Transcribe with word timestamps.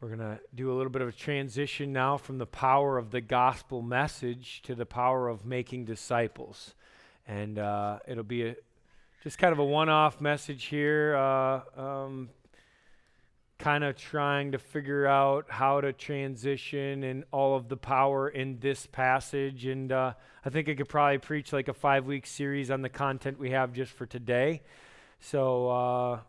We're 0.00 0.16
going 0.16 0.20
to 0.20 0.40
do 0.54 0.72
a 0.72 0.74
little 0.74 0.90
bit 0.90 1.02
of 1.02 1.08
a 1.08 1.12
transition 1.12 1.92
now 1.92 2.16
from 2.16 2.38
the 2.38 2.46
power 2.46 2.96
of 2.96 3.10
the 3.10 3.20
gospel 3.20 3.82
message 3.82 4.62
to 4.62 4.74
the 4.74 4.86
power 4.86 5.28
of 5.28 5.44
making 5.44 5.84
disciples. 5.84 6.74
And 7.28 7.58
uh, 7.58 7.98
it'll 8.08 8.24
be 8.24 8.46
a, 8.46 8.56
just 9.22 9.36
kind 9.36 9.52
of 9.52 9.58
a 9.58 9.64
one 9.64 9.90
off 9.90 10.18
message 10.18 10.64
here, 10.64 11.14
uh, 11.16 11.60
um, 11.76 12.30
kind 13.58 13.84
of 13.84 13.94
trying 13.94 14.52
to 14.52 14.58
figure 14.58 15.06
out 15.06 15.44
how 15.50 15.82
to 15.82 15.92
transition 15.92 17.04
and 17.04 17.24
all 17.30 17.54
of 17.54 17.68
the 17.68 17.76
power 17.76 18.26
in 18.26 18.58
this 18.60 18.86
passage. 18.86 19.66
And 19.66 19.92
uh, 19.92 20.14
I 20.42 20.48
think 20.48 20.70
I 20.70 20.76
could 20.76 20.88
probably 20.88 21.18
preach 21.18 21.52
like 21.52 21.68
a 21.68 21.74
five 21.74 22.06
week 22.06 22.26
series 22.26 22.70
on 22.70 22.80
the 22.80 22.88
content 22.88 23.38
we 23.38 23.50
have 23.50 23.74
just 23.74 23.92
for 23.92 24.06
today. 24.06 24.62
So, 25.20 25.68
uh, 25.68 26.20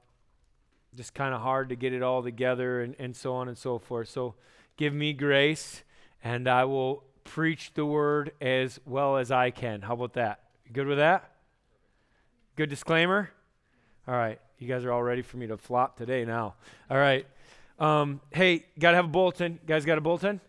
just 0.96 1.14
kind 1.14 1.34
of 1.34 1.42
hard 1.42 1.70
to 1.70 1.76
get 1.76 1.94
it 1.94 2.04
all 2.04 2.22
together 2.22 2.82
and, 2.82 2.96
and 3.00 3.16
so 3.16 3.34
on 3.34 3.48
and 3.48 3.58
so 3.58 3.80
forth. 3.80 4.10
So 4.10 4.36
give 4.78 4.94
me 4.94 5.14
grace 5.14 5.84
and 6.24 6.48
I 6.48 6.66
will 6.66 7.04
preach 7.24 7.74
the 7.74 7.86
word 7.86 8.32
as 8.42 8.80
well 8.86 9.18
as 9.18 9.32
I 9.32 9.52
can. 9.52 9.82
How 9.82 9.94
about 9.94 10.14
that? 10.14 10.44
Good 10.72 10.88
with 10.88 10.98
that? 10.98 11.32
Good 12.56 12.70
disclaimer? 12.70 13.30
All 14.08 14.16
right. 14.16 14.40
You 14.60 14.68
guys 14.68 14.86
are 14.86 14.92
all 14.92 15.02
ready 15.02 15.22
for 15.22 15.38
me 15.38 15.48
to 15.48 15.58
flop 15.58 15.98
today 15.98 16.26
now. 16.26 16.56
All 16.90 16.98
right. 16.98 17.26
Um, 17.80 18.22
hey, 18.32 18.66
got 18.78 18.92
to 18.92 18.98
have 18.98 19.06
a 19.06 19.10
bulletin. 19.10 19.54
You 19.54 19.68
guys 19.68 19.86
got 19.86 19.98
a 19.98 20.02
bulletin? 20.02 20.40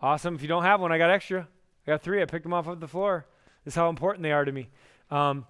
Awesome. 0.00 0.34
If 0.34 0.42
you 0.42 0.48
don't 0.48 0.62
have 0.62 0.80
one, 0.80 0.92
I 0.92 0.98
got 0.98 1.10
extra. 1.10 1.46
I 1.86 1.90
got 1.90 2.02
three. 2.02 2.22
I 2.22 2.24
picked 2.24 2.44
them 2.44 2.54
off 2.54 2.66
of 2.66 2.80
the 2.80 2.88
floor. 2.88 3.26
This 3.64 3.72
is 3.72 3.76
how 3.76 3.88
important 3.88 4.22
they 4.22 4.32
are 4.32 4.44
to 4.44 4.52
me. 4.52 4.68
Um, 5.10 5.46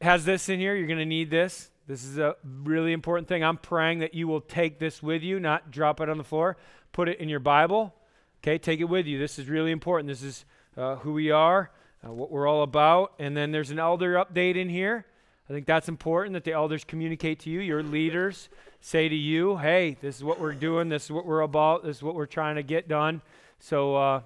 has 0.00 0.24
this 0.24 0.48
in 0.48 0.58
here. 0.58 0.74
You're 0.74 0.86
going 0.86 0.98
to 0.98 1.06
need 1.06 1.30
this. 1.30 1.70
This 1.86 2.04
is 2.04 2.18
a 2.18 2.34
really 2.44 2.92
important 2.92 3.28
thing. 3.28 3.44
I'm 3.44 3.58
praying 3.58 4.00
that 4.00 4.12
you 4.12 4.26
will 4.26 4.40
take 4.40 4.80
this 4.80 5.02
with 5.02 5.22
you, 5.22 5.38
not 5.38 5.70
drop 5.70 6.00
it 6.00 6.08
on 6.08 6.18
the 6.18 6.24
floor. 6.24 6.56
Put 6.92 7.08
it 7.08 7.20
in 7.20 7.28
your 7.28 7.38
Bible. 7.38 7.94
Okay, 8.42 8.58
take 8.58 8.80
it 8.80 8.84
with 8.84 9.06
you. 9.06 9.18
This 9.18 9.38
is 9.38 9.48
really 9.48 9.70
important. 9.70 10.08
This 10.08 10.22
is 10.22 10.44
uh, 10.76 10.96
who 10.96 11.12
we 11.12 11.30
are, 11.30 11.70
uh, 12.04 12.12
what 12.12 12.32
we're 12.32 12.48
all 12.48 12.62
about. 12.62 13.12
And 13.20 13.36
then 13.36 13.52
there's 13.52 13.70
an 13.70 13.78
elder 13.78 14.14
update 14.14 14.56
in 14.56 14.68
here. 14.68 15.06
I 15.48 15.52
think 15.52 15.64
that's 15.64 15.88
important 15.88 16.34
that 16.34 16.42
the 16.42 16.52
elders 16.52 16.82
communicate 16.82 17.38
to 17.40 17.50
you. 17.50 17.60
Your 17.60 17.84
leaders 17.84 18.48
say 18.80 19.08
to 19.08 19.14
you, 19.14 19.58
hey, 19.58 19.96
this 20.00 20.16
is 20.16 20.24
what 20.24 20.40
we're 20.40 20.54
doing. 20.54 20.88
This 20.88 21.04
is 21.04 21.12
what 21.12 21.24
we're 21.24 21.42
about. 21.42 21.84
This 21.84 21.98
is 21.98 22.02
what 22.02 22.16
we're 22.16 22.26
trying 22.26 22.56
to 22.56 22.64
get 22.64 22.88
done. 22.88 23.22
So, 23.60 23.94
uh, 23.94 24.20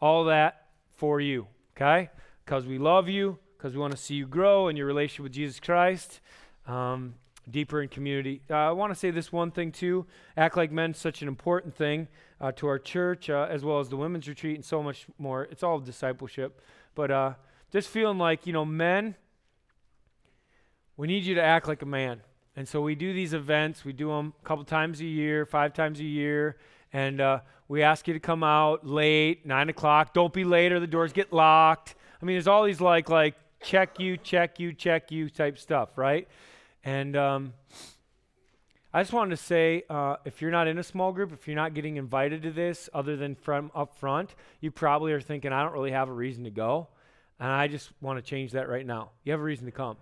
all 0.00 0.24
that 0.24 0.66
for 0.96 1.20
you, 1.20 1.46
okay? 1.76 2.08
Because 2.44 2.66
we 2.66 2.78
love 2.78 3.08
you, 3.08 3.38
because 3.56 3.74
we 3.74 3.80
want 3.80 3.92
to 3.92 3.98
see 3.98 4.14
you 4.14 4.26
grow 4.26 4.68
in 4.68 4.76
your 4.76 4.86
relationship 4.86 5.24
with 5.24 5.32
Jesus 5.32 5.60
Christ 5.60 6.20
um, 6.66 7.14
deeper 7.50 7.82
in 7.82 7.88
community. 7.88 8.42
Uh, 8.50 8.54
I 8.54 8.72
want 8.72 8.92
to 8.92 8.98
say 8.98 9.10
this 9.10 9.32
one 9.32 9.50
thing 9.50 9.72
too. 9.72 10.06
Act 10.36 10.56
like 10.56 10.70
men, 10.70 10.94
such 10.94 11.22
an 11.22 11.28
important 11.28 11.74
thing 11.74 12.08
uh, 12.40 12.52
to 12.52 12.66
our 12.66 12.78
church, 12.78 13.30
uh, 13.30 13.46
as 13.50 13.64
well 13.64 13.80
as 13.80 13.88
the 13.88 13.96
women's 13.96 14.28
retreat 14.28 14.56
and 14.56 14.64
so 14.64 14.82
much 14.82 15.06
more. 15.18 15.44
It's 15.44 15.62
all 15.62 15.78
discipleship. 15.78 16.60
But 16.94 17.10
uh, 17.10 17.34
just 17.72 17.88
feeling 17.88 18.18
like, 18.18 18.46
you 18.46 18.52
know, 18.52 18.64
men, 18.64 19.16
we 20.96 21.06
need 21.06 21.24
you 21.24 21.34
to 21.34 21.42
act 21.42 21.68
like 21.68 21.82
a 21.82 21.86
man. 21.86 22.20
And 22.54 22.68
so 22.68 22.82
we 22.82 22.94
do 22.94 23.14
these 23.14 23.32
events. 23.32 23.84
We 23.84 23.92
do 23.92 24.08
them 24.08 24.34
a 24.40 24.46
couple 24.46 24.64
times 24.64 25.00
a 25.00 25.06
year, 25.06 25.46
five 25.46 25.72
times 25.72 26.00
a 26.00 26.04
year. 26.04 26.58
And 26.92 27.20
uh, 27.20 27.40
we 27.68 27.82
ask 27.82 28.06
you 28.06 28.12
to 28.12 28.20
come 28.20 28.44
out 28.44 28.86
late, 28.86 29.46
nine 29.46 29.70
o'clock. 29.70 30.12
Don't 30.12 30.32
be 30.32 30.44
late 30.44 30.72
or 30.72 30.78
the 30.80 30.86
doors 30.86 31.12
get 31.12 31.32
locked. 31.32 31.94
I 32.20 32.24
mean, 32.26 32.34
there's 32.34 32.46
all 32.46 32.64
these 32.64 32.80
like 32.80 33.08
like 33.08 33.34
check 33.62 33.98
you, 33.98 34.16
check 34.18 34.60
you, 34.60 34.74
check 34.74 35.10
you 35.10 35.30
type 35.30 35.56
stuff, 35.56 35.96
right? 35.96 36.28
And 36.84 37.16
um, 37.16 37.54
I 38.92 39.02
just 39.02 39.12
wanted 39.12 39.30
to 39.30 39.42
say 39.42 39.84
uh, 39.88 40.16
if 40.24 40.42
you're 40.42 40.50
not 40.50 40.68
in 40.68 40.78
a 40.78 40.82
small 40.82 41.12
group, 41.12 41.32
if 41.32 41.46
you're 41.46 41.56
not 41.56 41.74
getting 41.74 41.96
invited 41.96 42.42
to 42.42 42.50
this 42.50 42.90
other 42.92 43.16
than 43.16 43.34
from 43.34 43.70
up 43.74 43.96
front, 43.98 44.34
you 44.60 44.70
probably 44.70 45.12
are 45.12 45.20
thinking, 45.20 45.52
I 45.52 45.62
don't 45.62 45.72
really 45.72 45.92
have 45.92 46.08
a 46.08 46.12
reason 46.12 46.44
to 46.44 46.50
go. 46.50 46.88
And 47.38 47.50
I 47.50 47.68
just 47.68 47.90
want 48.00 48.18
to 48.18 48.22
change 48.22 48.52
that 48.52 48.68
right 48.68 48.84
now. 48.84 49.10
You 49.24 49.32
have 49.32 49.40
a 49.40 49.44
reason 49.44 49.66
to 49.66 49.72
come. 49.72 49.96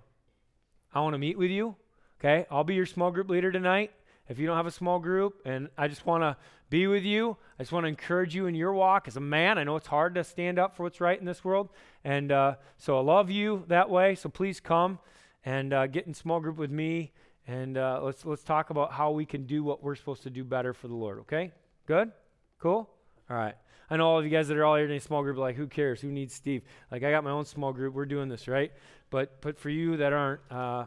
I 0.93 1.01
want 1.01 1.15
to 1.15 1.19
meet 1.19 1.39
with 1.39 1.51
you. 1.51 1.77
Okay? 2.19 2.47
I'll 2.51 2.65
be 2.65 2.75
your 2.75 2.87
small 2.87 3.11
group 3.11 3.31
leader 3.31 3.53
tonight. 3.53 3.93
If 4.29 4.39
you 4.39 4.47
don't 4.47 4.57
have 4.57 4.67
a 4.67 4.71
small 4.71 4.99
group, 4.99 5.41
and 5.45 5.69
I 5.77 5.89
just 5.89 6.07
want 6.07 6.23
to 6.23 6.37
be 6.69 6.87
with 6.87 7.03
you, 7.03 7.37
I 7.59 7.63
just 7.63 7.73
want 7.73 7.85
to 7.85 7.89
encourage 7.89 8.35
you 8.35 8.47
in 8.47 8.55
your 8.55 8.73
walk 8.73 9.09
as 9.09 9.17
a 9.17 9.21
man. 9.21 9.59
I 9.59 9.65
know 9.65 9.77
it's 9.77 9.89
hard 9.89 10.15
to 10.15 10.25
stand 10.25 10.59
up 10.59 10.77
for 10.77 10.85
what's 10.85 11.01
right 11.01 11.19
in 11.19 11.27
this 11.27 11.45
world. 11.45 11.69
And 12.05 12.31
uh, 12.31 12.55
so 12.79 12.97
I 12.97 13.01
love 13.01 13.31
you 13.31 13.65
that 13.69 13.91
way. 13.91 14.15
So 14.15 14.29
please 14.29 14.61
come 14.61 14.99
and 15.45 15.73
uh, 15.73 15.87
get 15.87 16.07
in 16.07 16.15
small 16.15 16.41
group 16.41 16.57
with 16.57 16.71
me, 16.71 17.13
and 17.47 17.77
uh, 17.77 18.01
let's 18.03 18.25
let's 18.25 18.43
talk 18.43 18.71
about 18.71 18.93
how 18.93 19.11
we 19.11 19.25
can 19.25 19.47
do 19.47 19.63
what 19.65 19.83
we're 19.83 19.95
supposed 19.95 20.23
to 20.25 20.31
do 20.31 20.45
better 20.45 20.73
for 20.73 20.89
the 20.89 20.95
Lord. 20.95 21.21
Okay? 21.21 21.53
Good? 21.87 22.13
Cool? 22.59 22.89
All 23.31 23.37
right. 23.37 23.55
I 23.93 23.97
know 23.97 24.07
all 24.07 24.19
of 24.19 24.25
you 24.25 24.31
guys 24.31 24.47
that 24.49 24.57
are 24.57 24.65
all 24.65 24.77
here 24.77 24.85
in 24.85 24.93
a 24.93 25.01
small 25.01 25.23
group 25.23 25.37
like, 25.37 25.57
who 25.57 25.67
cares? 25.67 26.01
Who 26.01 26.13
needs 26.13 26.33
Steve? 26.33 26.63
Like, 26.93 27.03
I 27.03 27.11
got 27.11 27.25
my 27.25 27.31
own 27.31 27.45
small 27.45 27.73
group. 27.73 27.93
We're 27.93 28.07
doing 28.07 28.29
this, 28.29 28.47
right? 28.47 28.71
But 29.11 29.41
but 29.41 29.59
for 29.59 29.69
you 29.69 29.97
that 29.97 30.13
aren't, 30.13 30.41
uh, 30.51 30.87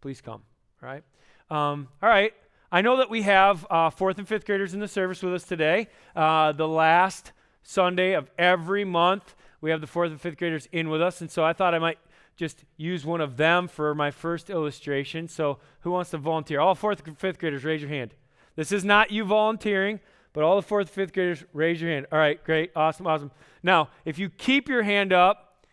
please 0.00 0.20
come. 0.20 0.42
All 0.82 0.88
right. 0.88 1.02
Um, 1.50 1.88
all 2.02 2.08
right. 2.08 2.32
I 2.72 2.80
know 2.80 2.96
that 2.96 3.10
we 3.10 3.22
have 3.22 3.66
uh, 3.70 3.90
fourth 3.90 4.18
and 4.18 4.26
fifth 4.26 4.44
graders 4.44 4.74
in 4.74 4.80
the 4.80 4.88
service 4.88 5.22
with 5.22 5.34
us 5.34 5.44
today. 5.44 5.88
Uh, 6.14 6.52
the 6.52 6.66
last 6.66 7.32
Sunday 7.62 8.14
of 8.14 8.30
every 8.38 8.84
month, 8.84 9.34
we 9.60 9.70
have 9.70 9.80
the 9.80 9.86
fourth 9.86 10.10
and 10.10 10.20
fifth 10.20 10.36
graders 10.36 10.68
in 10.72 10.88
with 10.88 11.02
us, 11.02 11.20
and 11.20 11.30
so 11.30 11.44
I 11.44 11.52
thought 11.52 11.74
I 11.74 11.78
might 11.78 11.98
just 12.36 12.64
use 12.76 13.04
one 13.04 13.20
of 13.20 13.36
them 13.36 13.66
for 13.66 13.94
my 13.94 14.10
first 14.10 14.50
illustration. 14.50 15.26
So, 15.28 15.58
who 15.80 15.90
wants 15.90 16.10
to 16.10 16.18
volunteer? 16.18 16.60
All 16.60 16.74
fourth 16.74 17.06
and 17.06 17.18
fifth 17.18 17.38
graders, 17.38 17.64
raise 17.64 17.80
your 17.80 17.90
hand. 17.90 18.14
This 18.56 18.72
is 18.72 18.84
not 18.84 19.10
you 19.10 19.24
volunteering, 19.24 20.00
but 20.32 20.44
all 20.44 20.56
the 20.56 20.62
fourth 20.62 20.88
and 20.88 20.94
fifth 20.94 21.12
graders, 21.12 21.44
raise 21.52 21.80
your 21.80 21.90
hand. 21.90 22.06
All 22.12 22.18
right, 22.18 22.42
great, 22.44 22.70
awesome, 22.76 23.06
awesome. 23.06 23.30
Now, 23.62 23.88
if 24.04 24.18
you 24.18 24.28
keep 24.28 24.68
your 24.68 24.82
hand 24.82 25.12
up, 25.12 25.64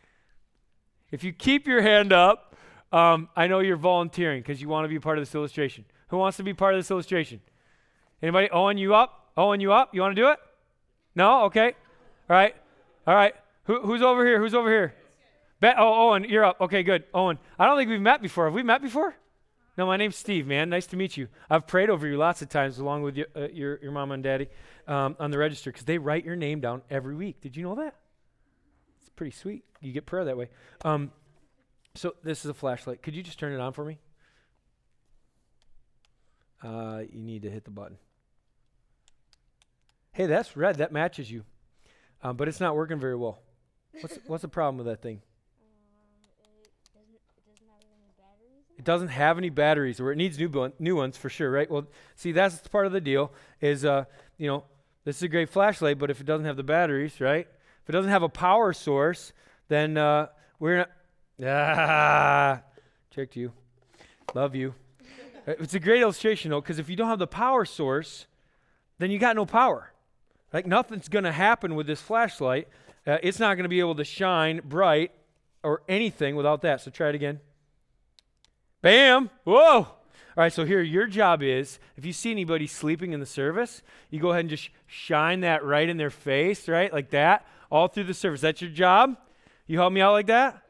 if 1.11 1.23
you 1.23 1.33
keep 1.33 1.67
your 1.67 1.81
hand 1.81 2.13
up, 2.13 2.55
um, 2.91 3.27
I 3.35 3.47
know 3.47 3.59
you're 3.59 3.75
volunteering 3.75 4.41
because 4.41 4.61
you 4.61 4.69
want 4.69 4.85
to 4.85 4.89
be 4.89 4.99
part 4.99 5.17
of 5.17 5.21
this 5.21 5.35
illustration. 5.35 5.85
Who 6.09 6.17
wants 6.17 6.37
to 6.37 6.43
be 6.43 6.53
part 6.53 6.75
of 6.75 6.79
this 6.79 6.91
illustration? 6.91 7.41
Anybody? 8.21 8.49
Owen, 8.51 8.77
you 8.77 8.95
up? 8.95 9.31
Owen, 9.35 9.59
you 9.59 9.73
up? 9.73 9.93
You 9.93 10.01
want 10.01 10.15
to 10.15 10.21
do 10.21 10.29
it? 10.29 10.39
No? 11.15 11.43
Okay. 11.45 11.73
All 12.29 12.35
right. 12.35 12.55
All 13.05 13.15
right. 13.15 13.33
Who, 13.65 13.81
who's 13.81 14.01
over 14.01 14.25
here? 14.25 14.39
Who's 14.39 14.53
over 14.53 14.69
here? 14.69 14.93
Oh, 15.63 16.09
Owen, 16.09 16.25
you're 16.25 16.43
up. 16.43 16.59
Okay, 16.59 16.83
good. 16.83 17.05
Owen, 17.13 17.39
I 17.57 17.65
don't 17.65 17.77
think 17.77 17.89
we've 17.89 18.01
met 18.01 18.21
before. 18.21 18.45
Have 18.45 18.53
we 18.53 18.63
met 18.63 18.81
before? 18.81 19.15
No, 19.77 19.87
my 19.87 19.97
name's 19.97 20.15
Steve, 20.15 20.45
man. 20.45 20.69
Nice 20.69 20.85
to 20.87 20.95
meet 20.95 21.17
you. 21.17 21.27
I've 21.49 21.65
prayed 21.65 21.89
over 21.89 22.05
you 22.07 22.17
lots 22.17 22.41
of 22.41 22.49
times 22.49 22.77
along 22.77 23.03
with 23.03 23.17
uh, 23.35 23.47
your, 23.51 23.79
your 23.81 23.91
mom 23.91 24.11
and 24.11 24.21
daddy 24.21 24.47
um, 24.87 25.15
on 25.19 25.31
the 25.31 25.37
register 25.37 25.71
because 25.71 25.85
they 25.85 25.97
write 25.97 26.25
your 26.25 26.35
name 26.35 26.59
down 26.59 26.83
every 26.89 27.15
week. 27.15 27.41
Did 27.41 27.55
you 27.55 27.63
know 27.63 27.75
that? 27.75 27.95
It's 29.01 29.09
pretty 29.09 29.31
sweet. 29.31 29.63
You 29.81 29.91
get 29.91 30.05
prayer 30.05 30.25
that 30.25 30.37
way. 30.37 30.49
Um, 30.85 31.11
so 31.95 32.15
this 32.23 32.45
is 32.45 32.51
a 32.51 32.53
flashlight. 32.53 33.01
Could 33.01 33.15
you 33.15 33.23
just 33.23 33.39
turn 33.39 33.51
it 33.51 33.59
on 33.59 33.73
for 33.73 33.83
me? 33.83 33.97
Uh, 36.63 37.01
you 37.11 37.21
need 37.21 37.41
to 37.41 37.49
hit 37.49 37.65
the 37.65 37.71
button. 37.71 37.97
Hey, 40.11 40.27
that's 40.27 40.55
red. 40.55 40.75
That 40.75 40.91
matches 40.91 41.31
you. 41.31 41.43
Um, 42.21 42.37
but 42.37 42.47
it's 42.47 42.59
not 42.59 42.75
working 42.75 42.99
very 42.99 43.15
well. 43.15 43.39
What's, 44.01 44.19
what's 44.27 44.41
the 44.43 44.47
problem 44.47 44.77
with 44.77 44.85
that 44.85 45.01
thing? 45.01 45.21
It 48.77 48.85
doesn't 48.85 49.09
have 49.09 49.37
any 49.37 49.49
batteries, 49.49 49.99
or 49.99 50.11
it 50.11 50.15
needs 50.15 50.37
new 50.39 50.73
new 50.79 50.95
ones 50.95 51.15
for 51.17 51.29
sure, 51.29 51.51
right? 51.51 51.69
Well, 51.69 51.85
see, 52.15 52.31
that's 52.31 52.67
part 52.67 52.85
of 52.85 52.91
the 52.91 53.01
deal. 53.01 53.31
Is 53.61 53.85
uh, 53.85 54.05
you 54.37 54.47
know, 54.47 54.63
this 55.05 55.17
is 55.17 55.23
a 55.23 55.27
great 55.27 55.49
flashlight, 55.49 55.99
but 55.99 56.09
if 56.09 56.19
it 56.19 56.25
doesn't 56.25 56.45
have 56.45 56.57
the 56.57 56.63
batteries, 56.63 57.21
right? 57.21 57.47
If 57.83 57.89
it 57.89 57.91
doesn't 57.91 58.11
have 58.11 58.23
a 58.23 58.29
power 58.29 58.73
source, 58.73 59.33
then 59.67 59.97
uh, 59.97 60.27
we're 60.59 60.77
not. 60.77 60.89
Ah, 61.45 62.61
tricked 63.11 63.35
you. 63.35 63.51
Love 64.33 64.55
you. 64.55 64.75
it's 65.47 65.73
a 65.73 65.79
great 65.79 66.01
illustration 66.01 66.51
though, 66.51 66.61
because 66.61 66.79
if 66.79 66.89
you 66.89 66.95
don't 66.95 67.09
have 67.09 67.19
the 67.19 67.27
power 67.27 67.65
source, 67.65 68.27
then 68.99 69.11
you 69.11 69.19
got 69.19 69.35
no 69.35 69.45
power. 69.45 69.91
Like 70.53 70.67
nothing's 70.67 71.09
going 71.09 71.25
to 71.25 71.31
happen 71.31 71.75
with 71.75 71.87
this 71.87 71.99
flashlight. 71.99 72.67
Uh, 73.05 73.17
it's 73.23 73.39
not 73.39 73.55
going 73.55 73.63
to 73.63 73.69
be 73.69 73.79
able 73.79 73.95
to 73.95 74.03
shine 74.03 74.61
bright 74.63 75.11
or 75.63 75.81
anything 75.89 76.35
without 76.35 76.61
that. 76.61 76.81
So 76.81 76.91
try 76.91 77.09
it 77.09 77.15
again. 77.15 77.39
Bam! 78.83 79.29
Whoa! 79.45 79.75
All 79.85 79.95
right, 80.35 80.51
so 80.51 80.65
here, 80.65 80.81
your 80.81 81.07
job 81.07 81.41
is 81.41 81.79
if 81.95 82.05
you 82.05 82.11
see 82.11 82.31
anybody 82.31 82.67
sleeping 82.67 83.13
in 83.13 83.21
the 83.21 83.25
service, 83.25 83.81
you 84.09 84.19
go 84.19 84.31
ahead 84.31 84.41
and 84.41 84.49
just 84.49 84.69
shine 84.87 85.39
that 85.39 85.63
right 85.63 85.87
in 85.87 85.95
their 85.95 86.09
face, 86.09 86.67
right? 86.67 86.91
Like 86.91 87.09
that, 87.11 87.47
all 87.71 87.87
through 87.87 88.03
the 88.03 88.13
service. 88.13 88.41
That's 88.41 88.61
your 88.61 88.71
job? 88.71 89.15
You 89.67 89.77
help 89.77 89.93
me 89.93 90.01
out 90.01 90.11
like 90.11 90.27
that? 90.27 90.61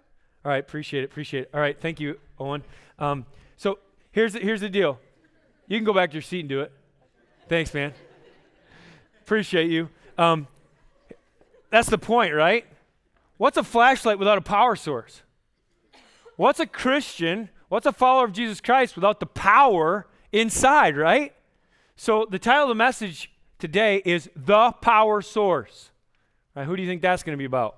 All 0.45 0.51
right, 0.51 0.59
appreciate 0.59 1.01
it, 1.01 1.05
appreciate 1.05 1.41
it. 1.41 1.49
All 1.55 1.59
right, 1.59 1.77
thank 1.79 1.99
you, 1.99 2.19
Owen. 2.39 2.63
Um, 2.99 3.25
so 3.57 3.79
here's 4.11 4.33
the, 4.33 4.39
here's 4.39 4.61
the 4.61 4.69
deal. 4.69 4.99
You 5.67 5.79
can 5.79 5.85
go 5.85 5.93
back 5.93 6.11
to 6.11 6.13
your 6.13 6.21
seat 6.21 6.41
and 6.41 6.49
do 6.49 6.61
it. 6.61 6.71
Thanks, 7.49 7.73
man. 7.73 7.93
appreciate 9.23 9.71
you. 9.71 9.89
Um, 10.19 10.47
that's 11.71 11.89
the 11.89 11.97
point, 11.97 12.35
right? 12.35 12.67
What's 13.37 13.57
a 13.57 13.63
flashlight 13.63 14.19
without 14.19 14.37
a 14.37 14.41
power 14.41 14.75
source? 14.75 15.23
What's 16.35 16.59
a 16.59 16.67
Christian 16.67 17.49
What's 17.73 17.87
a 17.87 17.91
follower 17.91 18.25
of 18.25 18.33
Jesus 18.33 18.61
Christ 18.61 18.95
without 18.95 19.19
the 19.19 19.25
power 19.25 20.05
inside, 20.31 20.95
right? 20.95 21.33
So 21.95 22.27
the 22.29 22.37
title 22.37 22.65
of 22.65 22.69
the 22.69 22.75
message 22.75 23.31
today 23.57 23.99
is 24.05 24.29
The 24.35 24.73
Power 24.73 25.23
Source. 25.23 25.89
Right, 26.55 26.67
who 26.67 26.75
do 26.75 26.83
you 26.83 26.87
think 26.87 27.01
that's 27.01 27.23
going 27.23 27.33
to 27.33 27.37
be 27.37 27.45
about? 27.45 27.77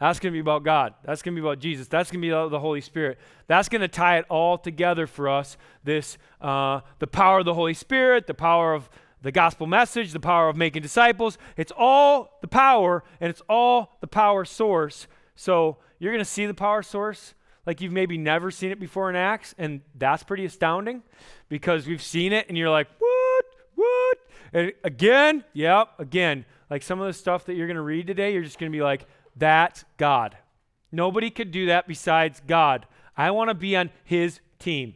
That's 0.00 0.18
going 0.18 0.32
to 0.32 0.34
be 0.34 0.40
about 0.40 0.62
God. 0.62 0.94
That's 1.04 1.20
going 1.20 1.34
to 1.34 1.42
be 1.42 1.46
about 1.46 1.58
Jesus. 1.58 1.88
That's 1.88 2.10
going 2.10 2.22
to 2.22 2.26
be 2.26 2.30
about 2.30 2.50
the 2.50 2.58
Holy 2.58 2.80
Spirit. 2.80 3.18
That's 3.48 3.68
going 3.68 3.82
to 3.82 3.88
tie 3.88 4.16
it 4.16 4.24
all 4.30 4.56
together 4.56 5.06
for 5.06 5.28
us. 5.28 5.58
This, 5.84 6.16
uh, 6.40 6.80
the 6.98 7.06
power 7.06 7.40
of 7.40 7.44
the 7.44 7.52
Holy 7.52 7.74
Spirit, 7.74 8.28
the 8.28 8.32
power 8.32 8.72
of 8.72 8.88
the 9.20 9.30
gospel 9.30 9.66
message, 9.66 10.12
the 10.12 10.20
power 10.20 10.48
of 10.48 10.56
making 10.56 10.80
disciples. 10.80 11.36
It's 11.58 11.72
all 11.76 12.38
the 12.40 12.48
power, 12.48 13.04
and 13.20 13.28
it's 13.28 13.42
all 13.46 13.98
the 14.00 14.06
power 14.06 14.46
source. 14.46 15.06
So 15.36 15.76
you're 15.98 16.12
going 16.12 16.24
to 16.24 16.30
see 16.30 16.46
the 16.46 16.54
power 16.54 16.82
source 16.82 17.34
like 17.68 17.82
you've 17.82 17.92
maybe 17.92 18.16
never 18.16 18.50
seen 18.50 18.70
it 18.70 18.80
before 18.80 19.10
in 19.10 19.14
Acts, 19.14 19.54
and 19.58 19.82
that's 19.94 20.22
pretty 20.22 20.46
astounding 20.46 21.02
because 21.50 21.86
we've 21.86 22.00
seen 22.00 22.32
it, 22.32 22.48
and 22.48 22.56
you're 22.56 22.70
like, 22.70 22.88
what, 22.98 23.44
what? 23.74 24.18
And 24.54 24.72
again, 24.82 25.44
yep, 25.52 25.90
again, 25.98 26.46
like 26.70 26.82
some 26.82 26.98
of 26.98 27.06
the 27.06 27.12
stuff 27.12 27.44
that 27.44 27.56
you're 27.56 27.66
going 27.66 27.76
to 27.76 27.82
read 27.82 28.06
today, 28.06 28.32
you're 28.32 28.42
just 28.42 28.58
going 28.58 28.72
to 28.72 28.76
be 28.76 28.82
like, 28.82 29.04
that's 29.36 29.84
God. 29.98 30.34
Nobody 30.92 31.28
could 31.28 31.50
do 31.50 31.66
that 31.66 31.86
besides 31.86 32.40
God. 32.46 32.86
I 33.14 33.32
want 33.32 33.50
to 33.50 33.54
be 33.54 33.76
on 33.76 33.90
his 34.02 34.40
team. 34.58 34.94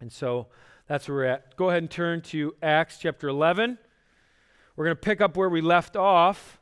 And 0.00 0.10
so 0.10 0.46
that's 0.86 1.06
where 1.06 1.18
we're 1.18 1.24
at. 1.24 1.54
Go 1.56 1.68
ahead 1.68 1.82
and 1.82 1.90
turn 1.90 2.22
to 2.22 2.54
Acts 2.62 2.96
chapter 2.96 3.28
11. 3.28 3.76
We're 4.74 4.86
going 4.86 4.96
to 4.96 5.02
pick 5.02 5.20
up 5.20 5.36
where 5.36 5.50
we 5.50 5.60
left 5.60 5.96
off. 5.96 6.58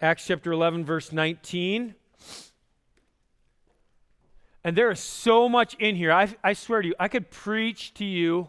Acts 0.00 0.24
chapter 0.24 0.52
11, 0.52 0.84
verse 0.84 1.10
19. 1.10 1.96
And 4.64 4.76
there 4.76 4.90
is 4.90 5.00
so 5.00 5.48
much 5.48 5.74
in 5.74 5.96
here. 5.96 6.12
I, 6.12 6.34
I 6.42 6.52
swear 6.52 6.82
to 6.82 6.88
you, 6.88 6.94
I 6.98 7.08
could 7.08 7.30
preach 7.30 7.94
to 7.94 8.04
you 8.04 8.48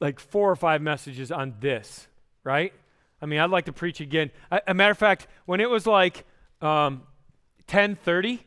like 0.00 0.20
four 0.20 0.50
or 0.50 0.56
five 0.56 0.80
messages 0.80 1.30
on 1.32 1.54
this, 1.60 2.06
right? 2.44 2.72
I 3.20 3.26
mean, 3.26 3.40
I'd 3.40 3.50
like 3.50 3.66
to 3.66 3.72
preach 3.72 4.00
again. 4.00 4.30
A, 4.50 4.60
a 4.68 4.74
matter 4.74 4.92
of 4.92 4.98
fact, 4.98 5.26
when 5.46 5.60
it 5.60 5.68
was 5.68 5.86
like 5.86 6.24
um, 6.62 7.02
10:30, 7.68 8.38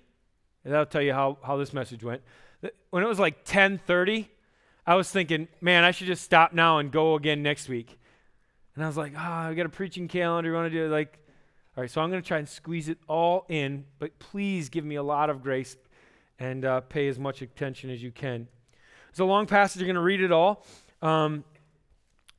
that'll 0.63 0.85
tell 0.85 1.01
you 1.01 1.13
how, 1.13 1.38
how 1.44 1.57
this 1.57 1.74
message 1.74 2.03
went. 2.03 2.21
When 2.89 3.03
it 3.03 3.07
was 3.07 3.19
like 3.19 3.45
10:30, 3.45 4.27
I 4.85 4.95
was 4.95 5.09
thinking, 5.09 5.47
man, 5.62 5.83
I 5.83 5.91
should 5.91 6.07
just 6.07 6.24
stop 6.24 6.53
now 6.53 6.80
and 6.80 6.91
go 6.91 7.15
again 7.15 7.44
next 7.44 7.69
week. 7.69 7.97
And 8.75 8.83
I 8.83 8.88
was 8.88 8.97
like, 8.97 9.13
ah, 9.15 9.45
oh, 9.45 9.51
I 9.51 9.53
got 9.53 9.65
a 9.65 9.69
preaching 9.69 10.07
calendar. 10.07 10.50
You 10.50 10.56
want 10.56 10.71
to 10.71 10.77
do 10.77 10.85
it? 10.85 10.89
Like, 10.89 11.19
all 11.75 11.81
right, 11.81 11.90
so 11.90 12.02
I'm 12.02 12.12
going 12.12 12.22
to 12.22 12.28
try 12.28 12.38
and 12.38 12.48
squeeze 12.48 12.88
it 12.88 13.00
all 13.08 13.46
in, 13.50 13.86
but 13.98 14.20
please 14.20 14.70
give 14.70 14.86
me 14.86 14.96
a 14.96 15.02
lot 15.04 15.31
of 15.31 15.42
grace 15.42 15.75
and 16.38 16.64
uh, 16.66 16.81
pay 16.81 17.08
as 17.08 17.18
much 17.18 17.42
attention 17.42 17.90
as 17.90 18.04
you 18.04 18.12
can. 18.12 18.48
It's 19.10 19.20
a 19.20 19.25
long 19.25 19.48
passage. 19.48 19.81
You're 19.81 19.88
going 19.88 19.96
to 19.96 20.02
read 20.02 20.22
it 20.22 20.31
all. 20.31 20.66
Um, 21.02 21.44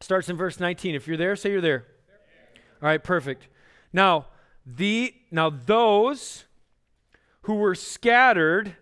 starts 0.01 0.29
in 0.29 0.37
verse 0.37 0.61
19. 0.61 0.95
If 0.95 1.09
you're 1.09 1.17
there, 1.17 1.35
say 1.35 1.51
you're 1.51 1.61
there. 1.61 1.85
All 2.81 2.89
right, 2.89 3.03
perfect. 3.03 3.49
Now, 3.93 4.27
the 4.67 5.15
now 5.31 5.51
those 5.51 6.45
who 7.43 7.55
were 7.55 7.75
scattered 7.75 8.77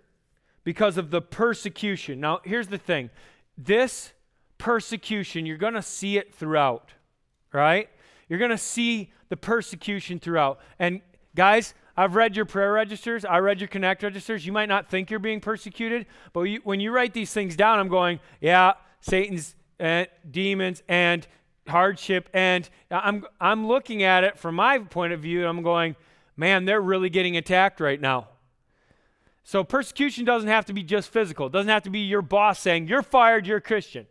because 0.64 0.98
of 0.98 1.10
the 1.10 1.20
persecution. 1.20 2.20
Now, 2.20 2.40
here's 2.44 2.68
the 2.68 2.78
thing. 2.78 3.10
This 3.56 4.12
persecution, 4.58 5.46
you're 5.46 5.56
going 5.56 5.74
to 5.74 5.82
see 5.82 6.16
it 6.18 6.34
throughout, 6.34 6.92
right? 7.52 7.88
You're 8.28 8.38
going 8.38 8.52
to 8.52 8.58
see 8.58 9.12
the 9.32 9.36
persecution 9.38 10.18
throughout. 10.18 10.60
And 10.78 11.00
guys, 11.34 11.72
I've 11.96 12.16
read 12.16 12.36
your 12.36 12.44
prayer 12.44 12.70
registers. 12.70 13.24
I 13.24 13.38
read 13.38 13.62
your 13.62 13.68
connect 13.68 14.02
registers. 14.02 14.44
You 14.44 14.52
might 14.52 14.68
not 14.68 14.90
think 14.90 15.10
you're 15.10 15.20
being 15.20 15.40
persecuted, 15.40 16.04
but 16.34 16.42
you, 16.42 16.60
when 16.64 16.80
you 16.80 16.90
write 16.90 17.14
these 17.14 17.32
things 17.32 17.56
down, 17.56 17.78
I'm 17.78 17.88
going, 17.88 18.20
yeah, 18.42 18.74
Satan's 19.00 19.54
and 19.78 20.06
demons 20.30 20.82
and 20.86 21.26
hardship. 21.66 22.28
And 22.34 22.68
I'm, 22.90 23.24
I'm 23.40 23.66
looking 23.66 24.02
at 24.02 24.22
it 24.22 24.38
from 24.38 24.56
my 24.56 24.80
point 24.80 25.14
of 25.14 25.20
view, 25.20 25.40
and 25.40 25.48
I'm 25.48 25.62
going, 25.62 25.96
man, 26.36 26.66
they're 26.66 26.82
really 26.82 27.08
getting 27.08 27.38
attacked 27.38 27.80
right 27.80 28.02
now. 28.02 28.28
So 29.44 29.64
persecution 29.64 30.26
doesn't 30.26 30.50
have 30.50 30.66
to 30.66 30.74
be 30.74 30.82
just 30.82 31.08
physical. 31.08 31.46
It 31.46 31.52
doesn't 31.54 31.70
have 31.70 31.84
to 31.84 31.90
be 31.90 32.00
your 32.00 32.20
boss 32.20 32.60
saying, 32.60 32.86
you're 32.86 33.02
fired, 33.02 33.46
you're 33.46 33.56
a 33.56 33.62
Christian. 33.62 34.06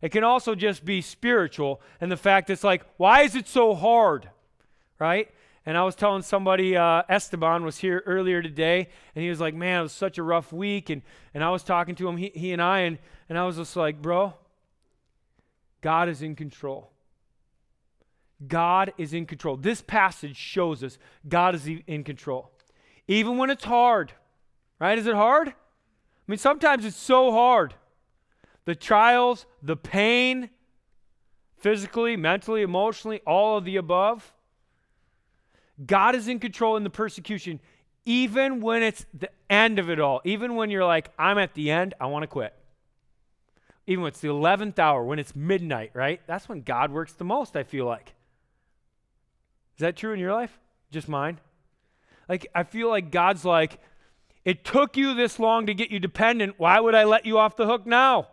It 0.00 0.12
can 0.12 0.22
also 0.22 0.54
just 0.54 0.84
be 0.84 1.00
spiritual. 1.00 1.80
And 2.00 2.12
the 2.12 2.16
fact 2.16 2.48
it's 2.48 2.62
like, 2.62 2.84
why 2.96 3.22
is 3.22 3.34
it 3.34 3.48
so 3.48 3.74
hard? 3.74 4.30
Right? 4.98 5.30
And 5.64 5.76
I 5.76 5.82
was 5.82 5.96
telling 5.96 6.22
somebody, 6.22 6.76
uh, 6.76 7.02
Esteban 7.08 7.64
was 7.64 7.78
here 7.78 8.02
earlier 8.06 8.40
today, 8.40 8.88
and 9.14 9.22
he 9.22 9.28
was 9.28 9.40
like, 9.40 9.54
man, 9.54 9.80
it 9.80 9.82
was 9.82 9.92
such 9.92 10.16
a 10.16 10.22
rough 10.22 10.52
week. 10.52 10.90
And, 10.90 11.02
and 11.34 11.42
I 11.42 11.50
was 11.50 11.64
talking 11.64 11.96
to 11.96 12.08
him, 12.08 12.16
he, 12.16 12.30
he 12.34 12.52
and 12.52 12.62
I, 12.62 12.80
and, 12.80 12.98
and 13.28 13.36
I 13.36 13.44
was 13.44 13.56
just 13.56 13.74
like, 13.74 14.00
bro, 14.00 14.34
God 15.80 16.08
is 16.08 16.22
in 16.22 16.36
control. 16.36 16.92
God 18.46 18.92
is 18.96 19.12
in 19.12 19.26
control. 19.26 19.56
This 19.56 19.82
passage 19.82 20.36
shows 20.36 20.84
us 20.84 20.98
God 21.28 21.54
is 21.54 21.66
in 21.66 22.04
control. 22.04 22.50
Even 23.08 23.38
when 23.38 23.50
it's 23.50 23.64
hard, 23.64 24.12
right? 24.78 24.98
Is 24.98 25.06
it 25.06 25.14
hard? 25.14 25.48
I 25.48 25.52
mean, 26.26 26.38
sometimes 26.38 26.84
it's 26.84 26.96
so 26.96 27.32
hard. 27.32 27.74
The 28.66 28.74
trials, 28.74 29.46
the 29.62 29.76
pain, 29.76 30.50
physically, 31.56 32.16
mentally, 32.16 32.62
emotionally, 32.62 33.20
all 33.26 33.58
of 33.58 33.64
the 33.64 33.76
above. 33.76 34.32
God 35.84 36.14
is 36.14 36.28
in 36.28 36.38
control 36.38 36.76
in 36.76 36.84
the 36.84 36.90
persecution, 36.90 37.60
even 38.04 38.60
when 38.60 38.82
it's 38.82 39.04
the 39.12 39.30
end 39.50 39.78
of 39.78 39.90
it 39.90 40.00
all. 40.00 40.20
Even 40.24 40.54
when 40.54 40.70
you're 40.70 40.84
like, 40.84 41.10
I'm 41.18 41.38
at 41.38 41.54
the 41.54 41.70
end, 41.70 41.94
I 42.00 42.06
want 42.06 42.22
to 42.22 42.28
quit 42.28 42.54
even 43.86 44.02
when 44.02 44.08
it's 44.08 44.20
the 44.20 44.28
11th 44.28 44.78
hour, 44.78 45.04
when 45.04 45.18
it's 45.18 45.34
midnight, 45.36 45.92
right? 45.94 46.20
That's 46.26 46.48
when 46.48 46.62
God 46.62 46.90
works 46.90 47.12
the 47.12 47.24
most, 47.24 47.56
I 47.56 47.62
feel 47.62 47.86
like. 47.86 48.14
Is 49.76 49.80
that 49.80 49.96
true 49.96 50.12
in 50.12 50.18
your 50.18 50.32
life? 50.32 50.58
Just 50.90 51.08
mine? 51.08 51.38
Like, 52.28 52.48
I 52.54 52.64
feel 52.64 52.88
like 52.88 53.12
God's 53.12 53.44
like, 53.44 53.78
it 54.44 54.64
took 54.64 54.96
you 54.96 55.14
this 55.14 55.38
long 55.38 55.66
to 55.66 55.74
get 55.74 55.90
you 55.90 56.00
dependent. 56.00 56.54
Why 56.58 56.80
would 56.80 56.94
I 56.94 57.04
let 57.04 57.26
you 57.26 57.38
off 57.38 57.56
the 57.56 57.66
hook 57.66 57.86
now? 57.86 58.28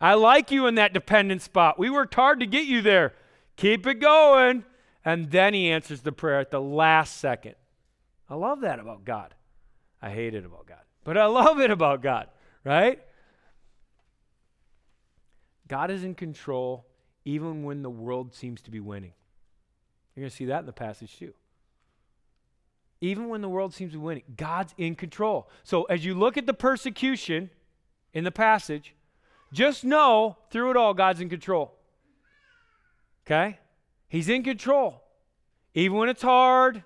I 0.00 0.14
like 0.14 0.50
you 0.50 0.66
in 0.66 0.74
that 0.76 0.92
dependent 0.92 1.42
spot. 1.42 1.78
We 1.78 1.88
worked 1.88 2.14
hard 2.14 2.40
to 2.40 2.46
get 2.46 2.66
you 2.66 2.82
there. 2.82 3.12
Keep 3.56 3.86
it 3.86 4.00
going. 4.00 4.64
And 5.04 5.30
then 5.30 5.54
he 5.54 5.70
answers 5.70 6.02
the 6.02 6.12
prayer 6.12 6.38
at 6.40 6.50
the 6.50 6.60
last 6.60 7.18
second. 7.18 7.54
I 8.28 8.34
love 8.34 8.60
that 8.60 8.78
about 8.78 9.04
God. 9.04 9.34
I 10.00 10.10
hate 10.10 10.34
it 10.34 10.44
about 10.44 10.66
God, 10.66 10.82
but 11.04 11.16
I 11.16 11.26
love 11.26 11.60
it 11.60 11.70
about 11.70 12.02
God, 12.02 12.28
right? 12.64 13.00
God 15.68 15.90
is 15.90 16.02
in 16.04 16.14
control 16.14 16.86
even 17.24 17.62
when 17.62 17.82
the 17.82 17.90
world 17.90 18.34
seems 18.34 18.60
to 18.62 18.70
be 18.70 18.80
winning. 18.80 19.12
You're 20.14 20.22
going 20.22 20.30
to 20.30 20.36
see 20.36 20.46
that 20.46 20.60
in 20.60 20.66
the 20.66 20.72
passage 20.72 21.18
too. 21.18 21.32
Even 23.00 23.28
when 23.28 23.40
the 23.40 23.48
world 23.48 23.74
seems 23.74 23.92
to 23.92 23.98
be 23.98 24.04
winning, 24.04 24.24
God's 24.36 24.74
in 24.76 24.94
control. 24.94 25.48
So 25.64 25.84
as 25.84 26.04
you 26.04 26.14
look 26.14 26.36
at 26.36 26.46
the 26.46 26.54
persecution 26.54 27.50
in 28.12 28.24
the 28.24 28.30
passage, 28.30 28.94
just 29.52 29.84
know 29.84 30.36
through 30.50 30.70
it 30.70 30.76
all, 30.76 30.94
God's 30.94 31.20
in 31.20 31.28
control. 31.28 31.74
Okay? 33.26 33.58
He's 34.12 34.28
in 34.28 34.42
control. 34.42 35.02
Even 35.72 35.96
when 35.96 36.10
it's 36.10 36.20
hard, 36.20 36.84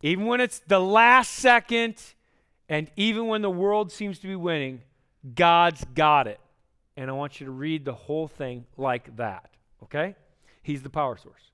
even 0.00 0.24
when 0.24 0.40
it's 0.40 0.58
the 0.60 0.78
last 0.78 1.32
second, 1.32 2.02
and 2.66 2.90
even 2.96 3.26
when 3.26 3.42
the 3.42 3.50
world 3.50 3.92
seems 3.92 4.18
to 4.20 4.26
be 4.26 4.34
winning, 4.34 4.80
God's 5.34 5.84
got 5.94 6.26
it. 6.26 6.40
And 6.96 7.10
I 7.10 7.12
want 7.12 7.40
you 7.40 7.44
to 7.44 7.52
read 7.52 7.84
the 7.84 7.92
whole 7.92 8.26
thing 8.26 8.64
like 8.78 9.14
that, 9.18 9.50
okay? 9.82 10.16
He's 10.62 10.82
the 10.82 10.88
power 10.88 11.18
source. 11.18 11.50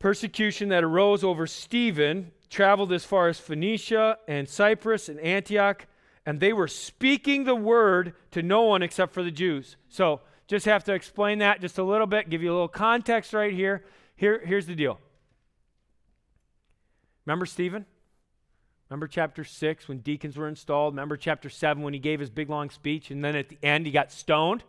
Persecution 0.00 0.70
that 0.70 0.82
arose 0.82 1.22
over 1.22 1.46
Stephen 1.46 2.32
traveled 2.50 2.92
as 2.92 3.04
far 3.04 3.28
as 3.28 3.38
Phoenicia 3.38 4.18
and 4.26 4.48
Cyprus 4.48 5.08
and 5.08 5.20
Antioch, 5.20 5.86
and 6.26 6.40
they 6.40 6.52
were 6.52 6.66
speaking 6.66 7.44
the 7.44 7.54
word 7.54 8.14
to 8.32 8.42
no 8.42 8.62
one 8.62 8.82
except 8.82 9.14
for 9.14 9.22
the 9.22 9.30
Jews. 9.30 9.76
So, 9.88 10.22
just 10.52 10.66
have 10.66 10.84
to 10.84 10.92
explain 10.92 11.38
that 11.38 11.62
just 11.62 11.78
a 11.78 11.82
little 11.82 12.06
bit, 12.06 12.28
give 12.28 12.42
you 12.42 12.50
a 12.50 12.52
little 12.52 12.68
context 12.68 13.32
right 13.32 13.54
here. 13.54 13.86
here 14.16 14.42
here's 14.44 14.66
the 14.66 14.74
deal. 14.74 15.00
Remember 17.24 17.46
Stephen? 17.46 17.86
Remember 18.90 19.06
chapter 19.06 19.44
6 19.44 19.88
when 19.88 20.00
deacons 20.00 20.36
were 20.36 20.48
installed? 20.48 20.92
Remember 20.92 21.16
chapter 21.16 21.48
7 21.48 21.82
when 21.82 21.94
he 21.94 21.98
gave 21.98 22.20
his 22.20 22.28
big 22.28 22.50
long 22.50 22.68
speech 22.68 23.10
and 23.10 23.24
then 23.24 23.34
at 23.34 23.48
the 23.48 23.56
end 23.62 23.86
he 23.86 23.92
got 23.92 24.12
stoned 24.12 24.62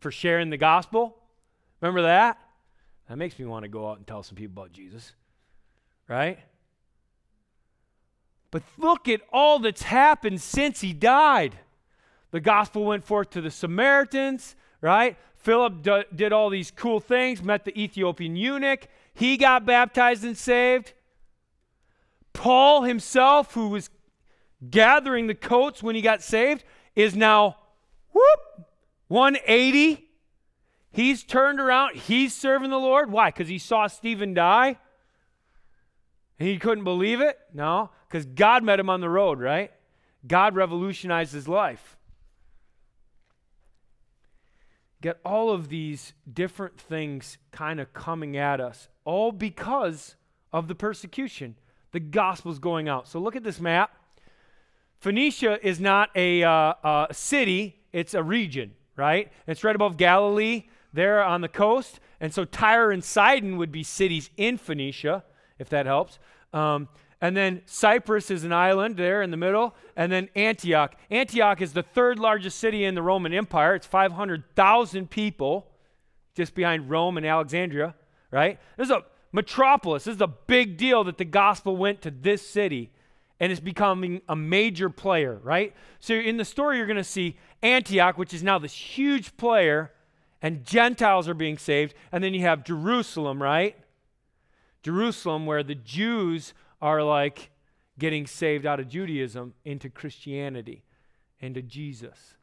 for 0.00 0.10
sharing 0.10 0.50
the 0.50 0.56
gospel? 0.56 1.16
Remember 1.80 2.02
that? 2.02 2.40
That 3.08 3.16
makes 3.16 3.38
me 3.38 3.44
want 3.44 3.62
to 3.62 3.68
go 3.68 3.88
out 3.88 3.98
and 3.98 4.06
tell 4.08 4.24
some 4.24 4.34
people 4.34 4.60
about 4.60 4.72
Jesus. 4.72 5.12
Right? 6.08 6.40
But 8.50 8.64
look 8.76 9.06
at 9.08 9.20
all 9.32 9.60
that's 9.60 9.82
happened 9.82 10.40
since 10.40 10.80
he 10.80 10.92
died. 10.92 11.56
The 12.32 12.40
gospel 12.40 12.84
went 12.84 13.04
forth 13.04 13.30
to 13.30 13.40
the 13.40 13.52
Samaritans, 13.52 14.56
right? 14.80 15.16
Philip 15.36 15.82
d- 15.82 16.04
did 16.14 16.32
all 16.32 16.50
these 16.50 16.70
cool 16.70 17.00
things, 17.00 17.42
met 17.42 17.64
the 17.64 17.78
Ethiopian 17.80 18.36
eunuch. 18.36 18.86
He 19.14 19.36
got 19.36 19.64
baptized 19.64 20.24
and 20.24 20.36
saved. 20.36 20.92
Paul 22.32 22.82
himself, 22.82 23.54
who 23.54 23.68
was 23.68 23.90
gathering 24.68 25.26
the 25.26 25.34
coats 25.34 25.82
when 25.82 25.94
he 25.94 26.02
got 26.02 26.22
saved, 26.22 26.64
is 26.94 27.16
now, 27.16 27.56
whoop, 28.12 28.66
180. 29.08 30.06
He's 30.92 31.22
turned 31.22 31.60
around. 31.60 31.96
He's 31.96 32.34
serving 32.34 32.70
the 32.70 32.78
Lord. 32.78 33.10
Why? 33.10 33.28
Because 33.28 33.48
he 33.48 33.58
saw 33.58 33.86
Stephen 33.86 34.34
die? 34.34 34.78
And 36.38 36.48
he 36.48 36.58
couldn't 36.58 36.84
believe 36.84 37.20
it? 37.20 37.38
No, 37.52 37.90
because 38.08 38.24
God 38.26 38.64
met 38.64 38.80
him 38.80 38.90
on 38.90 39.00
the 39.00 39.10
road, 39.10 39.40
right? 39.40 39.70
God 40.26 40.54
revolutionized 40.54 41.32
his 41.32 41.46
life. 41.46 41.96
Get 45.00 45.18
all 45.24 45.50
of 45.50 45.68
these 45.68 46.12
different 46.30 46.78
things 46.78 47.38
kind 47.52 47.80
of 47.80 47.92
coming 47.92 48.36
at 48.36 48.60
us, 48.60 48.88
all 49.04 49.32
because 49.32 50.16
of 50.52 50.68
the 50.68 50.74
persecution. 50.74 51.56
The 51.92 52.00
gospel's 52.00 52.58
going 52.58 52.88
out. 52.88 53.08
So 53.08 53.18
look 53.18 53.34
at 53.34 53.42
this 53.42 53.60
map. 53.60 53.96
Phoenicia 55.00 55.66
is 55.66 55.80
not 55.80 56.10
a, 56.14 56.42
uh, 56.42 57.06
city, 57.12 57.80
it's 57.92 58.12
a 58.12 58.22
region, 58.22 58.74
right? 58.96 59.32
It's 59.46 59.64
right 59.64 59.74
above 59.74 59.96
Galilee, 59.96 60.64
there 60.92 61.24
on 61.24 61.40
the 61.40 61.48
coast. 61.48 62.00
And 62.20 62.34
so 62.34 62.44
Tyre 62.44 62.90
and 62.90 63.02
Sidon 63.02 63.56
would 63.56 63.72
be 63.72 63.82
cities 63.82 64.28
in 64.36 64.58
Phoenicia, 64.58 65.24
if 65.58 65.70
that 65.70 65.86
helps. 65.86 66.18
Um, 66.52 66.88
and 67.20 67.36
then 67.36 67.62
Cyprus 67.66 68.30
is 68.30 68.44
an 68.44 68.52
island 68.52 68.96
there 68.96 69.20
in 69.22 69.30
the 69.30 69.36
middle. 69.36 69.74
And 69.94 70.10
then 70.10 70.28
Antioch. 70.34 70.94
Antioch 71.10 71.60
is 71.60 71.74
the 71.74 71.82
third 71.82 72.18
largest 72.18 72.58
city 72.58 72.84
in 72.84 72.94
the 72.94 73.02
Roman 73.02 73.34
Empire. 73.34 73.74
It's 73.74 73.86
500,000 73.86 75.10
people 75.10 75.66
just 76.34 76.54
behind 76.54 76.88
Rome 76.88 77.18
and 77.18 77.26
Alexandria, 77.26 77.94
right? 78.30 78.58
This 78.78 78.86
is 78.86 78.92
a 78.92 79.04
metropolis. 79.32 80.04
This 80.04 80.14
is 80.14 80.22
a 80.22 80.26
big 80.26 80.78
deal 80.78 81.04
that 81.04 81.18
the 81.18 81.26
gospel 81.26 81.76
went 81.76 82.00
to 82.02 82.10
this 82.10 82.48
city 82.48 82.90
and 83.38 83.50
it's 83.50 83.60
becoming 83.60 84.20
a 84.28 84.36
major 84.36 84.90
player, 84.90 85.40
right? 85.42 85.74
So 85.98 86.14
in 86.14 86.36
the 86.36 86.44
story, 86.44 86.76
you're 86.76 86.86
going 86.86 86.96
to 86.98 87.04
see 87.04 87.38
Antioch, 87.62 88.18
which 88.18 88.34
is 88.34 88.42
now 88.42 88.58
this 88.58 88.74
huge 88.74 89.36
player, 89.38 89.92
and 90.42 90.64
Gentiles 90.64 91.26
are 91.26 91.34
being 91.34 91.56
saved. 91.56 91.94
And 92.12 92.22
then 92.22 92.34
you 92.34 92.42
have 92.42 92.64
Jerusalem, 92.64 93.42
right? 93.42 93.76
Jerusalem, 94.82 95.46
where 95.46 95.62
the 95.62 95.74
Jews 95.74 96.52
are 96.80 97.02
like 97.02 97.50
getting 97.98 98.26
saved 98.26 98.66
out 98.66 98.80
of 98.80 98.88
Judaism 98.88 99.54
into 99.64 99.90
Christianity, 99.90 100.84
into 101.40 101.62
Jesus. 101.62 102.34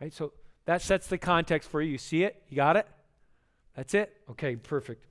Right? 0.00 0.12
So 0.12 0.32
that 0.66 0.82
sets 0.82 1.06
the 1.06 1.18
context 1.18 1.70
for 1.70 1.80
you. 1.80 1.92
You 1.92 1.98
see 1.98 2.24
it? 2.24 2.42
You 2.48 2.56
got 2.56 2.76
it? 2.76 2.86
That's 3.74 3.94
it? 3.94 4.14
Okay, 4.30 4.56
perfect. 4.56 5.06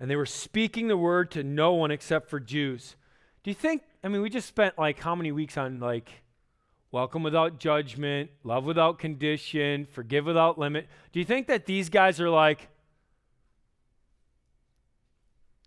And 0.00 0.10
they 0.10 0.16
were 0.16 0.26
speaking 0.26 0.88
the 0.88 0.96
word 0.96 1.30
to 1.32 1.44
no 1.44 1.72
one 1.74 1.90
except 1.90 2.28
for 2.28 2.40
Jews. 2.40 2.96
Do 3.42 3.50
you 3.50 3.54
think, 3.54 3.82
I 4.02 4.08
mean, 4.08 4.22
we 4.22 4.30
just 4.30 4.48
spent 4.48 4.78
like 4.78 4.98
how 4.98 5.14
many 5.14 5.30
weeks 5.30 5.56
on 5.56 5.78
like 5.78 6.10
welcome 6.90 7.22
without 7.22 7.58
judgment, 7.58 8.30
love 8.42 8.64
without 8.64 8.98
condition, 8.98 9.84
forgive 9.84 10.26
without 10.26 10.58
limit. 10.58 10.88
Do 11.12 11.18
you 11.18 11.24
think 11.24 11.46
that 11.48 11.66
these 11.66 11.88
guys 11.88 12.20
are 12.20 12.30
like, 12.30 12.68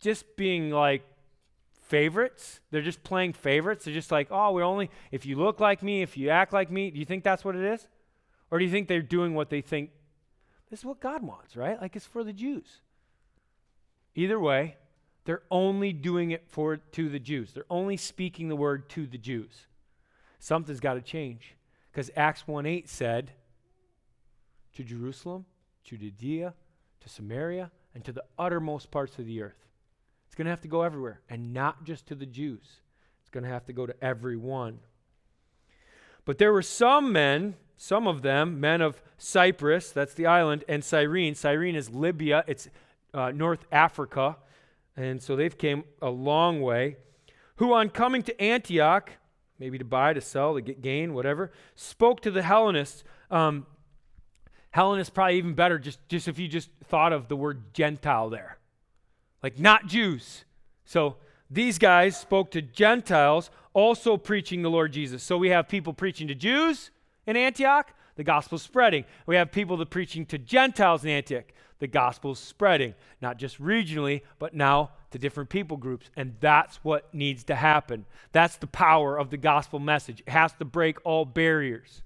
just 0.07 0.37
being 0.37 0.71
like 0.71 1.03
favorites. 1.81 2.61
They're 2.71 2.81
just 2.81 3.03
playing 3.03 3.33
favorites. 3.33 3.83
They're 3.83 3.93
just 3.93 4.09
like, 4.09 4.29
oh, 4.31 4.53
we're 4.53 4.63
only, 4.63 4.89
if 5.11 5.25
you 5.25 5.35
look 5.35 5.59
like 5.59 5.83
me, 5.83 6.01
if 6.01 6.15
you 6.15 6.29
act 6.29 6.53
like 6.53 6.71
me, 6.71 6.89
do 6.91 6.97
you 6.97 7.03
think 7.03 7.25
that's 7.25 7.43
what 7.43 7.57
it 7.57 7.63
is? 7.63 7.85
Or 8.49 8.57
do 8.57 8.63
you 8.63 8.71
think 8.71 8.87
they're 8.87 9.01
doing 9.01 9.35
what 9.35 9.49
they 9.49 9.59
think 9.59 9.89
this 10.69 10.79
is 10.79 10.85
what 10.85 11.01
God 11.01 11.23
wants, 11.23 11.57
right? 11.57 11.81
Like 11.81 11.97
it's 11.97 12.05
for 12.05 12.23
the 12.23 12.31
Jews. 12.31 12.79
Either 14.15 14.39
way, 14.39 14.77
they're 15.25 15.43
only 15.51 15.91
doing 15.91 16.31
it 16.31 16.47
for 16.47 16.77
to 16.77 17.09
the 17.09 17.19
Jews. 17.19 17.51
They're 17.51 17.65
only 17.69 17.97
speaking 17.97 18.47
the 18.47 18.55
word 18.55 18.87
to 18.91 19.07
the 19.07 19.17
Jews. 19.17 19.67
Something's 20.39 20.79
got 20.79 20.93
to 20.93 21.01
change. 21.01 21.55
Because 21.91 22.11
Acts 22.15 22.47
1 22.47 22.65
8 22.65 22.87
said, 22.87 23.31
to 24.73 24.83
Jerusalem, 24.83 25.45
to 25.85 25.97
Judea, 25.97 26.53
to 27.01 27.09
Samaria, 27.09 27.71
and 27.93 28.05
to 28.05 28.13
the 28.13 28.23
uttermost 28.39 28.89
parts 28.89 29.19
of 29.19 29.25
the 29.25 29.41
earth 29.41 29.66
going 30.37 30.45
to 30.45 30.51
have 30.51 30.61
to 30.61 30.67
go 30.67 30.83
everywhere, 30.83 31.21
and 31.29 31.53
not 31.53 31.83
just 31.83 32.05
to 32.07 32.15
the 32.15 32.25
Jews. 32.25 32.77
It's 33.21 33.29
going 33.29 33.43
to 33.43 33.49
have 33.49 33.65
to 33.65 33.73
go 33.73 33.85
to 33.85 33.95
everyone. 34.03 34.79
But 36.25 36.37
there 36.37 36.53
were 36.53 36.61
some 36.61 37.11
men, 37.11 37.55
some 37.75 38.07
of 38.07 38.21
them, 38.21 38.59
men 38.59 38.81
of 38.81 39.01
Cyprus, 39.17 39.91
that's 39.91 40.13
the 40.13 40.27
island, 40.27 40.63
and 40.69 40.83
Cyrene. 40.83 41.35
Cyrene 41.35 41.75
is 41.75 41.89
Libya, 41.89 42.43
it's 42.47 42.69
uh, 43.13 43.31
North 43.31 43.65
Africa, 43.71 44.37
and 44.95 45.21
so 45.21 45.35
they've 45.35 45.57
came 45.57 45.83
a 46.01 46.09
long 46.09 46.61
way, 46.61 46.97
who 47.55 47.73
on 47.73 47.89
coming 47.89 48.21
to 48.23 48.41
Antioch, 48.41 49.11
maybe 49.57 49.77
to 49.79 49.85
buy, 49.85 50.13
to 50.13 50.21
sell, 50.21 50.53
to 50.53 50.61
get 50.61 50.81
gain, 50.81 51.13
whatever, 51.13 51.51
spoke 51.75 52.21
to 52.21 52.31
the 52.31 52.43
Hellenists. 52.43 53.03
Um, 53.31 53.65
Hellenist 54.71 55.13
probably 55.13 55.37
even 55.37 55.55
better, 55.55 55.79
just, 55.79 55.99
just 56.07 56.27
if 56.27 56.37
you 56.37 56.47
just 56.47 56.69
thought 56.85 57.11
of 57.11 57.27
the 57.27 57.35
word 57.35 57.73
Gentile 57.73 58.29
there 58.29 58.56
like 59.47 59.59
not 59.59 59.87
Jews. 59.87 60.43
So 60.83 61.15
these 61.49 61.79
guys 61.79 62.19
spoke 62.19 62.51
to 62.51 62.61
Gentiles, 62.61 63.49
also 63.73 64.17
preaching 64.17 64.61
the 64.61 64.69
Lord 64.69 64.91
Jesus. 64.91 65.23
So 65.23 65.37
we 65.37 65.51
have 65.51 65.69
people 65.69 65.93
preaching 65.93 66.27
to 66.27 66.35
Jews 66.35 66.91
in 67.25 67.37
Antioch, 67.37 67.93
the 68.17 68.25
gospel's 68.25 68.61
spreading. 68.61 69.05
We 69.25 69.37
have 69.37 69.53
people 69.53 69.77
that 69.77 69.89
preaching 69.89 70.25
to 70.25 70.37
Gentiles 70.37 71.05
in 71.05 71.11
Antioch, 71.11 71.45
the 71.79 71.87
gospel's 71.87 72.39
spreading, 72.39 72.93
not 73.21 73.37
just 73.37 73.61
regionally, 73.61 74.19
but 74.37 74.53
now 74.53 74.91
to 75.11 75.17
different 75.17 75.49
people 75.49 75.77
groups. 75.77 76.09
And 76.17 76.35
that's 76.41 76.83
what 76.83 77.13
needs 77.13 77.45
to 77.45 77.55
happen. 77.55 78.05
That's 78.33 78.57
the 78.57 78.67
power 78.67 79.17
of 79.17 79.29
the 79.29 79.37
gospel 79.37 79.79
message. 79.79 80.23
It 80.27 80.29
has 80.31 80.51
to 80.55 80.65
break 80.65 80.97
all 81.05 81.23
barriers. 81.23 82.01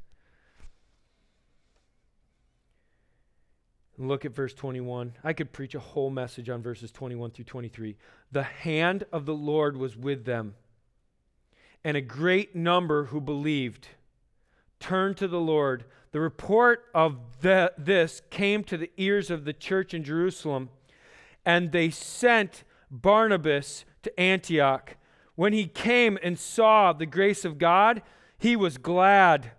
Look 4.02 4.26
at 4.26 4.34
verse 4.34 4.56
21. 4.56 5.14
I 5.24 5.34
could 5.34 5.54
preach 5.54 5.76
a 5.76 5.80
whole 5.80 6.10
message 6.10 6.50
on 6.50 6.64
verses 6.64 6.92
21 6.92 7.32
through 7.32 7.46
23. 7.46 7.96
The 8.32 8.42
hand 8.42 9.04
of 9.12 9.28
the 9.28 9.36
Lord 9.36 9.78
was 9.78 9.96
with 9.96 10.26
them, 10.26 10.56
and 11.84 11.96
a 11.96 12.02
great 12.02 12.56
number 12.56 13.06
who 13.06 13.22
believed 13.22 13.90
turned 14.80 15.18
to 15.18 15.28
the 15.28 15.40
Lord. 15.40 15.86
The 16.14 16.20
report 16.20 16.86
of 16.96 17.20
the, 17.42 17.74
this 17.78 18.24
came 18.32 18.64
to 18.66 18.78
the 18.78 18.90
ears 18.98 19.30
of 19.30 19.46
the 19.46 19.54
church 19.54 19.94
in 19.94 20.04
Jerusalem, 20.04 20.70
and 21.46 21.72
they 21.72 21.92
sent 21.92 22.64
Barnabas 22.90 23.86
to 24.02 24.20
Antioch. 24.20 24.98
When 25.36 25.54
he 25.54 25.68
came 25.68 26.18
and 26.24 26.40
saw 26.40 26.92
the 26.92 27.06
grace 27.06 27.46
of 27.46 27.60
God, 27.60 28.02
he 28.40 28.56
was 28.56 28.80
glad 28.80 29.52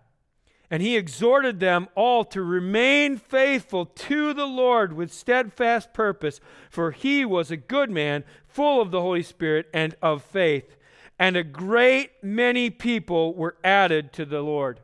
and 0.72 0.80
he 0.82 0.96
exhorted 0.96 1.60
them 1.60 1.86
all 1.94 2.24
to 2.24 2.40
remain 2.40 3.18
faithful 3.18 3.84
to 3.84 4.32
the 4.32 4.46
Lord 4.46 4.94
with 4.94 5.12
steadfast 5.12 5.92
purpose, 5.92 6.40
for 6.70 6.92
he 6.92 7.26
was 7.26 7.50
a 7.50 7.58
good 7.58 7.90
man, 7.90 8.24
full 8.46 8.80
of 8.80 8.90
the 8.90 9.02
Holy 9.02 9.22
Spirit 9.22 9.68
and 9.74 9.94
of 10.00 10.22
faith. 10.22 10.78
And 11.18 11.36
a 11.36 11.44
great 11.44 12.12
many 12.22 12.70
people 12.70 13.34
were 13.34 13.58
added 13.62 14.14
to 14.14 14.24
the 14.24 14.40
Lord. 14.40 14.80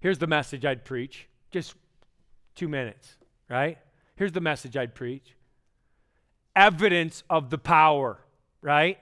Here's 0.00 0.18
the 0.18 0.26
message 0.26 0.66
I'd 0.66 0.84
preach. 0.84 1.26
Just 1.50 1.74
two 2.54 2.68
minutes, 2.68 3.16
right? 3.48 3.78
Here's 4.14 4.32
the 4.32 4.42
message 4.42 4.76
I'd 4.76 4.94
preach 4.94 5.34
evidence 6.54 7.22
of 7.30 7.48
the 7.48 7.56
power, 7.56 8.18
right? 8.60 8.98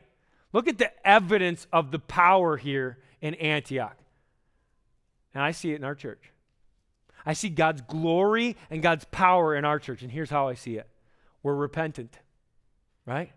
Look 0.53 0.69
at 0.69 0.79
the 0.79 0.93
evidence 1.05 1.67
of 1.73 1.91
the 1.91 1.99
power 1.99 2.57
here 2.57 2.99
in 3.21 3.35
Antioch. 3.35 3.97
And 5.35 5.43
I 5.43 5.51
see 5.51 5.73
it 5.73 5.77
in 5.77 5.85
our 5.85 5.95
church. 5.95 6.33
I 7.27 7.33
see 7.33 7.49
God's 7.49 7.83
glory 7.83 8.57
and 8.71 8.83
God's 8.83 9.05
power 9.11 9.55
in 9.55 9.65
our 9.65 9.79
church. 9.79 10.03
And 10.03 10.11
here's 10.11 10.31
how 10.31 10.49
I 10.49 10.55
see 10.55 10.77
it 10.77 10.89
we're 11.43 11.55
repentant, 11.55 12.19
right? 13.07 13.31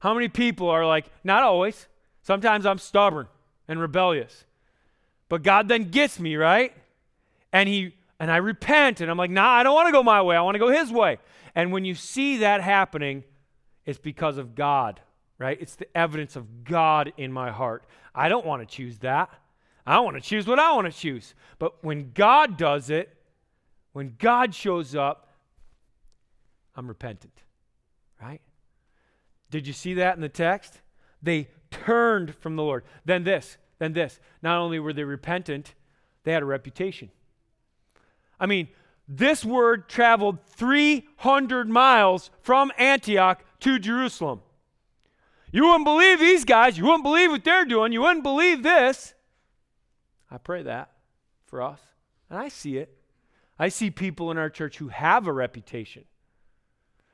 How 0.00 0.14
many 0.14 0.28
people 0.28 0.68
are 0.68 0.84
like, 0.84 1.06
not 1.22 1.42
always. 1.42 1.86
Sometimes 2.22 2.66
I'm 2.66 2.78
stubborn 2.78 3.28
and 3.68 3.80
rebellious. 3.80 4.44
But 5.28 5.42
God 5.42 5.68
then 5.68 5.90
gets 5.90 6.20
me, 6.20 6.36
right? 6.36 6.74
And 7.52 7.68
he 7.68 7.94
and 8.20 8.30
I 8.30 8.36
repent 8.36 9.00
and 9.00 9.10
I'm 9.10 9.16
like, 9.16 9.30
"Nah, 9.30 9.48
I 9.48 9.62
don't 9.62 9.74
want 9.74 9.88
to 9.88 9.92
go 9.92 10.02
my 10.02 10.22
way. 10.22 10.36
I 10.36 10.42
want 10.42 10.54
to 10.54 10.58
go 10.58 10.68
his 10.68 10.92
way." 10.92 11.18
And 11.54 11.72
when 11.72 11.84
you 11.84 11.94
see 11.94 12.38
that 12.38 12.60
happening, 12.60 13.24
it's 13.84 13.98
because 13.98 14.38
of 14.38 14.54
God, 14.54 15.00
right? 15.38 15.56
It's 15.60 15.74
the 15.74 15.96
evidence 15.96 16.36
of 16.36 16.64
God 16.64 17.12
in 17.16 17.32
my 17.32 17.50
heart. 17.50 17.84
I 18.14 18.28
don't 18.28 18.46
want 18.46 18.60
to 18.60 18.76
choose 18.76 18.98
that. 18.98 19.30
I 19.86 20.00
want 20.00 20.16
to 20.16 20.22
choose 20.22 20.46
what 20.46 20.58
I 20.58 20.72
want 20.72 20.92
to 20.92 20.98
choose. 20.98 21.34
But 21.58 21.82
when 21.84 22.12
God 22.12 22.56
does 22.56 22.90
it, 22.90 23.16
when 23.92 24.14
God 24.18 24.54
shows 24.54 24.94
up, 24.94 25.28
I'm 26.76 26.88
repentant. 26.88 27.42
Right? 28.20 28.40
Did 29.50 29.66
you 29.66 29.72
see 29.72 29.94
that 29.94 30.14
in 30.14 30.20
the 30.20 30.28
text? 30.28 30.80
They 31.22 31.48
turned 31.70 32.34
from 32.36 32.56
the 32.56 32.62
Lord. 32.62 32.84
Then 33.04 33.24
this, 33.24 33.58
then 33.78 33.92
this. 33.92 34.20
Not 34.42 34.58
only 34.58 34.78
were 34.78 34.92
they 34.92 35.04
repentant, 35.04 35.74
they 36.24 36.32
had 36.32 36.42
a 36.42 36.46
reputation. 36.46 37.10
I 38.38 38.46
mean, 38.46 38.68
this 39.08 39.44
word 39.44 39.88
traveled 39.88 40.38
300 40.46 41.68
miles 41.68 42.30
from 42.40 42.72
Antioch 42.78 43.44
to 43.60 43.78
Jerusalem. 43.78 44.40
You 45.50 45.66
wouldn't 45.66 45.84
believe 45.84 46.18
these 46.18 46.44
guys. 46.44 46.78
You 46.78 46.84
wouldn't 46.84 47.02
believe 47.02 47.30
what 47.30 47.44
they're 47.44 47.66
doing. 47.66 47.92
You 47.92 48.00
wouldn't 48.00 48.22
believe 48.22 48.62
this. 48.62 49.14
I 50.32 50.38
pray 50.38 50.62
that 50.62 50.90
for 51.44 51.60
us. 51.60 51.80
And 52.30 52.38
I 52.38 52.48
see 52.48 52.78
it. 52.78 52.96
I 53.58 53.68
see 53.68 53.90
people 53.90 54.30
in 54.30 54.38
our 54.38 54.48
church 54.48 54.78
who 54.78 54.88
have 54.88 55.26
a 55.26 55.32
reputation, 55.32 56.04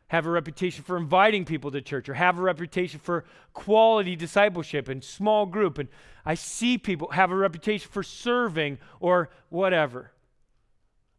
have 0.07 0.25
a 0.25 0.31
reputation 0.31 0.85
for 0.85 0.97
inviting 0.97 1.45
people 1.45 1.71
to 1.73 1.83
church, 1.83 2.09
or 2.09 2.15
have 2.15 2.39
a 2.39 2.43
reputation 2.43 3.01
for 3.01 3.25
quality 3.53 4.15
discipleship 4.15 4.89
and 4.89 5.03
small 5.03 5.45
group. 5.45 5.79
And 5.79 5.89
I 6.25 6.35
see 6.35 6.79
people 6.79 7.11
have 7.11 7.33
a 7.33 7.37
reputation 7.37 7.91
for 7.91 8.03
serving 8.03 8.79
or 9.01 9.31
whatever. 9.49 10.13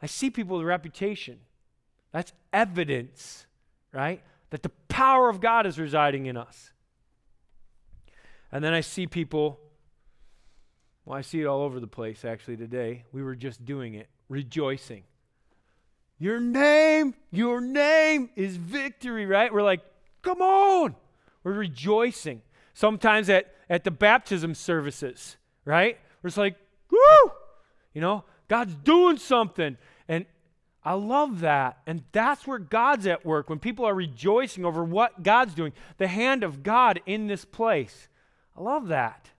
I 0.01 0.05
see 0.05 0.29
people 0.29 0.57
with 0.57 0.63
a 0.63 0.67
reputation. 0.67 1.39
That's 2.13 2.31
evidence, 2.53 3.45
right? 3.91 4.23
That 4.51 4.63
the 4.63 4.71
power 4.87 5.29
of 5.29 5.41
God 5.41 5.67
is 5.67 5.77
residing 5.77 6.25
in 6.27 6.37
us. 6.37 6.71
And 8.51 8.63
then 8.63 8.73
I 8.73 8.81
see 8.81 9.05
people, 9.05 9.59
well, 11.09 11.17
I 11.17 11.21
see 11.21 11.41
it 11.41 11.47
all 11.47 11.63
over 11.63 11.79
the 11.79 11.87
place 11.87 12.23
actually 12.23 12.55
today. 12.55 13.03
We 13.11 13.23
were 13.23 13.33
just 13.33 13.65
doing 13.65 13.95
it, 13.95 14.07
rejoicing. 14.29 15.05
Your 16.19 16.39
name, 16.39 17.15
your 17.31 17.61
name 17.61 18.29
is 18.35 18.57
victory, 18.57 19.25
right? 19.25 19.51
We're 19.51 19.63
like, 19.63 19.81
come 20.21 20.39
on. 20.39 20.95
We're 21.43 21.53
rejoicing. 21.53 22.43
Sometimes 22.75 23.27
at, 23.27 23.55
at 23.71 23.85
the 23.85 23.89
baptism 23.89 24.53
services, 24.53 25.37
right? 25.65 25.97
We're 26.21 26.27
just 26.27 26.37
like, 26.37 26.57
woo! 26.91 27.31
You 27.95 28.01
know, 28.01 28.23
God's 28.47 28.75
doing 28.75 29.17
something. 29.17 29.77
And 30.07 30.27
I 30.83 30.93
love 30.93 31.39
that. 31.39 31.79
And 31.87 32.03
that's 32.11 32.45
where 32.45 32.59
God's 32.59 33.07
at 33.07 33.25
work, 33.25 33.49
when 33.49 33.57
people 33.57 33.85
are 33.85 33.95
rejoicing 33.95 34.63
over 34.63 34.83
what 34.83 35.23
God's 35.23 35.55
doing, 35.55 35.73
the 35.97 36.07
hand 36.07 36.43
of 36.43 36.61
God 36.61 37.01
in 37.07 37.25
this 37.25 37.45
place. 37.45 38.09
I 38.55 38.61
love 38.61 38.89
that. 38.89 39.31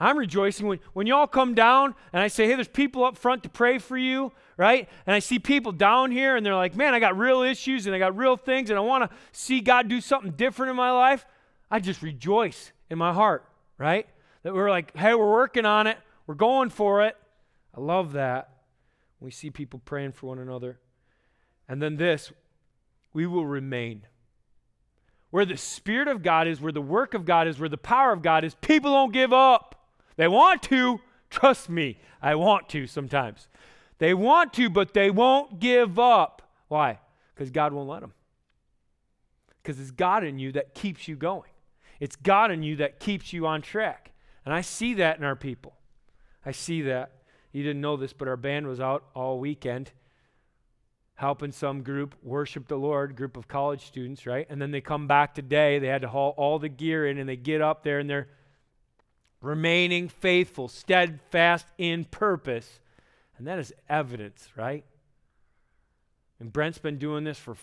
I'm 0.00 0.16
rejoicing 0.16 0.66
when, 0.66 0.80
when 0.92 1.06
y'all 1.06 1.26
come 1.26 1.54
down 1.54 1.94
and 2.12 2.22
I 2.22 2.28
say, 2.28 2.46
hey, 2.46 2.54
there's 2.54 2.68
people 2.68 3.04
up 3.04 3.16
front 3.16 3.42
to 3.42 3.48
pray 3.48 3.78
for 3.78 3.96
you, 3.96 4.32
right? 4.56 4.88
And 5.06 5.14
I 5.14 5.18
see 5.18 5.38
people 5.38 5.72
down 5.72 6.10
here 6.12 6.36
and 6.36 6.46
they're 6.46 6.54
like, 6.54 6.76
man, 6.76 6.94
I 6.94 7.00
got 7.00 7.18
real 7.18 7.42
issues 7.42 7.86
and 7.86 7.94
I 7.94 7.98
got 7.98 8.16
real 8.16 8.36
things 8.36 8.70
and 8.70 8.78
I 8.78 8.82
want 8.82 9.10
to 9.10 9.16
see 9.32 9.60
God 9.60 9.88
do 9.88 10.00
something 10.00 10.32
different 10.32 10.70
in 10.70 10.76
my 10.76 10.92
life. 10.92 11.26
I 11.70 11.80
just 11.80 12.02
rejoice 12.02 12.72
in 12.90 12.98
my 12.98 13.12
heart, 13.12 13.44
right? 13.76 14.06
That 14.44 14.54
we're 14.54 14.70
like, 14.70 14.96
hey, 14.96 15.14
we're 15.14 15.30
working 15.30 15.66
on 15.66 15.86
it, 15.86 15.98
we're 16.26 16.34
going 16.34 16.70
for 16.70 17.04
it. 17.04 17.16
I 17.76 17.80
love 17.80 18.12
that. 18.12 18.50
We 19.20 19.30
see 19.30 19.50
people 19.50 19.80
praying 19.84 20.12
for 20.12 20.26
one 20.28 20.38
another. 20.38 20.78
And 21.68 21.82
then 21.82 21.96
this, 21.96 22.32
we 23.12 23.26
will 23.26 23.46
remain. 23.46 24.02
Where 25.30 25.44
the 25.44 25.56
Spirit 25.56 26.08
of 26.08 26.22
God 26.22 26.46
is, 26.46 26.60
where 26.60 26.72
the 26.72 26.80
work 26.80 27.14
of 27.14 27.24
God 27.24 27.46
is, 27.46 27.58
where 27.58 27.68
the 27.68 27.76
power 27.76 28.12
of 28.12 28.22
God 28.22 28.44
is, 28.44 28.54
people 28.54 28.92
don't 28.92 29.12
give 29.12 29.32
up. 29.32 29.74
They 30.18 30.28
want 30.28 30.62
to. 30.64 31.00
Trust 31.30 31.70
me, 31.70 31.98
I 32.20 32.34
want 32.34 32.68
to 32.70 32.86
sometimes. 32.86 33.48
They 33.98 34.14
want 34.14 34.52
to, 34.54 34.68
but 34.68 34.92
they 34.92 35.10
won't 35.10 35.60
give 35.60 35.98
up. 35.98 36.42
Why? 36.68 36.98
Because 37.34 37.50
God 37.50 37.72
won't 37.72 37.88
let 37.88 38.00
them. 38.00 38.12
Because 39.62 39.80
it's 39.80 39.90
God 39.90 40.24
in 40.24 40.38
you 40.38 40.52
that 40.52 40.74
keeps 40.74 41.08
you 41.08 41.16
going, 41.16 41.50
it's 42.00 42.16
God 42.16 42.50
in 42.50 42.62
you 42.62 42.76
that 42.76 43.00
keeps 43.00 43.32
you 43.32 43.46
on 43.46 43.62
track. 43.62 44.12
And 44.44 44.54
I 44.54 44.60
see 44.60 44.94
that 44.94 45.18
in 45.18 45.24
our 45.24 45.36
people. 45.36 45.74
I 46.44 46.52
see 46.52 46.82
that. 46.82 47.12
You 47.52 47.62
didn't 47.62 47.80
know 47.80 47.96
this, 47.96 48.12
but 48.12 48.28
our 48.28 48.36
band 48.36 48.66
was 48.66 48.80
out 48.80 49.04
all 49.14 49.38
weekend 49.38 49.92
helping 51.18 51.50
some 51.50 51.82
group 51.82 52.14
worship 52.22 52.68
the 52.68 52.76
Lord, 52.76 53.16
group 53.16 53.36
of 53.36 53.48
college 53.48 53.84
students, 53.84 54.24
right? 54.24 54.46
And 54.48 54.62
then 54.62 54.70
they 54.70 54.80
come 54.80 55.08
back 55.08 55.34
today. 55.34 55.80
They 55.80 55.88
had 55.88 56.02
to 56.02 56.08
haul 56.08 56.32
all 56.36 56.60
the 56.60 56.68
gear 56.68 57.08
in 57.08 57.18
and 57.18 57.28
they 57.28 57.36
get 57.36 57.60
up 57.60 57.82
there 57.82 57.98
and 57.98 58.08
they're 58.08 58.28
remaining 59.40 60.08
faithful, 60.08 60.68
steadfast 60.68 61.66
in 61.78 62.04
purpose. 62.04 62.80
And 63.36 63.46
that 63.46 63.58
is 63.58 63.72
evidence, 63.88 64.48
right? 64.56 64.84
And 66.40 66.52
Brent's 66.52 66.78
been 66.78 66.98
doing 66.98 67.24
this 67.24 67.38
for 67.38 67.56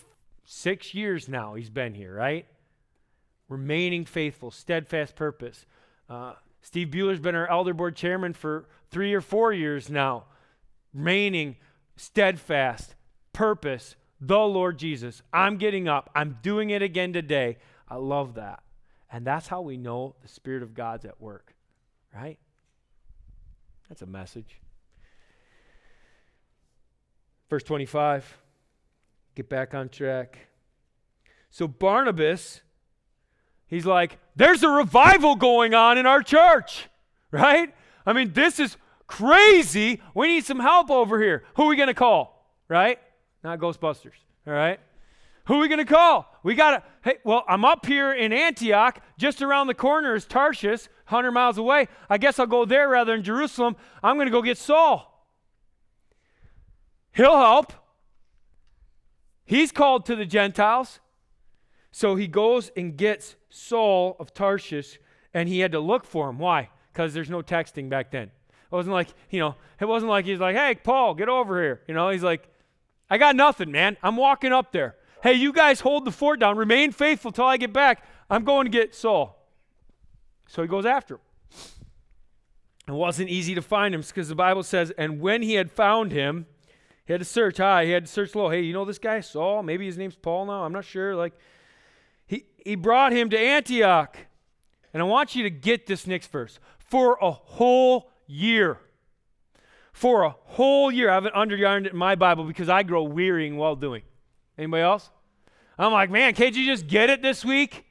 six 0.44 0.94
years 0.94 1.28
now. 1.28 1.54
He's 1.54 1.70
been 1.70 1.94
here, 1.94 2.14
right? 2.14 2.46
Remaining 3.48 4.04
faithful, 4.04 4.50
steadfast 4.50 5.16
purpose. 5.16 5.66
Uh, 6.08 6.34
Steve 6.62 6.88
Bueller's 6.88 7.20
been 7.20 7.34
our 7.34 7.48
elder 7.48 7.74
board 7.74 7.96
chairman 7.96 8.32
for 8.32 8.66
three 8.90 9.14
or 9.14 9.20
four 9.20 9.52
years 9.52 9.88
now. 9.90 10.24
Remaining 10.94 11.56
steadfast, 11.96 12.94
purpose, 13.32 13.96
the 14.20 14.38
Lord 14.38 14.78
Jesus. 14.78 15.22
I'm 15.32 15.58
getting 15.58 15.88
up. 15.88 16.10
I'm 16.14 16.38
doing 16.42 16.70
it 16.70 16.82
again 16.82 17.12
today. 17.12 17.58
I 17.88 17.96
love 17.96 18.34
that. 18.34 18.62
And 19.12 19.26
that's 19.26 19.46
how 19.46 19.60
we 19.60 19.76
know 19.76 20.16
the 20.22 20.28
Spirit 20.28 20.62
of 20.62 20.74
God's 20.74 21.04
at 21.04 21.20
work. 21.20 21.55
Right? 22.16 22.38
That's 23.88 24.00
a 24.00 24.06
message. 24.06 24.60
Verse 27.50 27.62
25. 27.62 28.38
Get 29.34 29.48
back 29.50 29.74
on 29.74 29.90
track. 29.90 30.48
So 31.50 31.68
Barnabas, 31.68 32.62
he's 33.66 33.84
like, 33.84 34.18
there's 34.34 34.62
a 34.62 34.68
revival 34.68 35.36
going 35.36 35.74
on 35.74 35.98
in 35.98 36.06
our 36.06 36.22
church, 36.22 36.88
right? 37.30 37.74
I 38.06 38.12
mean, 38.14 38.32
this 38.32 38.58
is 38.58 38.78
crazy. 39.06 40.00
We 40.14 40.28
need 40.28 40.44
some 40.46 40.60
help 40.60 40.90
over 40.90 41.20
here. 41.20 41.44
Who 41.56 41.64
are 41.64 41.68
we 41.68 41.76
going 41.76 41.88
to 41.88 41.94
call, 41.94 42.50
right? 42.68 42.98
Not 43.44 43.58
Ghostbusters, 43.58 44.16
all 44.46 44.54
right? 44.54 44.80
Who 45.46 45.54
are 45.54 45.60
we 45.60 45.68
going 45.68 45.78
to 45.78 45.84
call? 45.84 46.32
We 46.42 46.54
got 46.54 46.70
to, 46.70 46.82
hey, 47.02 47.18
well, 47.24 47.44
I'm 47.48 47.64
up 47.64 47.86
here 47.86 48.12
in 48.12 48.32
Antioch. 48.32 49.00
Just 49.16 49.42
around 49.42 49.68
the 49.68 49.74
corner 49.74 50.14
is 50.14 50.26
Tarshish, 50.26 50.88
100 51.08 51.30
miles 51.30 51.56
away. 51.56 51.88
I 52.10 52.18
guess 52.18 52.38
I'll 52.38 52.46
go 52.46 52.64
there 52.64 52.88
rather 52.88 53.12
than 53.12 53.22
Jerusalem. 53.22 53.76
I'm 54.02 54.16
going 54.16 54.26
to 54.26 54.32
go 54.32 54.42
get 54.42 54.58
Saul. 54.58 55.24
He'll 57.12 57.38
help. 57.38 57.72
He's 59.44 59.70
called 59.70 60.04
to 60.06 60.16
the 60.16 60.26
Gentiles. 60.26 60.98
So 61.92 62.16
he 62.16 62.26
goes 62.26 62.70
and 62.76 62.96
gets 62.96 63.36
Saul 63.48 64.16
of 64.18 64.34
Tarshish, 64.34 64.98
and 65.32 65.48
he 65.48 65.60
had 65.60 65.72
to 65.72 65.80
look 65.80 66.04
for 66.04 66.28
him. 66.28 66.38
Why? 66.38 66.70
Because 66.92 67.14
there's 67.14 67.30
no 67.30 67.40
texting 67.40 67.88
back 67.88 68.10
then. 68.10 68.24
It 68.24 68.74
wasn't 68.74 68.94
like, 68.94 69.08
you 69.30 69.38
know, 69.38 69.54
it 69.80 69.84
wasn't 69.84 70.10
like 70.10 70.24
he's 70.24 70.40
like, 70.40 70.56
hey, 70.56 70.74
Paul, 70.74 71.14
get 71.14 71.28
over 71.28 71.62
here. 71.62 71.82
You 71.86 71.94
know, 71.94 72.10
he's 72.10 72.24
like, 72.24 72.48
I 73.08 73.16
got 73.16 73.36
nothing, 73.36 73.70
man. 73.70 73.96
I'm 74.02 74.16
walking 74.16 74.52
up 74.52 74.72
there. 74.72 74.96
Hey, 75.26 75.32
you 75.32 75.52
guys 75.52 75.80
hold 75.80 76.04
the 76.04 76.12
fort 76.12 76.38
down. 76.38 76.56
Remain 76.56 76.92
faithful 76.92 77.32
till 77.32 77.46
I 77.46 77.56
get 77.56 77.72
back. 77.72 78.04
I'm 78.30 78.44
going 78.44 78.64
to 78.64 78.70
get 78.70 78.94
Saul. 78.94 79.44
So 80.46 80.62
he 80.62 80.68
goes 80.68 80.86
after 80.86 81.14
him. 81.14 81.20
It 82.86 82.92
wasn't 82.92 83.28
easy 83.28 83.52
to 83.56 83.60
find 83.60 83.92
him 83.92 84.02
because 84.02 84.28
the 84.28 84.36
Bible 84.36 84.62
says, 84.62 84.92
and 84.96 85.20
when 85.20 85.42
he 85.42 85.54
had 85.54 85.72
found 85.72 86.12
him, 86.12 86.46
he 87.06 87.12
had 87.12 87.20
to 87.20 87.24
search 87.24 87.56
high. 87.56 87.86
He 87.86 87.90
had 87.90 88.06
to 88.06 88.12
search 88.12 88.36
low. 88.36 88.50
Hey, 88.50 88.60
you 88.60 88.72
know 88.72 88.84
this 88.84 89.00
guy, 89.00 89.18
Saul? 89.18 89.64
Maybe 89.64 89.84
his 89.86 89.98
name's 89.98 90.14
Paul 90.14 90.46
now. 90.46 90.62
I'm 90.62 90.72
not 90.72 90.84
sure. 90.84 91.16
Like, 91.16 91.32
he, 92.28 92.44
he 92.64 92.76
brought 92.76 93.10
him 93.10 93.28
to 93.30 93.36
Antioch. 93.36 94.16
And 94.94 95.02
I 95.02 95.06
want 95.06 95.34
you 95.34 95.42
to 95.42 95.50
get 95.50 95.88
this 95.88 96.06
next 96.06 96.30
verse. 96.30 96.60
For 96.78 97.18
a 97.20 97.32
whole 97.32 98.12
year. 98.28 98.78
For 99.92 100.22
a 100.22 100.36
whole 100.44 100.92
year. 100.92 101.10
I 101.10 101.14
haven't 101.14 101.34
underlined 101.34 101.86
it 101.86 101.94
in 101.94 101.98
my 101.98 102.14
Bible 102.14 102.44
because 102.44 102.68
I 102.68 102.84
grow 102.84 103.02
wearying 103.02 103.56
while 103.56 103.74
doing. 103.74 104.02
Anybody 104.56 104.84
else? 104.84 105.10
I'm 105.78 105.92
like, 105.92 106.10
man, 106.10 106.34
can't 106.34 106.56
you 106.56 106.64
just 106.64 106.86
get 106.86 107.10
it 107.10 107.22
this 107.22 107.44
week? 107.44 107.84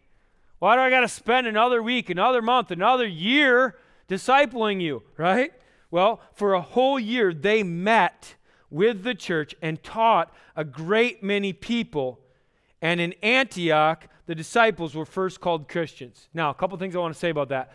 Why 0.60 0.76
do 0.76 0.82
I 0.82 0.90
got 0.90 1.02
to 1.02 1.08
spend 1.08 1.48
another 1.48 1.84
week, 1.84 2.10
another 2.10 2.42
month, 2.42 2.72
another 2.72 3.06
year 3.06 3.76
discipling 4.08 4.82
you, 4.82 5.04
right? 5.18 5.52
Well, 5.92 6.22
for 6.34 6.54
a 6.54 6.62
whole 6.62 7.00
year, 7.00 7.34
they 7.34 7.64
met 7.64 8.36
with 8.70 9.04
the 9.04 9.14
church 9.14 9.56
and 9.62 9.82
taught 9.84 10.34
a 10.56 10.64
great 10.64 11.24
many 11.24 11.54
people. 11.54 12.20
And 12.82 13.00
in 13.00 13.14
Antioch, 13.22 14.08
the 14.26 14.36
disciples 14.36 14.96
were 14.96 15.06
first 15.06 15.40
called 15.40 15.68
Christians. 15.68 16.28
Now, 16.34 16.50
a 16.50 16.54
couple 16.54 16.78
things 16.78 16.96
I 16.96 17.00
want 17.00 17.14
to 17.14 17.20
say 17.20 17.30
about 17.30 17.50
that. 17.50 17.74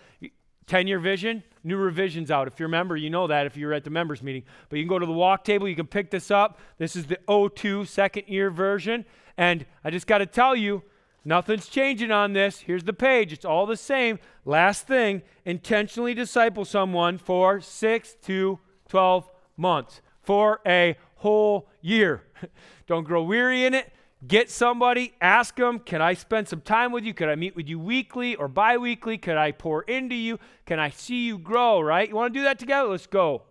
10 0.66 0.86
year 0.86 0.98
vision, 0.98 1.42
new 1.64 1.76
revisions 1.76 2.30
out. 2.30 2.46
If 2.46 2.58
you're 2.58 2.68
a 2.68 2.70
member, 2.70 2.96
you 2.96 3.10
know 3.10 3.26
that 3.26 3.46
if 3.46 3.56
you're 3.56 3.72
at 3.72 3.84
the 3.84 3.90
members 3.90 4.22
meeting. 4.22 4.44
But 4.68 4.76
you 4.76 4.84
can 4.84 4.88
go 4.88 4.98
to 4.98 5.06
the 5.06 5.12
walk 5.12 5.44
table, 5.44 5.68
you 5.68 5.74
can 5.74 5.86
pick 5.86 6.10
this 6.10 6.30
up. 6.30 6.60
This 6.78 6.94
is 6.94 7.06
the 7.06 7.18
02 7.28 7.84
second 7.86 8.28
year 8.28 8.50
version. 8.50 9.04
And 9.40 9.64
I 9.82 9.88
just 9.88 10.06
got 10.06 10.18
to 10.18 10.26
tell 10.26 10.54
you, 10.54 10.82
nothing's 11.24 11.66
changing 11.66 12.10
on 12.10 12.34
this. 12.34 12.60
Here's 12.60 12.84
the 12.84 12.92
page, 12.92 13.32
it's 13.32 13.46
all 13.46 13.64
the 13.64 13.74
same. 13.74 14.18
Last 14.44 14.86
thing 14.86 15.22
intentionally 15.46 16.12
disciple 16.12 16.66
someone 16.66 17.16
for 17.16 17.58
six 17.62 18.16
to 18.24 18.58
12 18.90 19.30
months, 19.56 20.02
for 20.20 20.60
a 20.66 20.94
whole 21.16 21.70
year. 21.80 22.22
Don't 22.86 23.04
grow 23.04 23.22
weary 23.22 23.64
in 23.64 23.72
it. 23.72 23.90
Get 24.28 24.50
somebody, 24.50 25.14
ask 25.22 25.56
them, 25.56 25.78
can 25.78 26.02
I 26.02 26.12
spend 26.12 26.46
some 26.46 26.60
time 26.60 26.92
with 26.92 27.04
you? 27.04 27.14
Could 27.14 27.30
I 27.30 27.34
meet 27.34 27.56
with 27.56 27.66
you 27.66 27.78
weekly 27.78 28.36
or 28.36 28.46
bi 28.46 28.76
weekly? 28.76 29.16
Could 29.16 29.38
I 29.38 29.52
pour 29.52 29.84
into 29.84 30.14
you? 30.14 30.38
Can 30.66 30.78
I 30.78 30.90
see 30.90 31.24
you 31.24 31.38
grow, 31.38 31.80
right? 31.80 32.06
You 32.06 32.14
want 32.14 32.34
to 32.34 32.38
do 32.38 32.44
that 32.44 32.58
together? 32.58 32.90
Let's 32.90 33.06
go. 33.06 33.44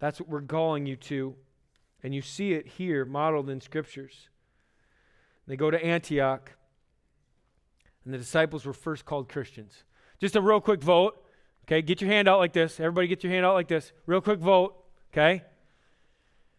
That's 0.00 0.18
what 0.18 0.28
we're 0.28 0.42
calling 0.42 0.86
you 0.86 0.96
to. 0.96 1.36
And 2.02 2.12
you 2.12 2.22
see 2.22 2.54
it 2.54 2.66
here 2.66 3.04
modeled 3.04 3.48
in 3.48 3.60
scriptures. 3.60 4.29
They 5.50 5.56
go 5.56 5.68
to 5.68 5.84
Antioch, 5.84 6.52
and 8.04 8.14
the 8.14 8.18
disciples 8.18 8.64
were 8.64 8.72
first 8.72 9.04
called 9.04 9.28
Christians. 9.28 9.82
Just 10.20 10.36
a 10.36 10.40
real 10.40 10.60
quick 10.60 10.80
vote. 10.80 11.20
Okay, 11.64 11.82
get 11.82 12.00
your 12.00 12.08
hand 12.08 12.28
out 12.28 12.38
like 12.38 12.52
this. 12.52 12.78
Everybody 12.78 13.08
get 13.08 13.24
your 13.24 13.32
hand 13.32 13.44
out 13.44 13.54
like 13.54 13.66
this. 13.66 13.90
Real 14.06 14.20
quick 14.20 14.38
vote. 14.38 14.76
Okay? 15.12 15.42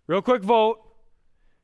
Real 0.08 0.22
quick 0.22 0.44
vote. 0.44 0.82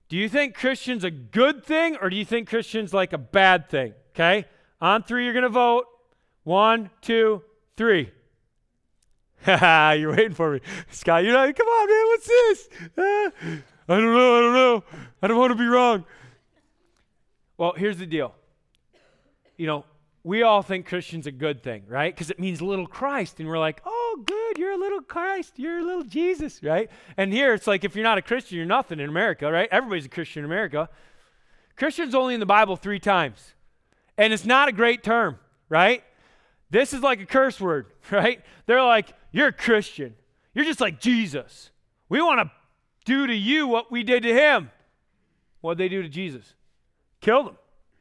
Do 0.08 0.16
you 0.16 0.30
think 0.30 0.56
Christian's 0.56 1.04
a 1.04 1.12
good 1.12 1.66
thing 1.66 1.98
or 2.02 2.10
do 2.10 2.16
you 2.16 2.24
think 2.24 2.48
Christian's 2.48 2.94
like 2.94 3.12
a 3.12 3.18
bad 3.18 3.68
thing? 3.68 3.94
Okay? 4.16 4.46
On 4.80 5.04
three, 5.04 5.26
you're 5.26 5.34
going 5.34 5.44
to 5.44 5.50
vote. 5.50 5.84
One, 6.46 6.92
two, 7.02 7.44
three. 7.76 8.10
you're 9.46 10.16
waiting 10.16 10.34
for 10.34 10.54
me. 10.54 10.62
Scott, 10.92 11.26
you're 11.26 11.34
like, 11.34 11.58
come 11.58 11.68
on, 11.68 11.90
man, 11.90 12.06
what's 12.06 12.28
this? 12.28 12.70
I 13.90 13.96
don't 13.96 14.14
know, 14.14 14.38
I 14.38 14.40
don't 14.40 14.54
know. 14.54 14.84
I 15.22 15.28
don't 15.28 15.38
want 15.38 15.52
to 15.52 15.58
be 15.58 15.66
wrong. 15.66 16.06
Well, 17.58 17.74
here's 17.76 17.98
the 17.98 18.06
deal. 18.06 18.36
You 19.58 19.68
know, 19.68 19.86
we 20.24 20.44
all 20.44 20.62
think 20.62 20.86
Christian's 20.86 21.26
a 21.26 21.32
good 21.32 21.64
thing, 21.64 21.84
right? 21.88 22.14
Because 22.14 22.30
it 22.30 22.40
means 22.40 22.62
little 22.62 22.86
Christ. 22.86 23.40
And 23.40 23.48
we're 23.48 23.60
like, 23.60 23.82
oh, 23.86 24.24
good, 24.26 24.58
you're 24.58 24.74
a 24.74 24.78
little 24.78 25.02
Christ, 25.02 25.54
you're 25.58 25.80
a 25.80 25.84
little 25.84 26.04
Jesus, 26.04 26.62
right? 26.62 26.90
And 27.16 27.32
here 27.32 27.54
it's 27.54 27.66
like 27.66 27.84
if 27.84 27.96
you're 27.96 28.04
not 28.04 28.18
a 28.18 28.22
Christian, 28.22 28.58
you're 28.58 28.66
nothing 28.66 29.00
in 29.00 29.08
America, 29.10 29.52
right? 29.52 29.70
Everybody's 29.72 30.06
a 30.06 30.10
Christian 30.10 30.42
in 30.42 30.46
America. 30.46 30.90
Christian's 31.78 32.14
only 32.14 32.34
in 32.34 32.40
the 32.40 32.46
Bible 32.46 32.76
three 32.76 33.00
times. 33.00 33.54
And 34.18 34.34
it's 34.34 34.46
not 34.46 34.68
a 34.68 34.72
great 34.72 35.04
term, 35.04 35.40
right? 35.70 36.04
This 36.70 36.92
is 36.92 37.02
like 37.02 37.22
a 37.22 37.26
curse 37.26 37.62
word, 37.62 37.88
right? 38.12 38.42
They're 38.66 38.84
like, 38.84 39.14
you're 39.32 39.48
a 39.48 39.54
Christian. 39.54 40.16
You're 40.54 40.66
just 40.66 40.82
like 40.82 41.00
Jesus. 41.00 41.70
We 42.10 42.22
want 42.22 42.42
to 42.42 42.52
do 43.06 43.28
to 43.28 43.34
you 43.34 43.68
what 43.68 43.92
we 43.92 44.04
did 44.04 44.24
to 44.24 44.34
him. 44.34 44.72
What 45.62 45.78
did 45.78 45.86
they 45.86 45.90
do 45.90 46.02
to 46.02 46.10
Jesus? 46.10 46.54
Killed 47.28 47.48
him, 47.48 47.58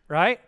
right? 0.06 0.38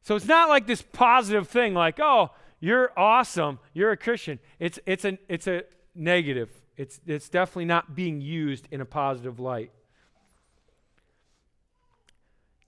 So 0.00 0.16
it's 0.16 0.24
not 0.24 0.48
like 0.48 0.66
this 0.66 0.80
positive 0.80 1.48
thing 1.48 1.74
like, 1.74 2.00
oh, 2.00 2.30
you're 2.60 2.98
awesome, 2.98 3.58
you're 3.74 3.90
a 3.90 3.96
Christian. 3.98 4.38
It's 4.58 4.78
it's 4.86 5.04
a 5.04 5.18
it's 5.28 5.46
a 5.46 5.64
negative. 5.94 6.48
It's 6.78 6.98
it's 7.06 7.28
definitely 7.28 7.66
not 7.66 7.94
being 7.94 8.22
used 8.22 8.68
in 8.70 8.80
a 8.80 8.86
positive 8.86 9.38
light. 9.38 9.70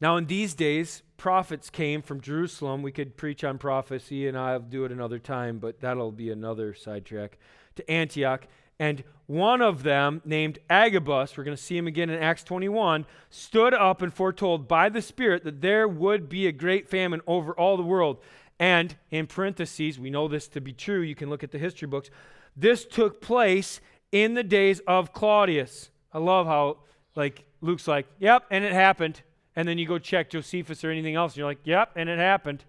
Now 0.03 0.19
in 0.19 0.27
these 0.27 0.53
days, 0.53 1.01
prophets 1.17 1.71
came 1.71 2.03
from 2.03 2.21
Jerusalem. 2.21 2.83
We 2.83 2.93
could 2.93 3.17
preach 3.17 3.43
on 3.43 3.57
prophecy 3.57 4.29
and 4.29 4.37
I'll 4.37 4.61
do 4.61 4.85
it 4.85 4.93
another 4.93 5.19
time, 5.19 5.61
but 5.61 5.81
that'll 5.81 6.13
be 6.13 6.31
another 6.31 6.75
sidetrack. 6.75 7.39
To 7.77 7.91
Antioch, 7.91 8.47
and 8.81 9.05
one 9.27 9.61
of 9.61 9.85
them, 9.85 10.23
named 10.25 10.59
Agabus, 10.69 11.37
we're 11.37 11.45
going 11.45 11.57
to 11.57 11.63
see 11.63 11.77
him 11.77 11.87
again 11.87 12.09
in 12.09 12.21
Acts 12.21 12.43
21, 12.43 13.05
stood 13.29 13.75
up 13.75 14.03
and 14.03 14.13
foretold 14.13 14.67
by 14.67 14.89
the 14.89 15.03
Spirit 15.03 15.45
that 15.45 15.61
there 15.61 15.87
would 15.87 16.29
be 16.29 16.49
a 16.49 16.53
great 16.53 16.89
famine 16.89 17.21
over 17.27 17.53
all 17.53 17.77
the 17.77 17.83
world. 17.83 18.19
And 18.59 18.97
in 19.11 19.27
parentheses, 19.27 20.01
we 20.01 20.11
know 20.11 20.27
this 20.29 20.49
to 20.49 20.61
be 20.61 20.73
true. 20.73 21.03
You 21.03 21.15
can 21.15 21.29
look 21.29 21.45
at 21.45 21.53
the 21.53 21.59
history 21.59 21.87
books. 21.87 22.11
This 22.57 22.87
took 22.87 23.21
place 23.21 23.81
in 24.11 24.33
the 24.35 24.43
days 24.43 24.81
of 24.87 25.13
Claudius. 25.13 25.91
I 26.13 26.19
love 26.19 26.47
how, 26.47 26.79
like, 27.15 27.45
Luke's 27.61 27.87
like, 27.87 28.07
yep, 28.19 28.47
and 28.51 28.65
it 28.65 28.73
happened. 28.73 29.21
And 29.55 29.69
then 29.69 29.77
you 29.77 29.87
go 29.87 29.99
check 29.99 30.31
Josephus 30.31 30.83
or 30.85 30.91
anything 30.91 31.17
else, 31.17 31.35
and 31.35 31.39
you're 31.39 31.47
like, 31.47 31.61
yep, 31.65 31.93
and 31.97 32.09
it 32.09 32.19
happened. 32.19 32.65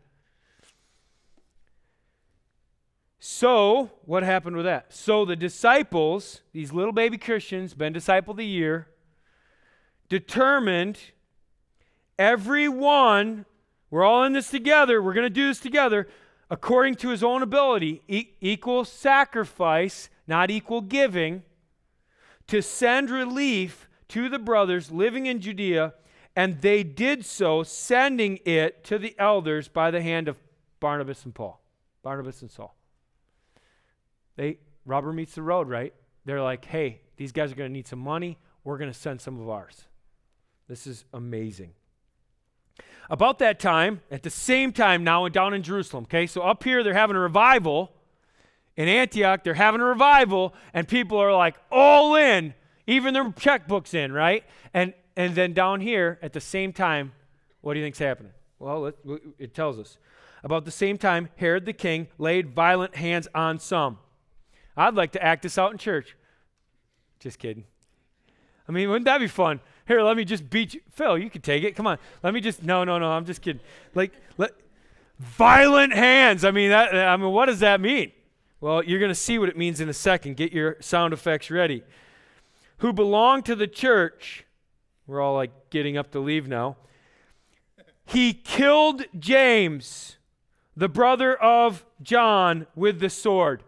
So, 3.23 3.91
what 4.05 4.23
happened 4.23 4.55
with 4.55 4.65
that? 4.65 4.91
So, 4.91 5.25
the 5.25 5.35
disciples, 5.35 6.41
these 6.53 6.73
little 6.73 6.91
baby 6.91 7.19
Christians, 7.19 7.75
been 7.75 7.93
discipled 7.93 8.39
a 8.39 8.43
year, 8.43 8.87
determined 10.09 10.97
everyone, 12.17 13.45
we're 13.91 14.03
all 14.03 14.23
in 14.23 14.33
this 14.33 14.49
together, 14.49 15.03
we're 15.03 15.13
going 15.13 15.27
to 15.27 15.29
do 15.29 15.49
this 15.49 15.59
together, 15.59 16.07
according 16.49 16.95
to 16.95 17.09
his 17.09 17.23
own 17.23 17.43
ability, 17.43 18.01
e- 18.07 18.29
equal 18.41 18.83
sacrifice, 18.85 20.09
not 20.25 20.49
equal 20.49 20.81
giving, 20.81 21.43
to 22.47 22.59
send 22.59 23.11
relief 23.11 23.87
to 24.07 24.29
the 24.29 24.39
brothers 24.39 24.89
living 24.89 25.27
in 25.27 25.39
Judea, 25.39 25.93
and 26.35 26.59
they 26.61 26.81
did 26.81 27.23
so, 27.23 27.61
sending 27.61 28.39
it 28.45 28.83
to 28.85 28.97
the 28.97 29.13
elders 29.19 29.67
by 29.67 29.91
the 29.91 30.01
hand 30.01 30.27
of 30.27 30.37
Barnabas 30.79 31.23
and 31.23 31.35
Paul. 31.35 31.61
Barnabas 32.01 32.41
and 32.41 32.49
Saul. 32.49 32.75
They 34.35 34.57
rubber 34.85 35.13
meets 35.13 35.35
the 35.35 35.41
road, 35.41 35.69
right? 35.69 35.93
They're 36.25 36.41
like, 36.41 36.65
hey, 36.65 37.01
these 37.17 37.31
guys 37.31 37.51
are 37.51 37.55
going 37.55 37.69
to 37.69 37.73
need 37.73 37.87
some 37.87 37.99
money. 37.99 38.37
We're 38.63 38.77
going 38.77 38.91
to 38.91 38.97
send 38.97 39.21
some 39.21 39.39
of 39.39 39.49
ours. 39.49 39.85
This 40.67 40.87
is 40.87 41.05
amazing. 41.13 41.71
About 43.09 43.39
that 43.39 43.59
time, 43.59 44.01
at 44.09 44.23
the 44.23 44.29
same 44.29 44.71
time 44.71 45.03
now 45.03 45.25
and 45.25 45.33
down 45.33 45.53
in 45.53 45.63
Jerusalem, 45.63 46.05
okay? 46.05 46.27
So 46.27 46.41
up 46.41 46.63
here 46.63 46.83
they're 46.83 46.93
having 46.93 47.15
a 47.15 47.19
revival. 47.19 47.91
In 48.77 48.87
Antioch, 48.87 49.43
they're 49.43 49.53
having 49.53 49.81
a 49.81 49.85
revival, 49.85 50.53
and 50.73 50.87
people 50.87 51.17
are 51.17 51.35
like 51.35 51.57
all 51.69 52.15
in, 52.15 52.53
even 52.87 53.13
their 53.13 53.25
checkbooks 53.25 53.93
in, 53.93 54.13
right? 54.13 54.45
And 54.73 54.93
and 55.17 55.35
then 55.35 55.51
down 55.51 55.81
here 55.81 56.17
at 56.21 56.31
the 56.31 56.39
same 56.39 56.71
time, 56.71 57.11
what 57.59 57.73
do 57.73 57.79
you 57.79 57.85
think's 57.85 57.99
happening? 57.99 58.31
Well, 58.59 58.85
it, 58.85 58.97
it 59.37 59.53
tells 59.53 59.77
us. 59.77 59.97
About 60.41 60.63
the 60.63 60.71
same 60.71 60.97
time, 60.97 61.27
Herod 61.35 61.65
the 61.65 61.73
king 61.73 62.07
laid 62.17 62.55
violent 62.55 62.95
hands 62.95 63.27
on 63.35 63.59
some 63.59 63.99
I'd 64.75 64.95
like 64.95 65.11
to 65.13 65.23
act 65.23 65.43
this 65.43 65.57
out 65.57 65.71
in 65.71 65.77
church. 65.77 66.15
Just 67.19 67.39
kidding. 67.39 67.65
I 68.67 68.71
mean, 68.71 68.89
wouldn't 68.89 69.05
that 69.05 69.19
be 69.19 69.27
fun? 69.27 69.59
Here, 69.87 70.01
let 70.01 70.15
me 70.15 70.23
just 70.23 70.49
beat 70.49 70.73
you. 70.73 70.81
Phil, 70.91 71.17
you 71.17 71.29
can 71.29 71.41
take 71.41 71.63
it. 71.63 71.75
Come 71.75 71.87
on. 71.87 71.97
Let 72.23 72.33
me 72.33 72.41
just, 72.41 72.63
no, 72.63 72.83
no, 72.83 72.97
no, 72.97 73.11
I'm 73.11 73.25
just 73.25 73.41
kidding. 73.41 73.61
Like, 73.93 74.13
let, 74.37 74.51
violent 75.19 75.93
hands. 75.93 76.45
I 76.45 76.51
mean, 76.51 76.69
that, 76.69 76.95
I 76.95 77.17
mean, 77.17 77.31
what 77.31 77.47
does 77.47 77.59
that 77.59 77.81
mean? 77.81 78.11
Well, 78.59 78.83
you're 78.83 78.99
going 78.99 79.09
to 79.11 79.15
see 79.15 79.39
what 79.39 79.49
it 79.49 79.57
means 79.57 79.81
in 79.81 79.89
a 79.89 79.93
second. 79.93 80.37
Get 80.37 80.53
your 80.53 80.77
sound 80.79 81.13
effects 81.13 81.49
ready. 81.51 81.83
Who 82.77 82.93
belong 82.93 83.43
to 83.43 83.55
the 83.55 83.67
church. 83.67 84.45
We're 85.07 85.19
all 85.19 85.35
like 85.35 85.69
getting 85.69 85.97
up 85.97 86.11
to 86.11 86.19
leave 86.19 86.47
now. 86.47 86.77
He 88.05 88.33
killed 88.33 89.03
James, 89.17 90.17
the 90.75 90.89
brother 90.89 91.35
of 91.35 91.85
John, 92.01 92.67
with 92.75 92.99
the 92.99 93.09
sword. 93.09 93.63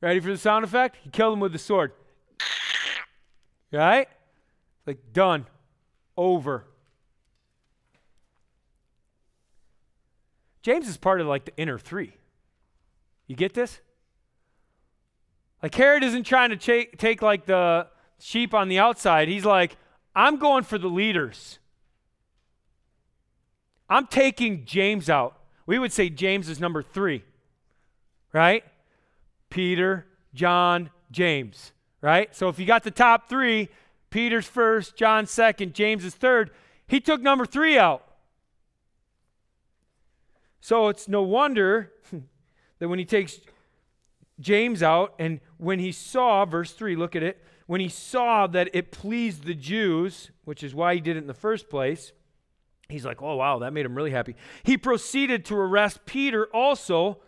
Ready 0.00 0.20
for 0.20 0.30
the 0.30 0.38
sound 0.38 0.64
effect? 0.64 0.96
He 1.02 1.10
killed 1.10 1.34
him 1.34 1.40
with 1.40 1.52
the 1.52 1.58
sword. 1.58 1.92
Right? 3.72 4.08
Like, 4.86 5.12
done. 5.12 5.46
Over. 6.16 6.64
James 10.62 10.88
is 10.88 10.96
part 10.96 11.20
of 11.20 11.26
like 11.26 11.44
the 11.44 11.56
inner 11.56 11.78
three. 11.78 12.14
You 13.26 13.36
get 13.36 13.54
this? 13.54 13.80
Like 15.62 15.74
Herod 15.74 16.02
isn't 16.02 16.24
trying 16.24 16.50
to 16.50 16.56
take, 16.56 16.98
take 16.98 17.22
like 17.22 17.46
the 17.46 17.86
sheep 18.18 18.54
on 18.54 18.68
the 18.68 18.78
outside. 18.78 19.28
He's 19.28 19.44
like, 19.44 19.76
I'm 20.14 20.36
going 20.36 20.64
for 20.64 20.78
the 20.78 20.88
leaders. 20.88 21.58
I'm 23.88 24.06
taking 24.06 24.64
James 24.64 25.08
out. 25.10 25.38
We 25.66 25.78
would 25.78 25.92
say 25.92 26.08
James 26.08 26.48
is 26.48 26.60
number 26.60 26.82
three, 26.82 27.24
right? 28.32 28.64
Peter, 29.50 30.06
John, 30.32 30.90
James, 31.10 31.72
right? 32.00 32.34
So 32.34 32.48
if 32.48 32.58
you 32.58 32.66
got 32.66 32.84
the 32.84 32.90
top 32.90 33.28
three, 33.28 33.68
Peter's 34.10 34.46
first, 34.46 34.96
John 34.96 35.26
second, 35.26 35.74
James 35.74 36.04
is 36.04 36.14
third, 36.14 36.50
he 36.86 37.00
took 37.00 37.20
number 37.20 37.46
three 37.46 37.78
out. 37.78 38.06
So 40.60 40.88
it's 40.88 41.08
no 41.08 41.22
wonder 41.22 41.92
that 42.78 42.88
when 42.88 42.98
he 42.98 43.04
takes 43.04 43.40
James 44.40 44.82
out, 44.82 45.14
and 45.18 45.40
when 45.58 45.78
he 45.78 45.92
saw, 45.92 46.44
verse 46.44 46.72
3, 46.72 46.96
look 46.96 47.14
at 47.14 47.22
it, 47.22 47.42
when 47.66 47.80
he 47.80 47.88
saw 47.88 48.46
that 48.48 48.70
it 48.72 48.90
pleased 48.90 49.44
the 49.44 49.54
Jews, 49.54 50.30
which 50.44 50.62
is 50.62 50.74
why 50.74 50.94
he 50.94 51.00
did 51.00 51.16
it 51.16 51.20
in 51.20 51.26
the 51.26 51.34
first 51.34 51.68
place, 51.68 52.12
he's 52.88 53.04
like, 53.04 53.22
oh, 53.22 53.36
wow, 53.36 53.58
that 53.60 53.72
made 53.72 53.86
him 53.86 53.94
really 53.94 54.10
happy. 54.10 54.34
He 54.62 54.76
proceeded 54.76 55.44
to 55.46 55.56
arrest 55.56 56.04
Peter 56.06 56.46
also 56.46 57.18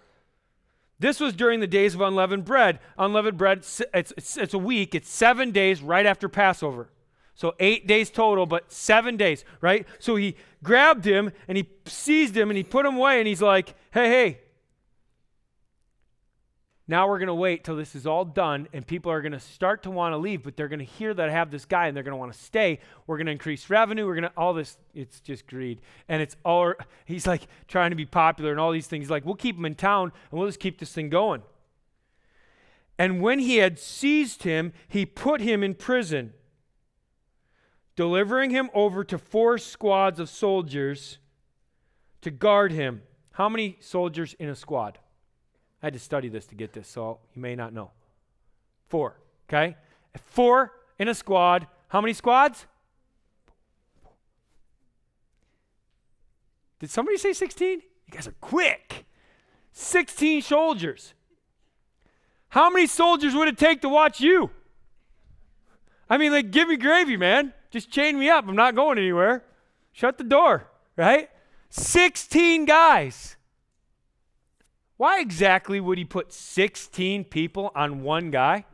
this 1.03 1.21
was 1.21 1.33
during 1.35 1.61
the 1.61 1.67
days 1.67 1.95
of 1.95 2.01
unleavened 2.01 2.45
bread. 2.45 2.79
Unleavened 2.97 3.37
bread, 3.37 3.59
it's, 3.59 3.83
it's, 3.93 4.37
it's, 4.37 4.55
a 4.55 4.59
week, 4.59 4.95
it's 4.95 5.09
seven 5.11 5.51
days 5.51 5.83
right 5.83 6.07
after 6.07 6.29
Passover. 6.29 6.88
So 7.35 7.55
eight 7.59 7.87
days 7.87 8.11
total, 8.11 8.47
but 8.47 8.71
seven 8.71 9.17
days, 9.17 9.45
right? 9.61 9.87
So 9.99 10.17
he 10.17 10.37
grabbed 10.62 11.05
him 11.05 11.33
and 11.49 11.57
he 11.57 11.69
seized 11.87 12.37
him 12.37 12.51
and 12.51 12.57
he 12.57 12.62
put 12.62 12.87
him 12.87 12.97
away 12.97 13.19
and 13.19 13.27
he's 13.27 13.43
like, 13.43 13.75
hey, 13.91 14.09
hey, 14.09 14.41
now 16.92 17.09
we're 17.09 17.18
going 17.18 17.28
to 17.28 17.35
wait 17.35 17.64
till 17.64 17.74
this 17.74 17.94
is 17.94 18.07
all 18.07 18.22
done 18.22 18.68
and 18.74 18.87
people 18.87 19.11
are 19.11 19.22
going 19.22 19.33
to 19.33 19.40
start 19.40 19.83
to 19.85 19.90
want 19.90 20.12
to 20.12 20.18
leave, 20.18 20.42
but 20.42 20.59
they're 20.59 20.68
going 20.68 20.78
to 20.78 20.85
hear 20.85 21.14
that 21.14 21.26
I 21.26 21.33
have 21.33 21.50
this 21.50 21.64
guy 21.64 21.87
and 21.87 21.96
they're 21.96 22.05
going 22.05 22.12
to 22.12 22.18
want 22.18 22.35
to 22.35 22.38
stay. 22.38 22.81
We're 23.07 23.16
going 23.16 23.28
to 23.28 23.33
increase 23.33 23.70
revenue. 23.70 24.07
We're 24.07 24.16
going 24.16 24.24
to, 24.24 24.33
all 24.37 24.52
this, 24.52 24.76
it's 24.94 25.18
just 25.20 25.46
greed. 25.46 25.81
And 26.07 26.20
it's 26.20 26.37
all, 26.44 26.74
he's 27.07 27.26
like 27.26 27.48
trying 27.66 27.92
to 27.92 27.96
be 27.96 28.05
popular 28.05 28.50
and 28.50 28.61
all 28.61 28.72
these 28.72 28.88
things. 28.88 29.05
He's 29.05 29.11
like, 29.11 29.24
we'll 29.24 29.37
keep 29.37 29.57
him 29.57 29.64
in 29.64 29.74
town 29.74 30.12
and 30.31 30.38
we'll 30.38 30.48
just 30.48 30.61
keep 30.61 30.78
this 30.78 30.92
thing 30.92 31.09
going. 31.09 31.42
And 32.98 33.22
when 33.22 33.38
he 33.38 33.57
had 33.57 33.78
seized 33.78 34.42
him, 34.42 34.74
he 34.87 35.07
put 35.07 35.40
him 35.40 35.62
in 35.62 35.72
prison, 35.72 36.35
delivering 37.96 38.50
him 38.50 38.68
over 38.74 39.02
to 39.02 39.16
four 39.16 39.57
squads 39.57 40.20
of 40.20 40.28
soldiers 40.28 41.16
to 42.20 42.31
guard 42.31 42.70
him. 42.70 43.00
How 43.31 43.48
many 43.48 43.78
soldiers 43.81 44.35
in 44.38 44.50
a 44.50 44.55
squad? 44.55 44.98
I 45.83 45.87
had 45.87 45.95
to 45.95 45.99
study 45.99 46.29
this 46.29 46.47
to 46.47 46.55
get 46.55 46.73
this, 46.73 46.88
so 46.88 47.18
you 47.35 47.42
may 47.42 47.57
not 47.57 47.73
know. 47.73 47.90
Four, 48.88 49.16
Okay? 49.49 49.77
Four 50.16 50.73
in 50.99 51.09
a 51.09 51.14
squad. 51.14 51.66
How 51.88 52.01
many 52.01 52.12
squads? 52.12 52.66
Did 56.79 56.90
somebody 56.90 57.18
say 57.18 57.33
16? 57.33 57.83
You 58.07 58.12
guys 58.12 58.27
are 58.27 58.35
quick. 58.40 59.05
16 59.73 60.42
soldiers. 60.42 61.14
How 62.49 62.71
many 62.71 62.87
soldiers 62.87 63.35
would 63.35 63.49
it 63.49 63.57
take 63.59 63.81
to 63.83 63.88
watch 63.88 64.21
you? 64.21 64.51
I 66.09 66.18
mean, 66.18 66.33
like, 66.33 66.51
give 66.51 66.68
me 66.68 66.77
gravy, 66.77 67.16
man. 67.16 67.55
Just 67.71 67.90
chain 67.90 68.18
me 68.18 68.29
up. 68.29 68.47
I'm 68.47 68.57
not 68.57 68.75
going 68.75 68.99
anywhere. 68.99 69.45
Shut 69.92 70.18
the 70.18 70.25
door, 70.25 70.68
right? 70.97 71.31
16 71.71 72.66
guys. 72.66 73.37
Why 75.03 75.19
exactly 75.19 75.81
would 75.81 75.99
he 75.99 76.05
put 76.05 76.33
16 76.33 77.25
people 77.25 77.73
on 77.75 78.05
one 78.05 78.31
guy? 78.31 78.67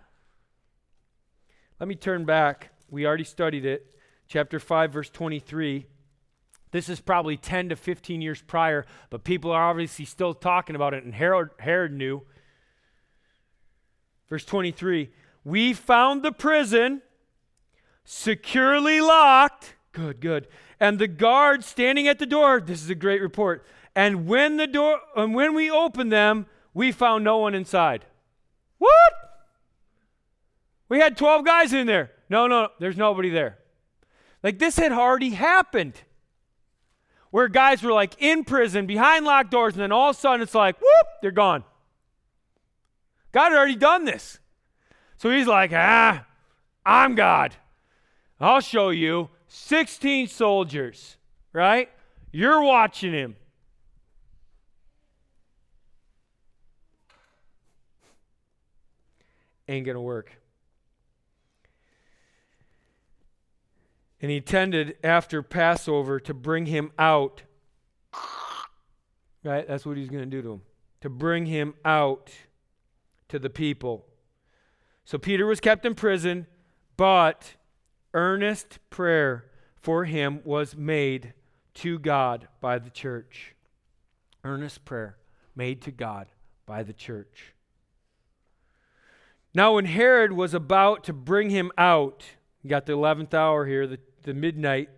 Let 1.80 1.88
me 1.88 1.94
turn 1.94 2.26
back. 2.26 2.68
We 2.90 3.06
already 3.06 3.24
studied 3.24 3.64
it. 3.64 3.86
Chapter 4.28 4.60
5, 4.60 4.92
verse 4.92 5.08
23. 5.08 5.86
This 6.70 6.90
is 6.90 7.00
probably 7.00 7.38
10 7.38 7.70
to 7.70 7.76
15 7.76 8.20
years 8.20 8.42
prior, 8.42 8.84
but 9.08 9.24
people 9.24 9.50
are 9.50 9.70
obviously 9.70 10.04
still 10.04 10.34
talking 10.34 10.76
about 10.76 10.92
it, 10.92 11.02
and 11.02 11.14
Herod, 11.14 11.48
Herod 11.60 11.94
knew. 11.94 12.20
Verse 14.28 14.44
23 14.44 15.08
We 15.44 15.72
found 15.72 16.22
the 16.22 16.32
prison 16.32 17.00
securely 18.04 19.00
locked. 19.00 19.76
Good, 19.92 20.20
good. 20.20 20.46
And 20.78 20.98
the 20.98 21.08
guard 21.08 21.64
standing 21.64 22.06
at 22.06 22.18
the 22.18 22.26
door. 22.26 22.60
This 22.60 22.82
is 22.82 22.90
a 22.90 22.94
great 22.94 23.22
report. 23.22 23.64
And 23.98 24.28
when 24.28 24.58
the 24.58 24.68
door 24.68 25.00
and 25.16 25.34
when 25.34 25.56
we 25.56 25.68
opened 25.68 26.12
them, 26.12 26.46
we 26.72 26.92
found 26.92 27.24
no 27.24 27.38
one 27.38 27.52
inside. 27.52 28.04
What? 28.78 29.12
We 30.88 31.00
had 31.00 31.16
12 31.16 31.44
guys 31.44 31.72
in 31.72 31.88
there. 31.88 32.12
No, 32.30 32.46
no, 32.46 32.68
there's 32.78 32.96
nobody 32.96 33.28
there. 33.28 33.58
Like 34.40 34.60
this 34.60 34.76
had 34.76 34.92
already 34.92 35.30
happened 35.30 35.94
where 37.32 37.48
guys 37.48 37.82
were 37.82 37.90
like 37.90 38.14
in 38.22 38.44
prison 38.44 38.86
behind 38.86 39.24
locked 39.24 39.50
doors, 39.50 39.74
and 39.74 39.82
then 39.82 39.90
all 39.90 40.10
of 40.10 40.16
a 40.16 40.18
sudden 40.20 40.42
it's 40.42 40.54
like, 40.54 40.80
whoop, 40.80 41.06
they're 41.20 41.32
gone. 41.32 41.64
God 43.32 43.50
had 43.50 43.58
already 43.58 43.74
done 43.74 44.04
this. 44.04 44.38
So 45.16 45.28
he's 45.28 45.48
like, 45.48 45.72
ah, 45.74 46.24
I'm 46.86 47.16
God. 47.16 47.56
I'll 48.38 48.60
show 48.60 48.90
you 48.90 49.30
16 49.48 50.28
soldiers, 50.28 51.16
right? 51.52 51.90
You're 52.30 52.62
watching 52.62 53.12
him. 53.12 53.34
Ain't 59.68 59.84
going 59.84 59.94
to 59.94 60.00
work. 60.00 60.40
And 64.20 64.30
he 64.30 64.40
tended 64.40 64.96
after 65.04 65.42
Passover 65.42 66.18
to 66.20 66.34
bring 66.34 66.66
him 66.66 66.90
out. 66.98 67.42
Right? 69.44 69.66
That's 69.68 69.86
what 69.86 69.96
he's 69.96 70.08
going 70.08 70.24
to 70.24 70.30
do 70.30 70.42
to 70.42 70.52
him. 70.54 70.62
To 71.02 71.10
bring 71.10 71.46
him 71.46 71.74
out 71.84 72.32
to 73.28 73.38
the 73.38 73.50
people. 73.50 74.06
So 75.04 75.18
Peter 75.18 75.46
was 75.46 75.60
kept 75.60 75.86
in 75.86 75.94
prison, 75.94 76.46
but 76.96 77.54
earnest 78.12 78.78
prayer 78.90 79.44
for 79.76 80.04
him 80.04 80.40
was 80.44 80.76
made 80.76 81.34
to 81.74 81.98
God 81.98 82.48
by 82.60 82.78
the 82.78 82.90
church. 82.90 83.54
Earnest 84.42 84.84
prayer 84.84 85.16
made 85.54 85.80
to 85.82 85.90
God 85.90 86.26
by 86.66 86.82
the 86.82 86.92
church. 86.92 87.54
Now, 89.58 89.72
when 89.72 89.86
Herod 89.86 90.34
was 90.34 90.54
about 90.54 91.02
to 91.02 91.12
bring 91.12 91.50
him 91.50 91.72
out, 91.76 92.22
you 92.62 92.70
got 92.70 92.86
the 92.86 92.92
11th 92.92 93.34
hour 93.34 93.66
here, 93.66 93.88
the 93.88 93.98
the 94.22 94.32
midnight, 94.32 94.88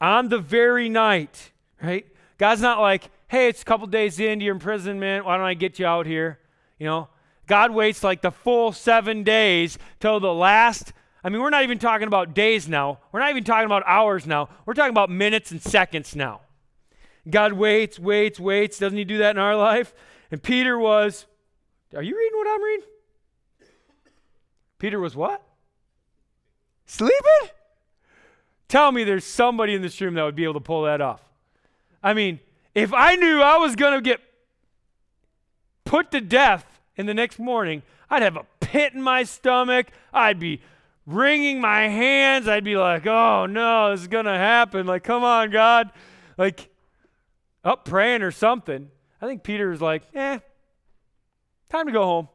on 0.00 0.30
the 0.30 0.40
very 0.40 0.88
night, 0.88 1.52
right? 1.80 2.04
God's 2.38 2.60
not 2.60 2.80
like, 2.80 3.08
hey, 3.28 3.46
it's 3.46 3.62
a 3.62 3.64
couple 3.64 3.86
days 3.86 4.18
into 4.18 4.44
your 4.44 4.54
imprisonment. 4.56 5.24
Why 5.24 5.36
don't 5.36 5.46
I 5.46 5.54
get 5.54 5.78
you 5.78 5.86
out 5.86 6.06
here? 6.06 6.40
You 6.80 6.86
know, 6.86 7.08
God 7.46 7.70
waits 7.70 8.02
like 8.02 8.20
the 8.20 8.32
full 8.32 8.72
seven 8.72 9.22
days 9.22 9.78
till 10.00 10.18
the 10.18 10.34
last. 10.34 10.92
I 11.22 11.28
mean, 11.28 11.40
we're 11.40 11.50
not 11.50 11.62
even 11.62 11.78
talking 11.78 12.08
about 12.08 12.34
days 12.34 12.68
now. 12.68 12.98
We're 13.12 13.20
not 13.20 13.30
even 13.30 13.44
talking 13.44 13.66
about 13.66 13.84
hours 13.86 14.26
now. 14.26 14.48
We're 14.66 14.74
talking 14.74 14.90
about 14.90 15.08
minutes 15.08 15.52
and 15.52 15.62
seconds 15.62 16.16
now. 16.16 16.40
God 17.30 17.52
waits, 17.52 17.96
waits, 17.96 18.40
waits. 18.40 18.80
Doesn't 18.80 18.98
He 18.98 19.04
do 19.04 19.18
that 19.18 19.36
in 19.36 19.38
our 19.38 19.54
life? 19.54 19.94
And 20.32 20.42
Peter 20.42 20.76
was, 20.76 21.26
are 21.94 22.02
you 22.02 22.18
reading 22.18 22.36
what 22.36 22.48
I'm 22.48 22.62
reading? 22.64 22.86
Peter 24.78 24.98
was 24.98 25.16
what? 25.16 25.42
Sleeping? 26.86 27.50
Tell 28.68 28.92
me 28.92 29.04
there's 29.04 29.24
somebody 29.24 29.74
in 29.74 29.82
this 29.82 30.00
room 30.00 30.14
that 30.14 30.22
would 30.22 30.36
be 30.36 30.44
able 30.44 30.54
to 30.54 30.60
pull 30.60 30.82
that 30.82 31.00
off. 31.00 31.22
I 32.02 32.14
mean, 32.14 32.40
if 32.74 32.92
I 32.92 33.16
knew 33.16 33.40
I 33.40 33.56
was 33.56 33.76
going 33.76 33.94
to 33.94 34.00
get 34.00 34.20
put 35.84 36.10
to 36.12 36.20
death 36.20 36.80
in 36.96 37.06
the 37.06 37.14
next 37.14 37.38
morning, 37.38 37.82
I'd 38.10 38.22
have 38.22 38.36
a 38.36 38.46
pit 38.60 38.92
in 38.92 39.02
my 39.02 39.24
stomach. 39.24 39.88
I'd 40.12 40.38
be 40.38 40.60
wringing 41.06 41.60
my 41.60 41.88
hands. 41.88 42.46
I'd 42.46 42.64
be 42.64 42.76
like, 42.76 43.06
oh 43.06 43.46
no, 43.46 43.90
this 43.90 44.02
is 44.02 44.08
going 44.08 44.26
to 44.26 44.36
happen. 44.36 44.86
Like, 44.86 45.02
come 45.02 45.24
on, 45.24 45.50
God. 45.50 45.90
Like, 46.36 46.68
up 47.64 47.84
praying 47.84 48.22
or 48.22 48.30
something. 48.30 48.90
I 49.20 49.26
think 49.26 49.42
Peter 49.42 49.70
was 49.70 49.80
like, 49.80 50.02
eh, 50.14 50.38
time 51.68 51.86
to 51.86 51.92
go 51.92 52.04
home. 52.04 52.28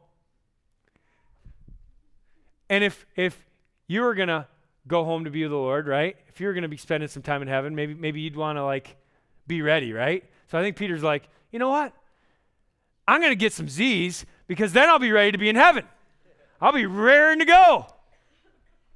And 2.68 2.82
if 2.84 3.06
if 3.16 3.38
you 3.86 4.02
were 4.02 4.14
gonna 4.14 4.48
go 4.86 5.04
home 5.04 5.24
to 5.24 5.30
be 5.30 5.42
with 5.42 5.50
the 5.50 5.56
Lord, 5.56 5.86
right? 5.86 6.16
If 6.28 6.40
you're 6.40 6.52
going 6.52 6.62
to 6.62 6.68
be 6.68 6.76
spending 6.76 7.08
some 7.08 7.22
time 7.22 7.42
in 7.42 7.48
heaven, 7.48 7.74
maybe 7.74 7.94
maybe 7.94 8.20
you'd 8.20 8.36
want 8.36 8.58
to 8.58 8.64
like 8.64 8.96
be 9.46 9.62
ready, 9.62 9.92
right? 9.92 10.24
So 10.50 10.58
I 10.58 10.62
think 10.62 10.76
Peter's 10.76 11.02
like, 11.02 11.28
you 11.50 11.58
know 11.58 11.70
what? 11.70 11.92
I'm 13.06 13.20
to 13.22 13.36
get 13.36 13.52
some 13.52 13.68
Z's 13.68 14.24
because 14.46 14.72
then 14.72 14.88
I'll 14.88 14.98
be 14.98 15.12
ready 15.12 15.32
to 15.32 15.38
be 15.38 15.48
in 15.48 15.56
heaven. 15.56 15.84
I'll 16.60 16.72
be 16.72 16.86
raring 16.86 17.40
to 17.40 17.44
go. 17.44 17.86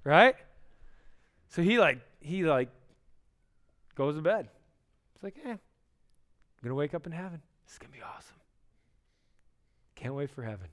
Right? 0.05 0.35
So 1.49 1.63
he 1.63 1.79
like 1.79 2.01
he 2.21 2.45
like 2.45 2.69
goes 3.95 4.17
to 4.17 4.23
bed. 4.23 4.49
It's 5.15 5.25
like, 5.25 5.37
eh, 5.45 5.51
I'm 5.51 5.59
gonna 6.63 6.75
wake 6.75 6.95
up 6.95 7.07
in 7.07 7.13
heaven. 7.13 7.43
This 7.65 7.75
is 7.75 7.79
gonna 7.79 7.93
be 7.93 8.03
awesome. 8.03 8.37
Can't 9.97 10.15
wait 10.15 10.31
for 10.31 10.43
heaven. 10.43 10.69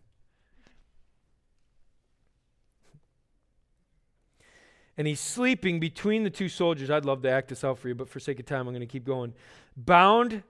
And 4.98 5.08
he's 5.08 5.20
sleeping 5.20 5.80
between 5.80 6.24
the 6.24 6.30
two 6.30 6.50
soldiers. 6.50 6.90
I'd 6.90 7.06
love 7.06 7.22
to 7.24 7.30
act 7.30 7.50
this 7.50 7.64
out 7.64 7.80
for 7.80 7.90
you, 7.90 7.96
but 7.96 8.10
for 8.10 8.20
sake 8.20 8.40
of 8.40 8.46
time, 8.46 8.68
I'm 8.68 8.74
going 8.74 8.80
to 8.80 8.86
keep 8.86 9.06
going. 9.06 9.34
Bound 9.76 10.44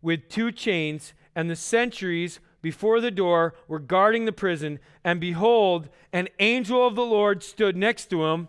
with 0.00 0.28
two 0.28 0.50
chains, 0.50 1.14
and 1.36 1.48
the 1.48 1.56
sentries 1.56 2.40
before 2.60 3.00
the 3.00 3.10
door 3.10 3.54
were 3.68 3.78
guarding 3.78 4.24
the 4.24 4.32
prison. 4.32 4.80
And 5.04 5.20
behold, 5.20 5.88
an 6.12 6.28
angel 6.40 6.86
of 6.86 6.96
the 6.96 7.04
Lord 7.04 7.42
stood 7.42 7.76
next 7.76 8.06
to 8.10 8.24
him. 8.24 8.48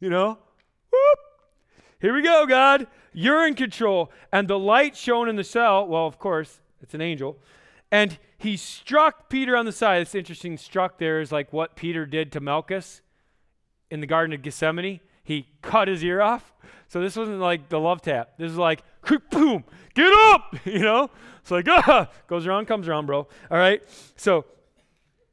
You 0.00 0.10
know? 0.10 0.38
Whoop. 0.90 1.18
Here 2.00 2.14
we 2.14 2.22
go, 2.22 2.46
God. 2.46 2.86
You're 3.12 3.46
in 3.46 3.54
control. 3.54 4.10
And 4.32 4.48
the 4.48 4.58
light 4.58 4.96
shone 4.96 5.28
in 5.28 5.36
the 5.36 5.44
cell. 5.44 5.86
Well, 5.86 6.06
of 6.06 6.18
course, 6.18 6.60
it's 6.80 6.94
an 6.94 7.00
angel. 7.02 7.38
And 7.90 8.18
he 8.38 8.56
struck 8.56 9.28
Peter 9.28 9.56
on 9.56 9.66
the 9.66 9.72
side. 9.72 10.02
It's 10.02 10.14
interesting. 10.14 10.56
Struck 10.56 10.98
there 10.98 11.20
is 11.20 11.32
like 11.32 11.52
what 11.52 11.76
Peter 11.76 12.06
did 12.06 12.32
to 12.32 12.40
Malchus 12.40 13.02
in 13.90 14.00
the 14.00 14.06
Garden 14.06 14.32
of 14.32 14.42
Gethsemane, 14.42 15.00
he 15.22 15.46
cut 15.62 15.88
his 15.88 16.02
ear 16.04 16.20
off. 16.20 16.52
So 16.88 17.00
this 17.00 17.16
wasn't 17.16 17.40
like 17.40 17.68
the 17.68 17.78
love 17.78 18.02
tap. 18.02 18.32
This 18.38 18.50
is 18.50 18.58
like, 18.58 18.82
boom, 19.30 19.64
get 19.94 20.12
up, 20.12 20.54
you 20.64 20.80
know? 20.80 21.10
It's 21.40 21.50
like, 21.50 21.66
ah, 21.68 22.08
goes 22.26 22.46
around, 22.46 22.66
comes 22.66 22.88
around, 22.88 23.06
bro. 23.06 23.28
All 23.50 23.58
right? 23.58 23.82
So 24.16 24.44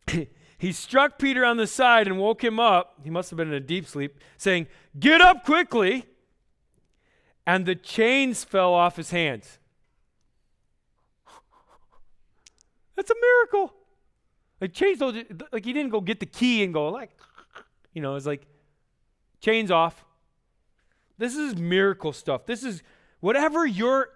he 0.57 0.71
struck 0.71 1.17
Peter 1.17 1.43
on 1.45 1.57
the 1.57 1.67
side 1.67 2.07
and 2.07 2.17
woke 2.17 2.43
him 2.43 2.59
up. 2.59 2.99
He 3.03 3.09
must 3.09 3.29
have 3.29 3.37
been 3.37 3.49
in 3.49 3.53
a 3.53 3.59
deep 3.59 3.87
sleep, 3.87 4.19
saying, 4.37 4.67
Get 4.99 5.21
up 5.21 5.45
quickly. 5.45 6.05
And 7.45 7.65
the 7.65 7.75
chains 7.75 8.43
fell 8.43 8.73
off 8.73 8.97
his 8.97 9.11
hands. 9.11 9.57
That's 12.97 13.09
a 13.09 13.15
miracle. 13.21 13.73
Like 14.59 14.73
chains, 14.73 14.99
like 14.99 15.63
he 15.63 15.71
didn't 15.71 15.91
go 15.91 16.01
get 16.01 16.19
the 16.19 16.25
key 16.25 16.63
and 16.63 16.73
go 16.73 16.89
like, 16.89 17.11
you 17.97 18.01
know, 18.01 18.13
it's 18.13 18.27
like 18.27 18.45
chains 19.41 19.71
off. 19.71 20.05
This 21.17 21.35
is 21.35 21.55
miracle 21.55 22.13
stuff. 22.13 22.45
This 22.45 22.63
is 22.63 22.83
whatever 23.21 23.65
you're 23.65 24.09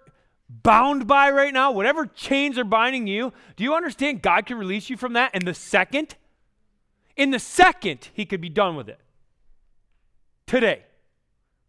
bound 0.48 1.08
by 1.08 1.32
right 1.32 1.52
now, 1.52 1.72
whatever 1.72 2.06
chains 2.06 2.58
are 2.58 2.64
binding 2.64 3.08
you. 3.08 3.32
Do 3.56 3.64
you 3.64 3.74
understand 3.74 4.22
God 4.22 4.46
can 4.46 4.56
release 4.56 4.88
you 4.88 4.96
from 4.96 5.14
that 5.14 5.34
in 5.34 5.44
the 5.44 5.52
second? 5.52 6.14
In 7.16 7.32
the 7.32 7.40
second, 7.40 8.10
He 8.14 8.24
could 8.24 8.40
be 8.40 8.48
done 8.48 8.76
with 8.76 8.88
it. 8.88 9.00
Today, 10.46 10.84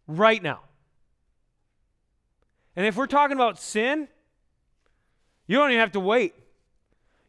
right 0.06 0.40
now. 0.40 0.60
And 2.76 2.86
if 2.86 2.96
we're 2.96 3.06
talking 3.06 3.36
about 3.36 3.58
sin, 3.58 4.06
you 5.48 5.56
don't 5.56 5.70
even 5.70 5.80
have 5.80 5.92
to 5.92 6.00
wait. 6.00 6.36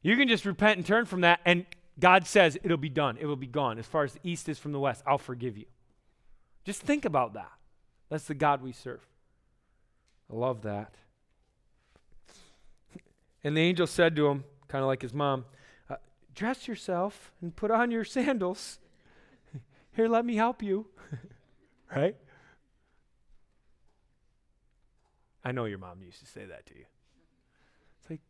You 0.03 0.15
can 0.15 0.27
just 0.27 0.45
repent 0.45 0.77
and 0.77 0.85
turn 0.85 1.05
from 1.05 1.21
that, 1.21 1.39
and 1.43 1.65
God 1.99 2.27
says 2.27 2.57
it'll 2.63 2.77
be 2.77 2.89
done, 2.89 3.17
it 3.19 3.25
will 3.25 3.35
be 3.35 3.47
gone. 3.47 3.79
As 3.79 3.85
far 3.85 4.03
as 4.03 4.13
the 4.13 4.19
east 4.23 4.49
is 4.49 4.59
from 4.59 4.71
the 4.71 4.79
west, 4.79 5.03
I'll 5.07 5.17
forgive 5.17 5.57
you. 5.57 5.65
Just 6.63 6.81
think 6.81 7.05
about 7.05 7.33
that. 7.33 7.51
That's 8.09 8.25
the 8.25 8.33
God 8.33 8.61
we 8.61 8.71
serve. 8.71 9.05
I 10.31 10.35
love 10.35 10.63
that. 10.63 10.93
And 13.43 13.55
the 13.55 13.61
angel 13.61 13.87
said 13.87 14.15
to 14.15 14.27
him, 14.27 14.43
kind 14.67 14.83
of 14.83 14.87
like 14.87 15.01
his 15.01 15.13
mom, 15.13 15.45
uh, 15.89 15.97
Dress 16.33 16.67
yourself 16.67 17.31
and 17.41 17.55
put 17.55 17.71
on 17.71 17.91
your 17.91 18.03
sandals. 18.03 18.79
Here, 19.95 20.07
let 20.07 20.25
me 20.25 20.35
help 20.35 20.61
you. 20.61 20.87
right? 21.95 22.15
I 25.43 25.51
know 25.51 25.65
your 25.65 25.77
mom 25.77 26.01
used 26.01 26.19
to 26.19 26.25
say 26.25 26.45
that 26.45 26.65
to 26.65 26.73
you. 26.73 26.85
It's 28.01 28.09
like, 28.09 28.21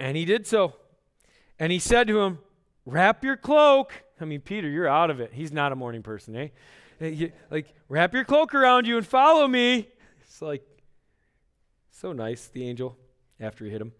and 0.00 0.16
he 0.16 0.24
did 0.24 0.46
so. 0.46 0.74
And 1.58 1.70
he 1.70 1.78
said 1.78 2.08
to 2.08 2.20
him, 2.20 2.38
Wrap 2.86 3.22
your 3.22 3.36
cloak. 3.36 3.92
I 4.20 4.24
mean, 4.24 4.40
Peter, 4.40 4.68
you're 4.68 4.88
out 4.88 5.10
of 5.10 5.20
it. 5.20 5.32
He's 5.32 5.52
not 5.52 5.70
a 5.70 5.76
morning 5.76 6.02
person, 6.02 6.34
eh? 6.34 7.28
Like, 7.50 7.72
wrap 7.88 8.12
your 8.12 8.24
cloak 8.24 8.54
around 8.54 8.86
you 8.86 8.96
and 8.96 9.06
follow 9.06 9.46
me. 9.46 9.88
It's 10.22 10.42
like, 10.42 10.66
so 11.90 12.12
nice, 12.12 12.48
the 12.48 12.66
angel, 12.66 12.96
after 13.38 13.64
he 13.64 13.70
hit 13.70 13.80
him. 13.80 13.92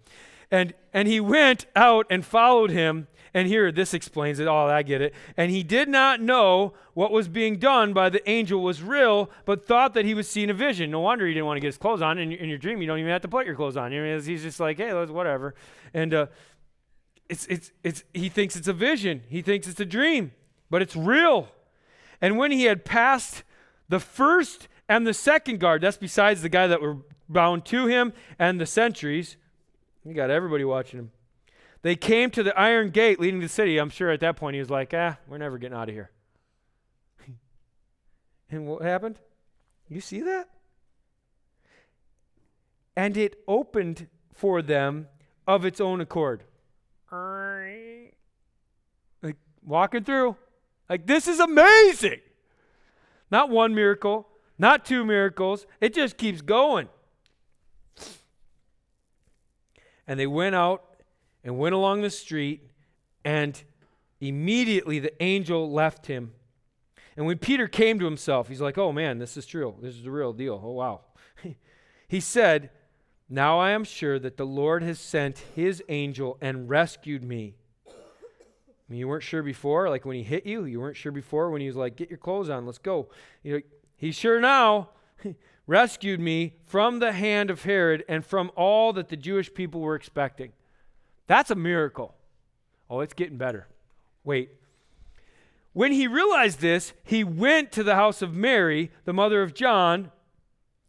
And, 0.51 0.75
and 0.93 1.07
he 1.07 1.21
went 1.21 1.67
out 1.77 2.07
and 2.11 2.25
followed 2.25 2.71
him. 2.71 3.07
And 3.33 3.47
here, 3.47 3.71
this 3.71 3.95
explains 3.95 4.41
it. 4.41 4.49
Oh, 4.49 4.67
I 4.67 4.83
get 4.83 5.01
it. 5.01 5.15
And 5.37 5.53
he 5.53 5.63
did 5.63 5.89
not 5.89 6.21
know 6.21 6.75
what 6.95 7.13
was 7.13 7.29
being 7.29 7.59
done 7.59 7.93
by 7.93 8.11
the 8.11 8.29
angel 8.29 8.61
was 8.61 8.83
real, 8.83 9.31
but 9.45 9.67
thought 9.67 9.95
that 9.95 10.05
he 10.05 10.15
was 10.15 10.29
seeing 10.29 10.51
a 10.51 10.55
vision. 10.55 10.91
No 10.91 11.01
wonder 11.01 11.27
he 11.27 11.35
didn't 11.35 11.47
want 11.47 11.57
to 11.57 11.61
get 11.61 11.69
his 11.69 11.79
clothes 11.79 12.03
on. 12.03 12.19
In, 12.19 12.33
in 12.33 12.49
your 12.49 12.59
dream, 12.59 12.81
you 12.81 12.89
don't 12.89 12.99
even 12.99 13.13
have 13.13 13.23
to 13.23 13.29
put 13.29 13.47
your 13.47 13.55
clothes 13.55 13.77
on. 13.77 13.93
he's 13.93 14.43
just 14.43 14.59
like, 14.59 14.79
hey, 14.79 14.93
let's 14.93 15.13
whatever. 15.13 15.55
And 15.95 16.13
uh, 16.13 16.27
it's, 17.29 17.47
it's, 17.47 17.71
it's, 17.85 18.03
he 18.13 18.29
thinks 18.29 18.57
it's 18.57 18.67
a 18.67 18.73
vision. 18.73 19.23
He 19.29 19.43
thinks 19.43 19.69
it's 19.69 19.79
a 19.79 19.87
dream, 19.87 20.33
but 20.69 20.83
it's 20.83 20.97
real. 20.97 21.49
And 22.21 22.37
when 22.37 22.51
he 22.51 22.65
had 22.65 22.85
passed 22.85 23.45
the 23.89 24.01
first 24.01 24.67
and 24.89 25.07
the 25.07 25.15
second 25.15 25.61
guard, 25.61 25.83
that's 25.83 25.97
besides 25.97 26.43
the 26.43 26.49
guy 26.49 26.67
that 26.67 26.83
were 26.83 26.97
bound 27.29 27.65
to 27.67 27.87
him 27.87 28.13
and 28.41 28.61
the 28.61 28.67
sentries, 28.67 29.37
he 30.05 30.15
got 30.15 30.31
everybody 30.31 30.65
watching 30.65 30.99
him. 30.99 31.11
They 31.83 31.97
came 31.97 32.31
to 32.31 32.43
the 32.43 32.59
iron 32.59 32.91
gate 32.91 33.19
leading 33.19 33.41
to 33.41 33.47
the 33.47 33.53
city. 33.53 33.79
I'm 33.79 33.91
sure 33.91 34.11
at 34.11 34.21
that 34.21 34.37
point 34.37 34.55
he 34.55 34.61
was 34.61 34.71
like, 34.71 34.93
ah, 34.95 35.17
we're 35.27 35.39
never 35.39 35.59
getting 35.59 35.77
out 35.77 35.89
of 35.89 35.95
here. 35.95 36.11
and 38.51 38.67
what 38.67 38.83
happened? 38.83 39.19
You 39.89 40.01
see 40.01 40.21
that? 40.21 40.49
And 42.97 43.17
it 43.17 43.43
opened 43.49 44.09
for 44.35 44.63
them 44.63 45.09
of 45.47 45.65
its 45.65 45.81
own 45.81 46.01
accord. 46.01 46.45
Like 49.23 49.37
walking 49.65 50.05
through. 50.05 50.37
Like, 50.89 51.07
this 51.07 51.29
is 51.29 51.41
amazing. 51.41 52.21
Not 53.31 53.49
one 53.49 53.75
miracle, 53.75 54.29
not 54.59 54.85
two 54.85 55.05
miracles. 55.05 55.67
It 55.81 55.95
just 55.95 56.17
keeps 56.19 56.43
going. 56.43 56.89
And 60.11 60.19
they 60.19 60.27
went 60.27 60.57
out 60.57 60.83
and 61.45 61.57
went 61.57 61.73
along 61.73 62.03
the 62.03 62.11
street, 62.11 62.69
and 63.25 63.63
immediately 64.21 64.99
the 64.99 65.23
angel 65.23 65.71
left 65.71 66.07
him. 66.07 66.33
And 67.17 67.27
when 67.27 67.39
Peter 67.39 67.69
came 67.69 68.01
to 68.01 68.07
himself, 68.07 68.49
he's 68.49 68.61
like, 68.61 68.77
oh 68.77 68.91
man, 68.91 69.21
this 69.21 69.37
is 69.37 69.47
true. 69.47 69.77
This 69.81 69.95
is 69.95 70.03
the 70.03 70.11
real 70.11 70.33
deal. 70.33 70.61
Oh, 70.65 70.73
wow. 70.73 71.03
he 72.09 72.19
said, 72.19 72.71
Now 73.29 73.61
I 73.61 73.71
am 73.71 73.85
sure 73.85 74.19
that 74.19 74.37
the 74.37 74.45
Lord 74.45 74.83
has 74.83 74.99
sent 74.99 75.45
his 75.55 75.81
angel 75.89 76.39
and 76.41 76.69
rescued 76.69 77.23
me. 77.23 77.55
I 77.87 77.93
mean, 78.89 78.99
you 78.99 79.07
weren't 79.07 79.23
sure 79.23 79.45
before, 79.45 79.89
like 79.89 80.05
when 80.05 80.17
he 80.17 80.25
hit 80.25 80.45
you. 80.45 80.65
You 80.65 80.81
weren't 80.81 80.97
sure 80.97 81.13
before 81.13 81.53
when 81.53 81.61
he 81.61 81.69
was 81.69 81.77
like, 81.77 81.95
Get 81.95 82.11
your 82.11 82.19
clothes 82.19 82.51
on, 82.51 82.67
let's 82.67 82.79
go. 82.79 83.11
You 83.45 83.53
know, 83.53 83.61
he's 83.97 84.17
sure 84.17 84.41
now 84.41 84.89
rescued 85.71 86.19
me 86.19 86.53
from 86.67 86.99
the 86.99 87.13
hand 87.13 87.49
of 87.49 87.63
Herod 87.63 88.05
and 88.09 88.27
from 88.27 88.51
all 88.57 88.93
that 88.93 89.09
the 89.09 89.17
Jewish 89.17 89.55
people 89.55 89.81
were 89.81 89.95
expecting. 89.95 90.51
That's 91.29 91.49
a 91.53 91.55
miracle. 91.55 92.17
Oh, 92.91 92.99
it's 92.99 93.15
getting 93.15 93.39
better. 93.39 93.69
Wait. 94.25 94.51
When 95.73 95.93
he 95.93 96.09
realized 96.09 96.59
this, 96.59 96.93
he 97.05 97.23
went 97.23 97.71
to 97.71 97.85
the 97.85 97.95
house 97.95 98.21
of 98.21 98.35
Mary, 98.35 98.91
the 99.05 99.13
mother 99.13 99.45
of 99.45 99.55
John, 99.55 100.11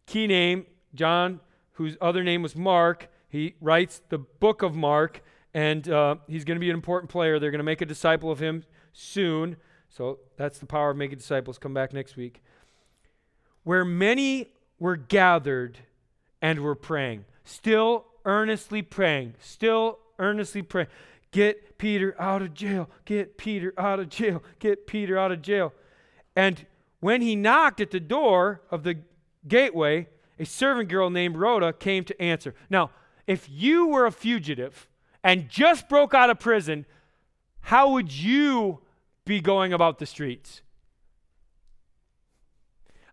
key 0.08 0.26
name, 0.26 0.66
John, 0.96 1.42
whose 1.74 1.96
other 2.02 2.24
name 2.24 2.42
was 2.42 2.56
Mark. 2.56 3.08
He 3.30 3.54
writes 3.62 4.02
the 4.10 4.18
book 4.18 4.64
of 4.64 4.76
Mark, 4.76 5.22
and 5.54 5.88
uh, 5.88 6.16
he's 6.28 6.44
going 6.44 6.56
to 6.56 6.60
be 6.60 6.72
an 6.72 6.76
important 6.76 7.12
player. 7.12 7.38
They're 7.38 7.52
going 7.52 7.60
to 7.60 7.64
make 7.64 7.82
a 7.82 7.86
disciple 7.86 8.32
of 8.32 8.40
him 8.40 8.64
soon. 8.94 9.58
So 9.90 10.18
that's 10.38 10.58
the 10.58 10.66
power 10.66 10.90
of 10.90 10.98
making 10.98 11.20
disciples. 11.20 11.60
Come 11.60 11.76
back 11.76 11.94
next 11.94 12.18
week. 12.18 12.42
Where 13.64 13.86
many 13.86 14.48
were 14.82 14.96
gathered 14.96 15.78
and 16.42 16.60
were 16.60 16.74
praying, 16.74 17.24
still 17.44 18.04
earnestly 18.26 18.82
praying, 18.82 19.36
still 19.40 20.00
earnestly 20.18 20.64
praying. 20.64 20.88
Get 21.30 21.78
Peter 21.78 22.16
out 22.20 22.42
of 22.42 22.56
jail, 22.56 22.90
get 23.06 23.38
Peter 23.38 23.76
out 23.78 24.00
of 24.00 24.10
jail, 24.10 24.44
get 24.58 24.88
Peter 24.88 25.20
out 25.20 25.32
of 25.32 25.44
jail. 25.44 25.72
And 26.36 26.66
when 27.00 27.22
he 27.22 27.36
knocked 27.36 27.80
at 27.80 27.92
the 27.92 28.00
door 28.00 28.64
of 28.72 28.82
the 28.82 28.98
gateway, 29.48 30.08
a 30.40 30.46
servant 30.46 30.90
girl 30.90 31.12
named 31.12 31.38
Rhoda 31.38 31.74
came 31.74 32.04
to 32.06 32.20
answer. 32.20 32.56
Now, 32.68 32.90
if 33.28 33.48
you 33.48 33.88
were 33.88 34.08
a 34.08 34.12
fugitive 34.12 34.90
and 35.24 35.48
just 35.48 35.90
broke 35.90 36.16
out 36.16 36.32
of 36.32 36.40
prison, 36.40 36.88
how 37.62 37.92
would 37.92 38.12
you 38.12 38.80
be 39.26 39.42
going 39.42 39.74
about 39.74 40.00
the 40.00 40.08
streets? 40.08 40.64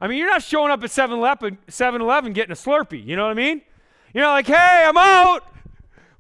I 0.01 0.07
mean, 0.07 0.19
you're 0.19 0.31
not 0.31 0.43
showing 0.43 0.71
up 0.71 0.83
at 0.85 0.91
7 0.91 1.19
Eleven 1.19 2.33
getting 2.33 2.53
a 2.53 2.55
Slurpee. 2.55 3.05
You 3.05 3.17
know 3.17 3.25
what 3.25 3.31
I 3.31 3.35
mean? 3.35 3.63
You're 4.15 4.25
not 4.25 4.33
like, 4.33 4.47
hey, 4.47 4.85
I'm 4.87 4.97
out. 4.97 5.45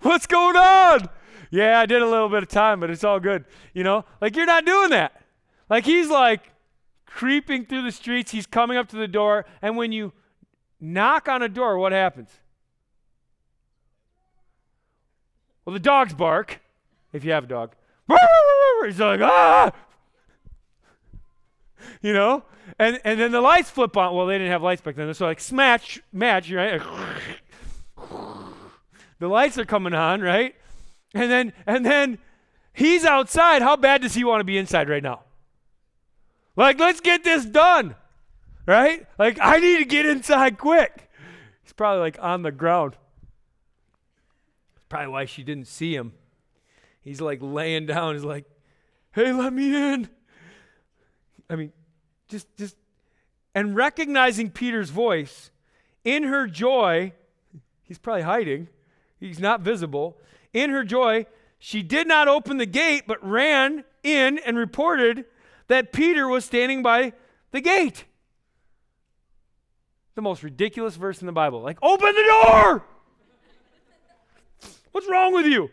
What's 0.01 0.27
going 0.27 0.57
on? 0.57 1.09
Yeah, 1.51 1.81
I 1.81 1.87
did 1.87 2.03
a 2.03 2.07
little 2.07 2.29
bit 2.29 2.43
of 2.43 2.49
time, 2.49 2.81
but 2.81 2.91
it's 2.91 3.05
all 3.05 3.21
good. 3.21 3.45
You 3.73 3.85
know, 3.85 4.05
like 4.21 4.37
you're 4.37 4.47
not 4.47 4.65
doing 4.65 4.91
that. 4.91 5.23
Like 5.71 5.85
he's 5.85 6.09
like 6.09 6.53
creeping 7.07 7.67
through 7.67 7.83
the 7.83 7.93
streets. 7.93 8.31
He's 8.31 8.47
coming 8.47 8.77
up 8.77 8.89
to 8.89 8.97
the 8.97 9.09
door. 9.09 9.47
And 9.63 9.77
when 9.77 9.93
you 9.93 10.13
knock 10.81 11.29
on 11.29 11.43
a 11.43 11.49
door, 11.49 11.79
what 11.79 11.93
happens? 11.93 12.31
Well, 15.65 15.75
the 15.75 15.81
dogs 15.81 16.15
bark, 16.15 16.61
if 17.13 17.25
you 17.25 17.33
have 17.33 17.45
a 17.45 17.47
dog. 17.47 17.75
He's 18.87 18.99
like, 19.01 19.21
ah! 19.21 19.71
You 22.03 22.13
know? 22.13 22.45
And, 22.79 23.01
and 23.05 23.19
then 23.19 23.33
the 23.33 23.41
lights 23.41 23.71
flip 23.71 23.97
on. 23.97 24.15
Well, 24.15 24.27
they 24.27 24.35
didn't 24.35 24.51
have 24.51 24.63
lights 24.63 24.83
back 24.83 24.97
then. 24.97 25.13
So 25.15 25.27
like 25.27 25.41
smash, 25.41 26.01
match, 26.13 26.51
right? 26.51 26.81
the 29.19 29.29
lights 29.29 29.59
are 29.59 29.65
coming 29.65 29.95
on, 29.95 30.21
right? 30.21 30.55
And 31.15 31.31
then 31.31 31.53
and 31.67 31.85
then 31.85 32.19
he's 32.73 33.05
outside. 33.05 33.63
How 33.63 33.77
bad 33.77 34.03
does 34.03 34.15
he 34.15 34.25
want 34.25 34.41
to 34.41 34.45
be 34.45 34.59
inside 34.59 34.89
right 34.89 35.03
now? 35.03 35.23
Like, 36.57 36.79
let's 36.79 37.01
get 37.01 37.25
this 37.25 37.45
done. 37.45 37.95
Right? 38.67 39.07
Like, 39.19 39.39
I 39.41 39.59
need 39.61 39.79
to 39.79 39.85
get 39.87 40.05
inside 40.05 40.59
quick. 40.59 41.09
He's 41.63 41.73
probably 41.73 42.01
like 42.01 42.19
on 42.21 42.43
the 42.43 42.53
ground. 42.53 42.97
Probably 44.89 45.09
why 45.09 45.25
she 45.25 45.43
didn't 45.43 45.69
see 45.69 45.95
him. 45.95 46.13
He's 47.01 47.21
like 47.21 47.39
laying 47.41 47.87
down. 47.87 48.15
He's 48.15 48.25
like, 48.25 48.45
hey, 49.13 49.33
let 49.33 49.53
me 49.53 49.75
in. 49.75 50.09
I 51.49 51.57
mean, 51.57 51.73
just 52.29 52.47
just 52.57 52.77
and 53.55 53.75
recognizing 53.75 54.51
Peter's 54.51 54.91
voice 54.91 55.51
in 56.05 56.25
her 56.25 56.47
joy, 56.47 57.13
he's 57.83 57.99
probably 57.99 58.23
hiding. 58.23 58.69
He's 59.19 59.41
not 59.41 59.63
visible. 59.63 60.17
In 60.53 60.71
her 60.71 60.85
joy, 60.85 61.27
she 61.59 61.83
did 61.83 62.07
not 62.07 62.29
open 62.29 62.59
the 62.59 62.67
gate 62.67 63.05
but 63.07 63.23
ran 63.27 63.85
in 64.03 64.39
and 64.39 64.57
reported 64.57 65.25
that 65.67 65.93
Peter 65.93 66.29
was 66.29 66.45
standing 66.45 66.83
by 66.83 67.13
the 67.51 67.61
gate. 67.61 68.05
The 70.15 70.23
most 70.23 70.43
ridiculous 70.43 70.97
verse 70.97 71.21
in 71.21 71.27
the 71.27 71.33
Bible. 71.33 71.61
Like, 71.61 71.79
open 71.83 72.15
the 72.15 72.23
door! 72.23 72.85
What's 74.93 75.09
wrong 75.09 75.33
with 75.33 75.47
you? 75.47 75.71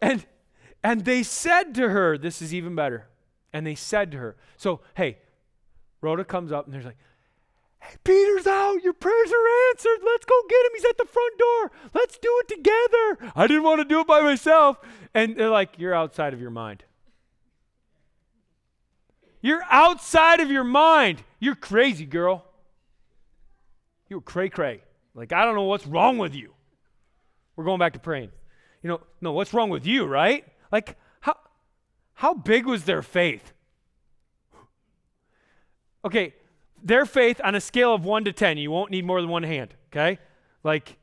And 0.00 0.24
and 0.82 1.04
they 1.04 1.22
said 1.24 1.74
to 1.74 1.88
her, 1.88 2.16
this 2.16 2.40
is 2.40 2.54
even 2.54 2.74
better. 2.74 3.08
And 3.52 3.66
they 3.66 3.74
said 3.74 4.12
to 4.12 4.18
her, 4.18 4.36
so 4.56 4.80
hey, 4.94 5.18
Rhoda 6.06 6.24
comes 6.24 6.52
up 6.52 6.66
and 6.66 6.74
there's 6.74 6.84
like, 6.84 6.96
Hey, 7.80 7.96
Peter's 8.04 8.46
out. 8.46 8.82
Your 8.82 8.92
prayers 8.92 9.32
are 9.32 9.70
answered. 9.70 9.98
Let's 10.04 10.24
go 10.24 10.34
get 10.48 10.66
him. 10.66 10.72
He's 10.74 10.84
at 10.84 10.98
the 10.98 11.04
front 11.04 11.38
door. 11.38 11.72
Let's 11.94 12.16
do 12.18 12.42
it 12.42 12.48
together. 12.48 13.32
I 13.34 13.46
didn't 13.46 13.64
want 13.64 13.80
to 13.80 13.84
do 13.84 14.00
it 14.00 14.06
by 14.06 14.22
myself. 14.22 14.78
And 15.14 15.36
they're 15.36 15.50
like, 15.50 15.70
You're 15.78 15.94
outside 15.94 16.32
of 16.32 16.40
your 16.40 16.50
mind. 16.50 16.84
You're 19.42 19.62
outside 19.68 20.40
of 20.40 20.50
your 20.50 20.64
mind. 20.64 21.22
You're 21.40 21.54
crazy, 21.54 22.06
girl. 22.06 22.44
You're 24.08 24.20
cray 24.20 24.48
cray. 24.48 24.82
Like, 25.14 25.32
I 25.32 25.44
don't 25.44 25.54
know 25.54 25.64
what's 25.64 25.86
wrong 25.86 26.18
with 26.18 26.34
you. 26.34 26.52
We're 27.56 27.64
going 27.64 27.78
back 27.78 27.94
to 27.94 27.98
praying. 27.98 28.30
you 28.82 28.88
know, 28.88 29.00
no, 29.20 29.32
what's 29.32 29.52
wrong 29.52 29.70
with 29.70 29.86
you, 29.86 30.04
right? 30.04 30.44
Like, 30.70 30.96
how, 31.20 31.36
how 32.14 32.34
big 32.34 32.66
was 32.66 32.84
their 32.84 33.02
faith? 33.02 33.52
Okay, 36.06 36.34
their 36.80 37.04
faith 37.04 37.40
on 37.42 37.56
a 37.56 37.60
scale 37.60 37.92
of 37.92 38.04
1 38.04 38.26
to 38.26 38.32
10, 38.32 38.58
you 38.58 38.70
won't 38.70 38.92
need 38.92 39.04
more 39.04 39.20
than 39.20 39.28
one 39.28 39.42
hand, 39.42 39.74
okay? 39.90 40.20
Like, 40.62 40.98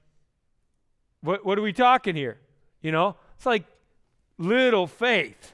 what, 1.19 1.45
what 1.45 1.59
are 1.59 1.61
we 1.61 1.73
talking 1.73 2.15
here? 2.15 2.39
You 2.81 2.93
know, 2.93 3.17
it's 3.35 3.45
like 3.45 3.65
little 4.37 4.87
faith. 4.87 5.51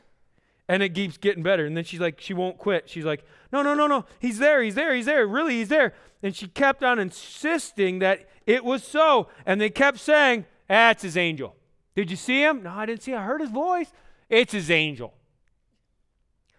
And 0.67 0.83
it 0.83 0.89
keeps 0.89 1.17
getting 1.17 1.41
better. 1.41 1.65
And 1.65 1.75
then 1.75 1.83
she's 1.83 1.99
like, 1.99 2.21
she 2.21 2.35
won't 2.35 2.59
quit. 2.59 2.87
She's 2.87 3.05
like, 3.05 3.25
no, 3.51 3.63
no, 3.63 3.73
no, 3.73 3.87
no. 3.87 4.05
He's 4.19 4.37
there. 4.37 4.61
He's 4.61 4.75
there. 4.75 4.93
He's 4.93 5.07
there. 5.07 5.25
Really, 5.25 5.55
he's 5.55 5.69
there. 5.69 5.95
And 6.21 6.35
she 6.35 6.47
kept 6.47 6.83
on 6.83 6.99
insisting 6.99 7.97
that 7.99 8.29
it 8.45 8.63
was 8.63 8.83
so. 8.83 9.29
And 9.47 9.59
they 9.59 9.71
kept 9.71 9.97
saying, 9.97 10.45
that's 10.67 11.01
his 11.01 11.17
angel. 11.17 11.55
Did 11.95 12.11
you 12.11 12.17
see 12.17 12.43
him? 12.43 12.61
No, 12.61 12.69
I 12.69 12.85
didn't 12.85 13.01
see 13.01 13.13
him. 13.13 13.17
I 13.17 13.23
heard 13.23 13.41
his 13.41 13.49
voice. 13.49 13.91
It's 14.29 14.53
his 14.53 14.69
angel, 14.69 15.15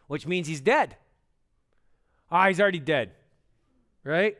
which 0.09 0.26
means 0.26 0.49
he's 0.49 0.61
dead. 0.61 0.97
Ah, 2.31 2.49
he's 2.49 2.61
already 2.61 2.81
dead, 2.81 3.11
right? 4.05 4.37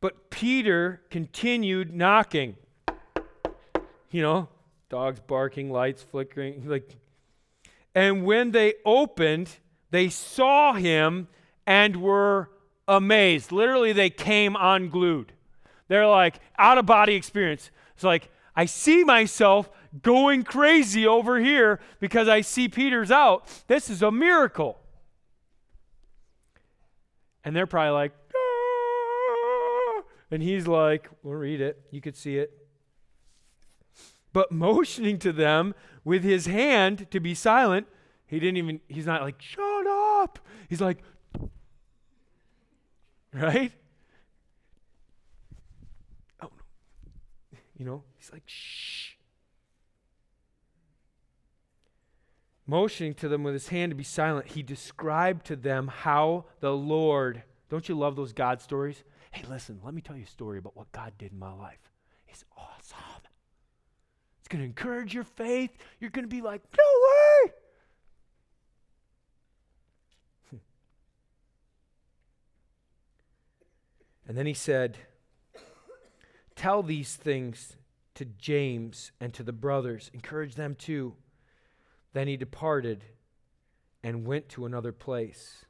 But 0.00 0.30
Peter 0.30 1.02
continued 1.10 1.94
knocking. 1.94 2.56
You 4.10 4.22
know, 4.22 4.48
dogs 4.88 5.20
barking, 5.20 5.70
lights 5.70 6.02
flickering, 6.02 6.62
like 6.68 6.88
and 7.94 8.24
when 8.24 8.50
they 8.50 8.74
opened, 8.84 9.50
they 9.90 10.08
saw 10.08 10.72
him 10.72 11.28
and 11.66 12.02
were 12.02 12.50
amazed. 12.88 13.52
Literally, 13.52 13.92
they 13.92 14.10
came 14.10 14.56
unglued. 14.58 15.32
They're 15.88 16.06
like 16.06 16.40
out 16.58 16.78
of 16.78 16.86
body 16.86 17.14
experience. 17.14 17.70
It's 17.94 18.04
like, 18.04 18.30
I 18.56 18.64
see 18.64 19.04
myself 19.04 19.70
going 20.02 20.42
crazy 20.42 21.06
over 21.06 21.38
here 21.38 21.80
because 22.00 22.26
I 22.26 22.40
see 22.40 22.68
Peter's 22.68 23.10
out. 23.10 23.46
This 23.68 23.88
is 23.88 24.02
a 24.02 24.10
miracle. 24.10 24.78
And 27.44 27.54
they're 27.54 27.66
probably 27.66 27.90
like, 27.90 28.12
ah! 28.34 30.02
and 30.30 30.42
he's 30.42 30.66
like, 30.66 31.08
we'll 31.22 31.34
read 31.34 31.60
it. 31.60 31.80
You 31.90 32.00
could 32.00 32.16
see 32.16 32.38
it. 32.38 32.52
But 34.32 34.50
motioning 34.52 35.18
to 35.20 35.32
them 35.32 35.74
with 36.04 36.24
his 36.24 36.46
hand 36.46 37.10
to 37.10 37.20
be 37.20 37.34
silent, 37.34 37.86
he 38.26 38.40
didn't 38.40 38.56
even, 38.56 38.80
he's 38.88 39.06
not 39.06 39.22
like, 39.22 39.40
shut 39.40 39.86
up. 39.86 40.38
He's 40.68 40.80
like, 40.80 40.98
right? 43.32 43.72
Oh, 46.42 46.50
no. 47.52 47.58
You 47.76 47.84
know, 47.84 48.02
he's 48.16 48.32
like, 48.32 48.42
shh. 48.46 49.13
Motioning 52.66 53.14
to 53.14 53.28
them 53.28 53.42
with 53.42 53.52
his 53.54 53.68
hand 53.68 53.90
to 53.90 53.96
be 53.96 54.04
silent, 54.04 54.52
he 54.52 54.62
described 54.62 55.44
to 55.46 55.56
them 55.56 55.88
how 55.88 56.46
the 56.60 56.72
Lord, 56.72 57.42
don't 57.68 57.88
you 57.88 57.94
love 57.94 58.16
those 58.16 58.32
God 58.32 58.62
stories? 58.62 59.04
Hey, 59.32 59.44
listen, 59.48 59.80
let 59.84 59.92
me 59.92 60.00
tell 60.00 60.16
you 60.16 60.24
a 60.24 60.26
story 60.26 60.58
about 60.58 60.76
what 60.76 60.90
God 60.92 61.12
did 61.18 61.32
in 61.32 61.38
my 61.38 61.52
life. 61.52 61.90
It's 62.26 62.44
awesome. 62.56 62.98
It's 64.38 64.48
going 64.48 64.60
to 64.60 64.66
encourage 64.66 65.14
your 65.14 65.24
faith. 65.24 65.70
You're 66.00 66.10
going 66.10 66.24
to 66.24 66.28
be 66.28 66.42
like, 66.42 66.62
no 66.76 66.84
way. 70.52 70.58
and 74.28 74.36
then 74.36 74.46
he 74.46 74.54
said, 74.54 74.98
Tell 76.56 76.82
these 76.82 77.16
things 77.16 77.76
to 78.14 78.24
James 78.24 79.12
and 79.20 79.34
to 79.34 79.42
the 79.42 79.52
brothers, 79.52 80.10
encourage 80.14 80.54
them 80.54 80.74
too. 80.74 81.14
Then 82.14 82.28
he 82.28 82.36
departed 82.38 83.04
and 84.02 84.26
went 84.26 84.48
to 84.50 84.64
another 84.64 84.92
place. 84.92 85.66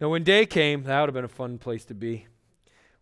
Now, 0.00 0.10
when 0.10 0.24
day 0.24 0.44
came, 0.44 0.82
that 0.84 1.00
would 1.00 1.08
have 1.08 1.14
been 1.14 1.24
a 1.24 1.28
fun 1.28 1.58
place 1.58 1.84
to 1.86 1.94
be. 1.94 2.26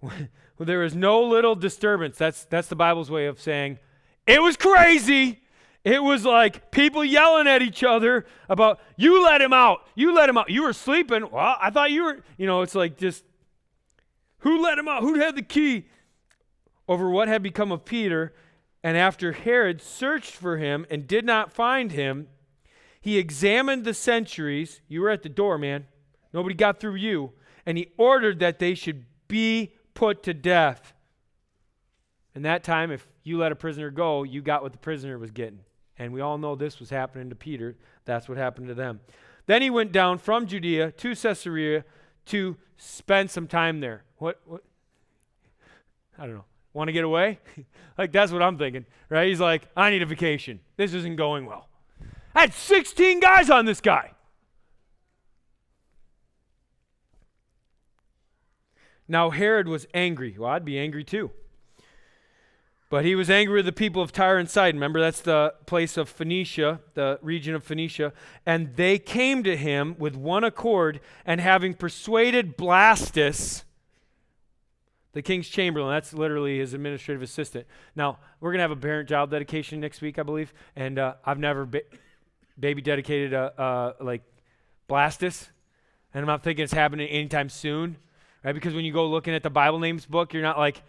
When, 0.01 0.29
there 0.59 0.81
was 0.81 0.95
no 0.95 1.23
little 1.23 1.55
disturbance. 1.55 2.17
That's, 2.17 2.45
that's 2.45 2.69
the 2.69 2.77
Bible's 2.77 3.11
way 3.11 3.27
of 3.27 3.41
saying 3.41 3.79
it 4.27 4.41
was 4.41 4.57
crazy. 4.57 5.41
It 5.85 6.03
was 6.03 6.25
like 6.25 6.71
people 6.71 7.05
yelling 7.05 7.47
at 7.47 7.63
each 7.63 7.85
other 7.85 8.27
about, 8.49 8.81
you 8.97 9.25
let 9.25 9.41
him 9.41 9.53
out. 9.53 9.87
You 9.95 10.15
let 10.15 10.29
him 10.29 10.37
out. 10.37 10.51
You 10.51 10.65
were 10.65 10.73
sleeping. 10.73 11.31
Well, 11.31 11.57
I 11.61 11.71
thought 11.71 11.93
you 11.93 12.05
were, 12.05 12.25
you 12.37 12.47
know, 12.47 12.63
it's 12.63 12.75
like 12.75 12.99
just, 12.99 13.25
who 14.39 14.61
let 14.63 14.79
him 14.79 14.89
out? 14.89 15.03
Who 15.03 15.15
had 15.15 15.37
the 15.37 15.43
key? 15.43 15.87
Over 16.89 17.09
what 17.09 17.29
had 17.29 17.43
become 17.43 17.73
of 17.73 17.85
Peter. 17.85 18.35
And 18.87 18.97
after 18.97 19.33
Herod 19.33 19.83
searched 19.83 20.37
for 20.37 20.59
him 20.59 20.87
and 20.89 21.09
did 21.09 21.25
not 21.25 21.53
find 21.53 21.91
him, 21.91 22.29
he 23.01 23.19
examined 23.19 23.85
the 23.85 23.93
sentries. 23.93 24.81
You 24.87 25.01
were 25.01 25.11
at 25.11 25.25
the 25.25 25.29
door, 25.29 25.59
man. 25.59 25.89
Nobody 26.33 26.55
got 26.55 26.79
through 26.79 26.95
you. 26.95 27.33
And 27.67 27.77
he 27.77 27.89
ordered 27.97 28.39
that 28.39 28.61
they 28.61 28.75
should 28.75 29.05
be 29.27 29.73
put 29.95 30.23
to 30.23 30.33
death. 30.33 30.95
And 32.33 32.45
that 32.45 32.63
time, 32.63 32.93
if 32.93 33.09
you 33.25 33.39
let 33.39 33.51
a 33.51 33.57
prisoner 33.57 33.91
go, 33.91 34.23
you 34.23 34.41
got 34.41 34.63
what 34.63 34.71
the 34.71 34.79
prisoner 34.79 35.19
was 35.19 35.33
getting. 35.33 35.63
And 35.99 36.13
we 36.13 36.21
all 36.21 36.39
know 36.39 36.55
this 36.55 36.79
was 36.79 36.89
happening 36.89 37.29
to 37.31 37.35
Peter. 37.35 37.77
That's 38.05 38.29
what 38.29 38.39
happened 38.39 38.69
to 38.69 38.75
them. 38.75 39.01
Then 39.47 39.63
he 39.63 39.71
went 39.71 39.91
down 39.91 40.19
from 40.19 40.47
Judea 40.47 40.93
to 40.93 41.17
Caesarea 41.17 41.85
to 42.27 42.57
spend 42.77 43.33
some 43.33 43.49
time 43.49 43.81
there. 43.81 44.05
What? 44.19 44.41
what? 44.45 44.63
I 46.17 46.27
don't 46.27 46.37
know. 46.37 46.45
Want 46.77 46.89
to 46.89 46.93
get 46.93 47.05
away? 47.05 47.39
like, 47.99 48.13
that's 48.13 48.31
what 48.31 48.43
I'm 48.43 48.59
thinking, 48.59 48.85
right? 49.09 49.29
He's 49.29 49.41
like, 49.41 49.67
I 49.75 49.89
need 49.89 50.03
a 50.03 50.07
vacation. 50.07 50.61
This 50.77 50.93
isn't 50.93 51.17
going 51.17 51.47
well. 51.47 51.71
I 52.35 52.41
had 52.41 52.53
16 52.53 53.19
guys 53.19 53.49
on 53.49 53.65
this 53.65 53.81
guy. 53.81 54.11
Now, 59.09 59.31
Herod 59.31 59.69
was 59.69 59.87
angry. 59.95 60.37
Well, 60.39 60.51
I'd 60.51 60.67
be 60.67 60.79
angry 60.79 61.03
too. 61.03 61.31
But 62.91 63.07
he 63.07 63.15
was 63.15 63.31
angry 63.31 63.55
with 63.57 63.65
the 63.65 63.73
people 63.73 64.03
of 64.03 64.13
Tyre 64.13 64.37
and 64.37 64.51
Sidon. 64.51 64.79
Remember, 64.79 65.01
that's 65.01 65.23
the 65.23 65.55
place 65.65 65.97
of 65.97 66.11
Phoenicia, 66.11 66.81
the 66.93 67.19
region 67.23 67.55
of 67.55 67.65
Phoenicia. 67.65 68.13
And 68.45 68.77
they 68.77 68.99
came 68.99 69.43
to 69.45 69.57
him 69.57 69.97
with 69.99 70.15
one 70.15 70.45
accord, 70.45 71.01
and 71.25 71.41
having 71.41 71.73
persuaded 71.73 72.59
Blastus, 72.59 73.63
the 75.17 75.23
king's 75.23 75.49
chamberlain. 75.49 75.95
That's 75.95 76.13
literally 76.13 76.59
his 76.59 76.75
administrative 76.75 77.23
assistant. 77.23 77.67
Now, 77.95 78.19
we're 78.39 78.51
going 78.51 78.59
to 78.59 78.65
have 78.65 78.71
a 78.71 78.77
parent 78.77 79.09
child 79.09 79.31
dedication 79.31 79.81
next 79.81 80.03
week, 80.03 80.19
I 80.19 80.23
believe. 80.23 80.53
And 80.77 80.99
uh, 80.99 81.15
I've 81.25 81.39
never 81.39 81.65
ba- 81.65 81.85
baby 82.61 82.83
dedicated 82.83 83.33
a, 83.33 83.59
uh, 83.59 83.93
like 83.99 84.21
Blastus. 84.91 85.49
And 86.13 86.21
I'm 86.21 86.27
not 86.27 86.43
thinking 86.43 86.65
it's 86.65 86.75
happening 86.75 87.09
anytime 87.09 87.49
soon, 87.49 87.97
right? 88.45 88.53
Because 88.53 88.75
when 88.75 88.85
you 88.85 88.93
go 88.93 89.07
looking 89.07 89.33
at 89.33 89.43
the 89.43 89.49
Bible 89.49 89.79
names 89.79 90.05
book, 90.05 90.35
you're 90.35 90.43
not 90.43 90.59
like, 90.59 90.83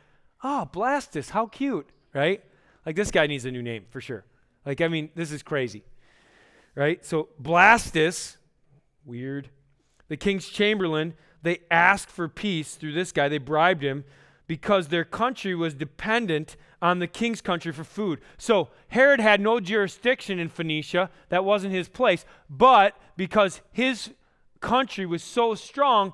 oh, 0.43 0.69
Blastus, 0.73 1.30
how 1.30 1.45
cute, 1.45 1.88
right? 2.13 2.43
Like 2.86 2.97
this 2.97 3.11
guy 3.11 3.28
needs 3.28 3.45
a 3.45 3.51
new 3.51 3.63
name 3.63 3.86
for 3.91 4.01
sure. 4.01 4.25
Like, 4.65 4.82
I 4.82 4.89
mean, 4.89 5.09
this 5.15 5.32
is 5.32 5.41
crazy, 5.41 5.86
right? 6.75 7.05
So, 7.05 7.30
Blastus, 7.41 8.36
weird. 9.05 9.47
The 10.09 10.17
king's 10.17 10.49
chamberlain 10.49 11.13
they 11.48 11.60
asked 11.72 12.10
for 12.10 12.28
peace 12.28 12.76
through 12.76 12.93
this 12.93 13.12
guy. 13.12 13.30
They 13.30 13.38
bribed 13.38 13.84
him 13.84 14.04
because 14.48 14.88
their 14.88 15.06
country 15.06 15.56
was 15.56 15.74
dependent 15.74 16.56
on 16.82 17.00
the 17.00 17.08
king's 17.08 17.41
country 17.41 17.72
for 17.72 17.84
food. 17.84 18.20
So 18.38 18.70
Herod 18.89 19.20
had 19.20 19.41
no 19.41 19.60
jurisdiction 19.60 20.39
in 20.39 20.50
Phoenicia. 20.50 21.10
That 21.30 21.45
wasn't 21.45 21.74
his 21.74 21.89
place. 21.89 22.26
But 22.50 22.95
because 23.16 23.62
his 23.72 24.12
country 24.60 25.06
was 25.06 25.24
so 25.24 25.56
strong, 25.56 26.14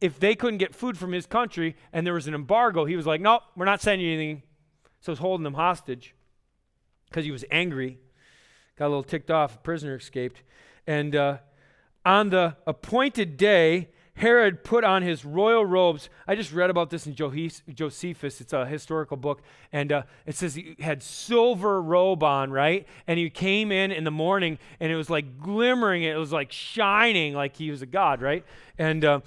if 0.00 0.18
they 0.18 0.34
couldn't 0.34 0.58
get 0.58 0.74
food 0.74 0.96
from 0.96 1.12
his 1.12 1.26
country 1.26 1.76
and 1.92 2.06
there 2.06 2.14
was 2.14 2.26
an 2.26 2.34
embargo, 2.34 2.84
he 2.84 2.96
was 2.96 3.06
like, 3.06 3.20
nope, 3.20 3.42
we're 3.56 3.64
not 3.64 3.80
sending 3.80 4.06
you 4.06 4.14
anything. 4.14 4.42
So 5.00 5.12
he's 5.12 5.18
holding 5.18 5.44
them 5.44 5.54
hostage 5.54 6.14
because 7.08 7.24
he 7.24 7.30
was 7.30 7.44
angry. 7.50 7.98
Got 8.76 8.86
a 8.86 8.88
little 8.88 9.02
ticked 9.02 9.30
off. 9.30 9.56
A 9.56 9.58
prisoner 9.58 9.96
escaped. 9.96 10.42
And 10.86 11.14
uh, 11.14 11.38
on 12.04 12.30
the 12.30 12.56
appointed 12.66 13.36
day, 13.36 13.88
Herod 14.18 14.64
put 14.64 14.82
on 14.82 15.02
his 15.02 15.24
royal 15.24 15.64
robes. 15.64 16.10
I 16.26 16.34
just 16.34 16.52
read 16.52 16.70
about 16.70 16.90
this 16.90 17.06
in 17.06 17.14
Josephus. 17.14 18.40
It's 18.40 18.52
a 18.52 18.66
historical 18.66 19.16
book. 19.16 19.42
And 19.72 19.92
uh, 19.92 20.02
it 20.26 20.34
says 20.34 20.56
he 20.56 20.74
had 20.80 21.04
silver 21.04 21.80
robe 21.80 22.24
on, 22.24 22.50
right? 22.50 22.84
And 23.06 23.16
he 23.16 23.30
came 23.30 23.70
in 23.70 23.92
in 23.92 24.02
the 24.02 24.10
morning 24.10 24.58
and 24.80 24.90
it 24.90 24.96
was 24.96 25.08
like 25.08 25.38
glimmering. 25.38 26.02
It 26.02 26.18
was 26.18 26.32
like 26.32 26.50
shining 26.50 27.32
like 27.34 27.56
he 27.56 27.70
was 27.70 27.80
a 27.80 27.86
god, 27.86 28.20
right? 28.20 28.44
And 28.76 29.04
uh, 29.04 29.20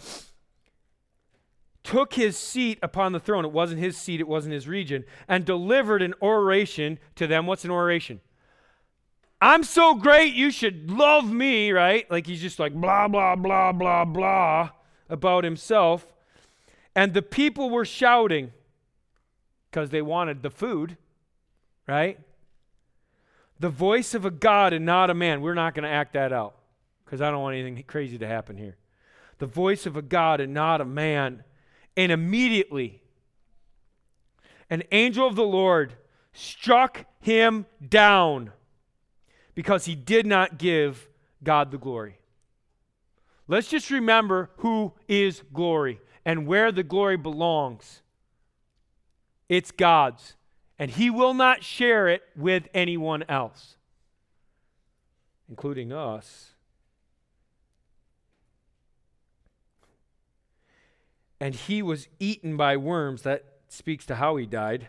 took 1.84 2.16
his 2.16 2.36
seat 2.36 2.78
upon 2.84 3.14
the 3.14 3.20
throne. 3.22 3.46
It 3.46 3.54
wasn't 3.54 3.80
his 3.80 3.96
seat, 3.96 4.20
it 4.20 4.28
wasn't 4.28 4.54
his 4.54 4.68
region. 4.68 5.06
And 5.26 5.46
delivered 5.46 6.02
an 6.02 6.16
oration 6.22 7.00
to 7.16 7.28
them. 7.28 7.48
What's 7.48 7.64
an 7.64 7.72
oration? 7.72 8.20
I'm 9.40 9.64
so 9.64 9.96
great, 9.96 10.34
you 10.34 10.52
should 10.52 10.92
love 10.92 11.32
me, 11.32 11.72
right? 11.72 12.12
Like 12.12 12.28
he's 12.28 12.42
just 12.42 12.60
like 12.60 12.74
blah, 12.74 13.08
blah, 13.08 13.38
blah, 13.38 13.72
blah, 13.72 14.04
blah 14.04 14.70
about 15.12 15.44
himself. 15.44 16.08
And 16.96 17.14
the 17.14 17.22
people 17.22 17.70
were 17.70 17.86
shouting 17.86 18.52
because 19.70 19.92
they 19.92 20.02
wanted 20.02 20.42
the 20.42 20.50
food, 20.50 20.98
right? 21.88 22.20
The 23.60 23.70
voice 23.70 24.16
of 24.16 24.26
a 24.26 24.32
God 24.32 24.74
and 24.74 24.86
not 24.86 25.12
a 25.12 25.14
man. 25.14 25.42
We're 25.42 25.54
not 25.54 25.76
going 25.76 25.84
to 25.84 25.90
act 25.90 26.14
that 26.14 26.34
out 26.34 26.56
because 27.06 27.22
I 27.22 27.30
don't 27.30 27.42
want 27.42 27.56
anything 27.56 27.84
crazy 27.84 28.18
to 28.18 28.28
happen 28.28 28.58
here. 28.58 28.78
The 29.38 29.46
voice 29.46 29.86
of 29.86 29.96
a 29.96 30.02
God 30.02 30.42
and 30.42 30.54
not 30.54 30.82
a 30.82 30.86
man. 30.86 31.44
And 31.96 32.12
immediately, 32.12 33.02
an 34.70 34.84
angel 34.92 35.28
of 35.28 35.36
the 35.36 35.44
Lord 35.44 35.94
struck 36.34 37.06
him 37.20 37.66
down 37.86 38.52
because 39.54 39.86
he 39.86 39.96
did 39.96 40.26
not 40.26 40.58
give 40.58 41.10
God 41.44 41.72
the 41.72 41.78
glory. 41.78 42.21
Let's 43.52 43.68
just 43.68 43.92
remember 43.92 44.50
who 44.60 44.94
is 45.10 45.44
glory 45.52 46.00
and 46.24 46.48
where 46.48 46.72
the 46.72 46.84
glory 46.84 47.18
belongs. 47.18 48.02
It's 49.50 49.72
God's, 49.72 50.38
and 50.80 50.90
He 50.90 51.10
will 51.10 51.34
not 51.34 51.62
share 51.62 52.08
it 52.08 52.24
with 52.34 52.70
anyone 52.74 53.26
else, 53.28 53.76
including 55.50 55.92
us. 55.92 56.52
And 61.42 61.54
he 61.54 61.82
was 61.82 62.08
eaten 62.20 62.56
by 62.56 62.78
worms. 62.78 63.24
That 63.24 63.44
speaks 63.68 64.06
to 64.06 64.16
how 64.16 64.38
he 64.38 64.46
died. 64.46 64.88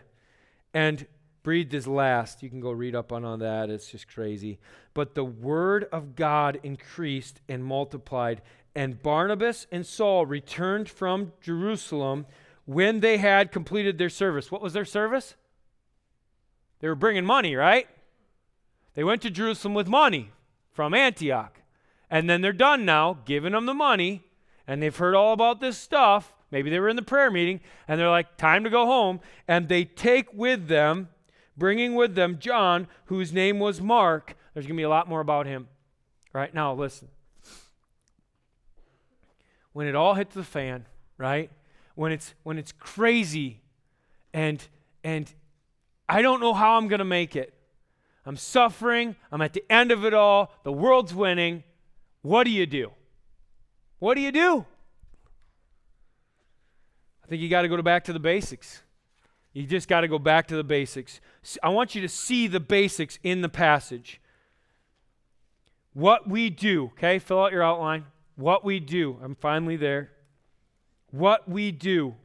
And 0.73 1.07
breathed 1.43 1.73
his 1.73 1.87
last. 1.87 2.41
You 2.41 2.49
can 2.49 2.61
go 2.61 2.71
read 2.71 2.95
up 2.95 3.11
on, 3.11 3.23
on 3.25 3.39
that. 3.39 3.69
It's 3.69 3.91
just 3.91 4.07
crazy. 4.07 4.59
But 4.93 5.13
the 5.13 5.25
word 5.25 5.87
of 5.91 6.15
God 6.15 6.59
increased 6.63 7.41
and 7.47 7.63
multiplied. 7.63 8.41
And 8.75 9.03
Barnabas 9.03 9.67
and 9.71 9.85
Saul 9.85 10.25
returned 10.25 10.89
from 10.89 11.33
Jerusalem 11.41 12.25
when 12.65 13.01
they 13.01 13.17
had 13.17 13.51
completed 13.51 13.97
their 13.97 14.09
service. 14.09 14.51
What 14.51 14.61
was 14.61 14.73
their 14.73 14.85
service? 14.85 15.35
They 16.79 16.87
were 16.87 16.95
bringing 16.95 17.25
money, 17.25 17.55
right? 17.55 17.87
They 18.95 19.03
went 19.03 19.21
to 19.23 19.29
Jerusalem 19.29 19.73
with 19.73 19.87
money 19.87 20.31
from 20.71 20.93
Antioch. 20.93 21.61
And 22.09 22.29
then 22.29 22.41
they're 22.41 22.53
done 22.53 22.85
now, 22.85 23.19
giving 23.25 23.53
them 23.53 23.65
the 23.65 23.73
money, 23.73 24.23
and 24.67 24.81
they've 24.81 24.95
heard 24.95 25.15
all 25.15 25.33
about 25.33 25.59
this 25.59 25.77
stuff. 25.77 26.35
Maybe 26.51 26.69
they 26.69 26.79
were 26.79 26.89
in 26.89 26.95
the 26.95 27.01
prayer 27.01 27.31
meeting, 27.31 27.59
and 27.87 27.99
they're 27.99 28.09
like, 28.09 28.37
time 28.37 28.63
to 28.63 28.69
go 28.69 28.85
home. 28.85 29.19
And 29.47 29.67
they 29.67 29.83
take 29.83 30.31
with 30.33 30.67
them 30.67 31.09
bringing 31.57 31.95
with 31.95 32.15
them 32.15 32.37
John, 32.39 32.87
whose 33.05 33.33
name 33.33 33.59
was 33.59 33.81
Mark. 33.81 34.35
There's 34.53 34.65
going 34.65 34.75
to 34.75 34.79
be 34.79 34.83
a 34.83 34.89
lot 34.89 35.07
more 35.07 35.21
about 35.21 35.45
him. 35.45 35.67
Right 36.33 36.53
now, 36.53 36.73
listen. 36.73 37.09
When 39.71 39.87
it 39.87 39.95
all 39.95 40.13
hits 40.13 40.35
the 40.35 40.43
fan, 40.43 40.85
right? 41.17 41.49
When 41.95 42.11
it's 42.11 42.33
when 42.43 42.57
it's 42.57 42.71
crazy 42.71 43.61
and 44.33 44.65
and 45.03 45.31
I 46.07 46.21
don't 46.21 46.41
know 46.41 46.53
how 46.53 46.77
I'm 46.77 46.87
going 46.87 46.99
to 46.99 47.05
make 47.05 47.35
it. 47.35 47.53
I'm 48.25 48.37
suffering, 48.37 49.15
I'm 49.31 49.41
at 49.41 49.53
the 49.53 49.63
end 49.69 49.91
of 49.91 50.05
it 50.05 50.13
all, 50.13 50.53
the 50.63 50.71
world's 50.71 51.13
winning. 51.13 51.63
What 52.21 52.45
do 52.45 52.51
you 52.51 52.65
do? 52.65 52.91
What 53.99 54.15
do 54.15 54.21
you 54.21 54.31
do? 54.31 54.65
I 57.23 57.27
think 57.27 57.41
you 57.41 57.49
got 57.49 57.63
to 57.63 57.67
go 57.67 57.81
back 57.81 58.03
to 58.05 58.13
the 58.13 58.19
basics. 58.19 58.82
You 59.53 59.67
just 59.67 59.87
got 59.87 60.01
to 60.01 60.07
go 60.07 60.17
back 60.17 60.47
to 60.47 60.55
the 60.55 60.63
basics. 60.63 61.21
I 61.61 61.69
want 61.69 61.93
you 61.93 62.01
to 62.01 62.09
see 62.09 62.47
the 62.47 62.59
basics 62.59 63.19
in 63.23 63.41
the 63.41 63.49
passage. 63.49 64.19
What 65.93 66.27
we 66.27 66.49
do, 66.49 66.85
okay? 66.93 67.19
Fill 67.19 67.43
out 67.43 67.51
your 67.51 67.61
outline. 67.61 68.05
What 68.35 68.65
we 68.65 68.79
do. 68.79 69.19
I'm 69.21 69.35
finally 69.35 69.75
there. 69.75 70.09
What 71.11 71.47
we 71.47 71.71
do. 71.71 72.15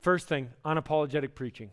First 0.00 0.26
thing, 0.26 0.50
unapologetic 0.64 1.34
preaching. 1.34 1.70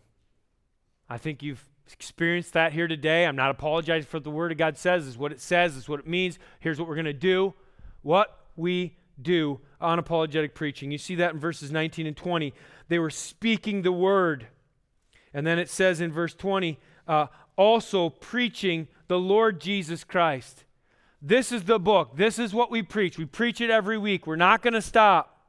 I 1.08 1.16
think 1.16 1.42
you've 1.42 1.66
experienced 1.90 2.52
that 2.52 2.72
here 2.74 2.86
today. 2.86 3.24
I'm 3.24 3.34
not 3.34 3.50
apologizing 3.50 4.06
for 4.06 4.18
what 4.18 4.24
the 4.24 4.30
Word 4.30 4.52
of 4.52 4.58
God 4.58 4.76
says. 4.76 5.06
Is 5.06 5.16
what 5.16 5.32
it 5.32 5.40
says. 5.40 5.74
Is 5.74 5.88
what 5.88 6.00
it 6.00 6.06
means. 6.06 6.38
Here's 6.60 6.78
what 6.78 6.86
we're 6.86 6.94
going 6.94 7.06
to 7.06 7.14
do. 7.14 7.54
What 8.02 8.38
we 8.56 8.98
do 9.20 9.60
unapologetic 9.80 10.54
preaching. 10.54 10.90
You 10.90 10.98
see 10.98 11.16
that 11.16 11.32
in 11.34 11.40
verses 11.40 11.70
19 11.70 12.06
and 12.06 12.16
20. 12.16 12.54
They 12.88 12.98
were 12.98 13.10
speaking 13.10 13.82
the 13.82 13.92
word. 13.92 14.46
And 15.32 15.46
then 15.46 15.58
it 15.58 15.68
says 15.68 16.00
in 16.00 16.12
verse 16.12 16.34
20, 16.34 16.78
uh, 17.06 17.26
also 17.56 18.10
preaching 18.10 18.88
the 19.08 19.18
Lord 19.18 19.60
Jesus 19.60 20.04
Christ. 20.04 20.64
This 21.22 21.52
is 21.52 21.64
the 21.64 21.78
book. 21.78 22.16
This 22.16 22.38
is 22.38 22.54
what 22.54 22.70
we 22.70 22.82
preach. 22.82 23.18
We 23.18 23.26
preach 23.26 23.60
it 23.60 23.70
every 23.70 23.98
week. 23.98 24.26
We're 24.26 24.36
not 24.36 24.62
going 24.62 24.74
to 24.74 24.82
stop. 24.82 25.40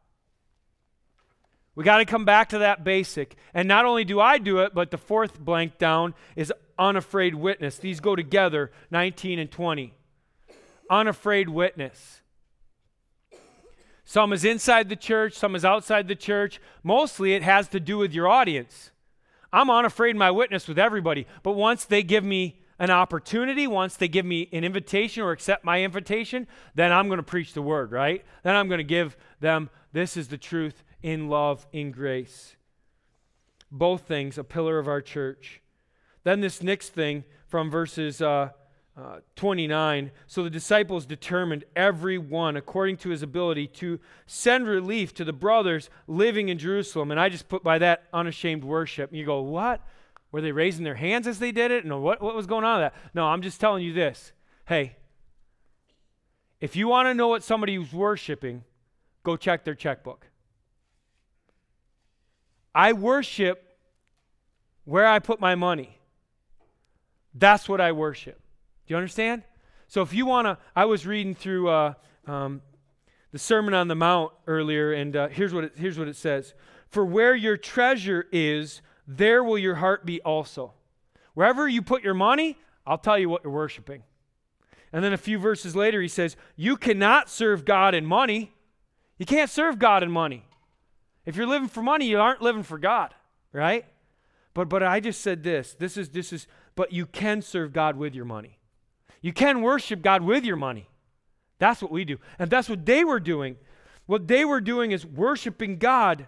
We 1.75 1.83
got 1.85 1.99
to 1.99 2.05
come 2.05 2.25
back 2.25 2.49
to 2.49 2.59
that 2.59 2.83
basic. 2.83 3.35
And 3.53 3.67
not 3.67 3.85
only 3.85 4.03
do 4.03 4.19
I 4.19 4.37
do 4.37 4.59
it, 4.59 4.73
but 4.73 4.91
the 4.91 4.97
fourth 4.97 5.39
blank 5.39 5.77
down 5.77 6.13
is 6.35 6.51
unafraid 6.77 7.35
witness. 7.35 7.77
These 7.77 8.01
go 8.01 8.15
together, 8.15 8.71
19 8.91 9.39
and 9.39 9.49
20. 9.49 9.93
Unafraid 10.89 11.47
witness. 11.47 12.20
Some 14.11 14.33
is 14.33 14.43
inside 14.43 14.89
the 14.89 14.97
church, 14.97 15.35
some 15.35 15.55
is 15.55 15.63
outside 15.63 16.09
the 16.09 16.17
church. 16.17 16.59
Mostly 16.83 17.31
it 17.31 17.43
has 17.43 17.69
to 17.69 17.79
do 17.79 17.97
with 17.97 18.11
your 18.11 18.27
audience. 18.27 18.91
I'm 19.53 19.69
unafraid 19.69 20.17
my 20.17 20.31
witness 20.31 20.67
with 20.67 20.77
everybody, 20.77 21.25
but 21.43 21.53
once 21.53 21.85
they 21.85 22.03
give 22.03 22.25
me 22.25 22.59
an 22.77 22.89
opportunity, 22.89 23.67
once 23.67 23.95
they 23.95 24.09
give 24.09 24.25
me 24.25 24.49
an 24.51 24.65
invitation 24.65 25.23
or 25.23 25.31
accept 25.31 25.63
my 25.63 25.81
invitation, 25.81 26.45
then 26.75 26.91
I'm 26.91 27.07
going 27.07 27.19
to 27.19 27.23
preach 27.23 27.53
the 27.53 27.61
word, 27.61 27.93
right? 27.93 28.21
Then 28.43 28.53
I'm 28.53 28.67
going 28.67 28.79
to 28.79 28.83
give 28.83 29.15
them 29.39 29.69
this 29.93 30.17
is 30.17 30.27
the 30.27 30.37
truth 30.37 30.83
in 31.01 31.29
love, 31.29 31.65
in 31.71 31.91
grace. 31.91 32.57
Both 33.71 34.01
things, 34.09 34.37
a 34.37 34.43
pillar 34.43 34.77
of 34.77 34.89
our 34.89 34.99
church. 34.99 35.61
Then 36.25 36.41
this 36.41 36.61
next 36.61 36.89
thing 36.89 37.23
from 37.47 37.71
verses 37.71 38.21
uh, 38.21 38.49
uh, 38.97 39.19
29. 39.35 40.11
So 40.27 40.43
the 40.43 40.49
disciples 40.49 41.05
determined, 41.05 41.63
every 41.75 42.17
one 42.17 42.57
according 42.57 42.97
to 42.97 43.09
his 43.09 43.23
ability, 43.23 43.67
to 43.67 43.99
send 44.27 44.67
relief 44.67 45.13
to 45.15 45.23
the 45.23 45.33
brothers 45.33 45.89
living 46.07 46.49
in 46.49 46.57
Jerusalem. 46.57 47.11
And 47.11 47.19
I 47.19 47.29
just 47.29 47.47
put 47.47 47.63
by 47.63 47.77
that 47.79 48.03
unashamed 48.13 48.63
worship. 48.63 49.09
And 49.09 49.17
you 49.17 49.25
go, 49.25 49.41
what? 49.41 49.81
Were 50.31 50.41
they 50.41 50.51
raising 50.51 50.83
their 50.83 50.95
hands 50.95 51.27
as 51.27 51.39
they 51.39 51.51
did 51.51 51.71
it? 51.71 51.85
No, 51.85 51.99
what, 51.99 52.21
what 52.21 52.35
was 52.35 52.47
going 52.47 52.63
on 52.63 52.81
with 52.81 52.91
that? 52.91 53.01
No, 53.13 53.27
I'm 53.27 53.41
just 53.41 53.59
telling 53.59 53.83
you 53.83 53.93
this. 53.93 54.33
Hey, 54.65 54.95
if 56.59 56.75
you 56.75 56.87
want 56.87 57.07
to 57.07 57.13
know 57.13 57.27
what 57.27 57.43
somebody 57.43 57.75
who's 57.75 57.91
worshiping, 57.91 58.63
go 59.23 59.35
check 59.35 59.63
their 59.65 59.75
checkbook. 59.75 60.27
I 62.73 62.93
worship 62.93 63.77
where 64.85 65.07
I 65.07 65.19
put 65.19 65.39
my 65.39 65.55
money. 65.55 65.97
That's 67.33 67.69
what 67.69 67.79
I 67.81 67.91
worship. 67.93 68.40
Do 68.91 68.95
you 68.95 68.97
understand? 68.97 69.43
So 69.87 70.01
if 70.01 70.13
you 70.13 70.25
want 70.25 70.47
to, 70.47 70.57
I 70.75 70.83
was 70.83 71.07
reading 71.07 71.33
through 71.33 71.69
uh, 71.69 71.93
um, 72.27 72.61
the 73.31 73.39
Sermon 73.39 73.73
on 73.73 73.87
the 73.87 73.95
Mount 73.95 74.33
earlier, 74.47 74.91
and 74.91 75.15
uh, 75.15 75.29
here's, 75.29 75.53
what 75.53 75.63
it, 75.63 75.71
here's 75.77 75.97
what 75.97 76.09
it 76.09 76.17
says 76.17 76.53
For 76.89 77.05
where 77.05 77.33
your 77.33 77.55
treasure 77.55 78.27
is, 78.33 78.81
there 79.07 79.45
will 79.45 79.57
your 79.57 79.75
heart 79.75 80.05
be 80.05 80.19
also. 80.23 80.73
Wherever 81.35 81.69
you 81.69 81.81
put 81.81 82.03
your 82.03 82.13
money, 82.13 82.57
I'll 82.85 82.97
tell 82.97 83.17
you 83.17 83.29
what 83.29 83.45
you're 83.45 83.53
worshiping. 83.53 84.03
And 84.91 85.05
then 85.05 85.13
a 85.13 85.17
few 85.17 85.39
verses 85.39 85.73
later, 85.73 86.01
he 86.01 86.09
says, 86.09 86.35
You 86.57 86.75
cannot 86.75 87.29
serve 87.29 87.63
God 87.63 87.95
and 87.95 88.05
money. 88.05 88.51
You 89.17 89.25
can't 89.25 89.49
serve 89.49 89.79
God 89.79 90.03
and 90.03 90.11
money. 90.11 90.43
If 91.25 91.37
you're 91.37 91.47
living 91.47 91.69
for 91.69 91.81
money, 91.81 92.07
you 92.07 92.19
aren't 92.19 92.41
living 92.41 92.63
for 92.63 92.77
God, 92.77 93.15
right? 93.53 93.85
But 94.53 94.67
but 94.67 94.83
I 94.83 94.99
just 94.99 95.21
said 95.21 95.43
this. 95.43 95.77
This 95.79 95.95
is 95.95 96.09
this 96.09 96.33
is 96.33 96.45
but 96.75 96.91
you 96.91 97.05
can 97.05 97.41
serve 97.41 97.71
God 97.71 97.95
with 97.95 98.13
your 98.13 98.25
money. 98.25 98.57
You 99.21 99.33
can 99.33 99.61
worship 99.61 100.01
God 100.01 100.23
with 100.23 100.43
your 100.43 100.55
money. 100.55 100.89
That's 101.59 101.81
what 101.81 101.91
we 101.91 102.05
do. 102.05 102.17
And 102.39 102.49
that's 102.49 102.67
what 102.67 102.85
they 102.85 103.03
were 103.03 103.19
doing. 103.19 103.57
What 104.07 104.27
they 104.27 104.45
were 104.45 104.61
doing 104.61 104.91
is 104.91 105.05
worshiping 105.05 105.77
God. 105.77 106.27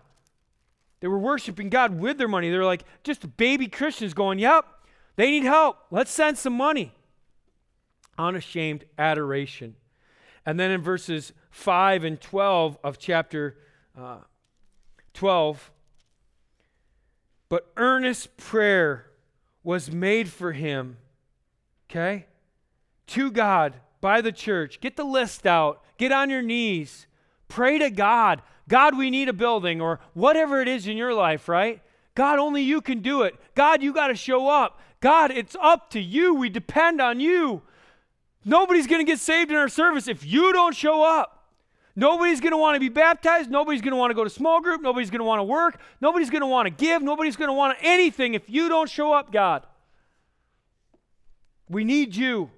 They 1.00 1.08
were 1.08 1.20
worshiping 1.20 1.70
God 1.70 2.00
with 2.00 2.18
their 2.18 2.28
money. 2.28 2.50
They 2.50 2.58
were 2.58 2.66
like 2.66 2.84
just 3.04 3.36
baby 3.36 3.68
Christians 3.68 4.14
going, 4.14 4.40
Yep, 4.40 4.66
they 5.16 5.32
need 5.32 5.44
help. 5.44 5.78
Let's 5.92 6.12
send 6.12 6.38
some 6.38 6.54
money. 6.54 6.94
Unashamed 8.18 8.86
adoration. 8.98 9.76
And 10.46 10.60
then 10.60 10.72
in 10.72 10.82
verses 10.82 11.34
5 11.52 12.04
and 12.04 12.22
12 12.22 12.78
of 12.84 13.00
chapter 13.00 13.58
uh, 13.98 14.18
12, 15.14 15.72
but 17.50 17.72
earnest 17.78 18.36
prayer 18.38 19.08
was 19.64 19.92
made 19.92 20.30
for 20.30 20.52
him. 20.52 20.98
Okay? 21.90 22.26
To 23.08 23.32
God 23.32 23.76
by 24.02 24.22
the 24.22 24.32
church. 24.32 24.80
Get 24.82 24.96
the 24.98 25.04
list 25.04 25.46
out. 25.48 25.82
Get 25.98 26.12
on 26.12 26.30
your 26.30 26.42
knees. 26.42 27.08
Pray 27.48 27.78
to 27.78 27.90
God. 27.90 28.42
God, 28.68 28.98
we 28.98 29.10
need 29.10 29.30
a 29.30 29.34
building 29.34 29.82
or 29.82 30.00
whatever 30.14 30.62
it 30.62 30.68
is 30.68 30.88
in 30.88 30.98
your 30.98 31.14
life, 31.14 31.48
right? 31.48 31.82
God, 32.16 32.40
only 32.40 32.62
you 32.62 32.82
can 32.82 33.02
do 33.02 33.24
it. 33.24 33.36
God, 33.56 33.82
you 33.82 33.94
got 33.94 34.08
to 34.08 34.16
show 34.16 34.48
up. 34.48 34.80
God, 35.00 35.32
it's 35.32 35.56
up 35.62 35.90
to 35.92 36.00
you. 36.00 36.36
We 36.36 36.50
depend 36.50 37.02
on 37.02 37.20
you. 37.20 37.62
Nobody's 38.46 38.88
going 38.88 39.06
to 39.06 39.10
get 39.10 39.20
saved 39.20 39.52
in 39.52 39.58
our 39.58 39.70
service 39.70 40.08
if 40.08 40.26
you 40.26 40.54
don't 40.54 40.76
show 40.76 41.04
up. 41.04 41.50
Nobody's 41.96 42.42
going 42.42 42.52
to 42.52 42.58
want 42.58 42.76
to 42.76 42.80
be 42.80 42.90
baptized. 42.90 43.52
Nobody's 43.52 43.82
going 43.82 43.92
to 43.92 43.98
want 43.98 44.12
to 44.12 44.16
go 44.16 44.24
to 44.24 44.30
small 44.30 44.62
group. 44.62 44.82
Nobody's 44.82 45.12
going 45.12 45.20
to 45.20 45.26
want 45.26 45.40
to 45.40 45.44
work. 45.44 45.80
Nobody's 46.02 46.30
going 46.30 46.42
to 46.42 46.48
want 46.48 46.66
to 46.66 46.72
give. 46.72 47.02
Nobody's 47.02 47.36
going 47.36 47.50
to 47.50 47.54
want 47.54 47.78
anything 47.82 48.34
if 48.34 48.50
you 48.50 48.68
don't 48.68 48.90
show 48.90 49.14
up, 49.14 49.32
God. 49.32 49.66
We 51.70 51.84
need 51.84 52.16
you 52.16 52.50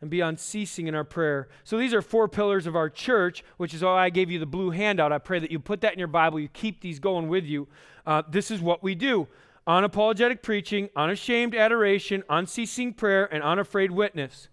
and 0.00 0.10
be 0.10 0.20
unceasing 0.20 0.86
in 0.86 0.94
our 0.94 1.04
prayer. 1.04 1.48
So 1.64 1.76
these 1.78 1.92
are 1.92 2.02
four 2.02 2.28
pillars 2.28 2.66
of 2.66 2.76
our 2.76 2.88
church, 2.88 3.42
which 3.56 3.74
is 3.74 3.82
why 3.82 4.04
I 4.04 4.10
gave 4.10 4.30
you 4.30 4.38
the 4.38 4.46
blue 4.46 4.70
handout. 4.70 5.12
I 5.12 5.18
pray 5.18 5.38
that 5.38 5.50
you 5.50 5.58
put 5.58 5.80
that 5.80 5.92
in 5.92 5.98
your 5.98 6.08
Bible, 6.08 6.38
you 6.38 6.48
keep 6.48 6.80
these 6.80 6.98
going 6.98 7.28
with 7.28 7.44
you. 7.44 7.68
Uh, 8.06 8.22
this 8.28 8.50
is 8.50 8.60
what 8.60 8.82
we 8.82 8.94
do 8.94 9.28
unapologetic 9.66 10.40
preaching, 10.40 10.88
unashamed 10.96 11.54
adoration, 11.54 12.24
unceasing 12.30 12.94
prayer, 12.94 13.26
and 13.32 13.42
unafraid 13.42 13.90
witness. 13.90 14.48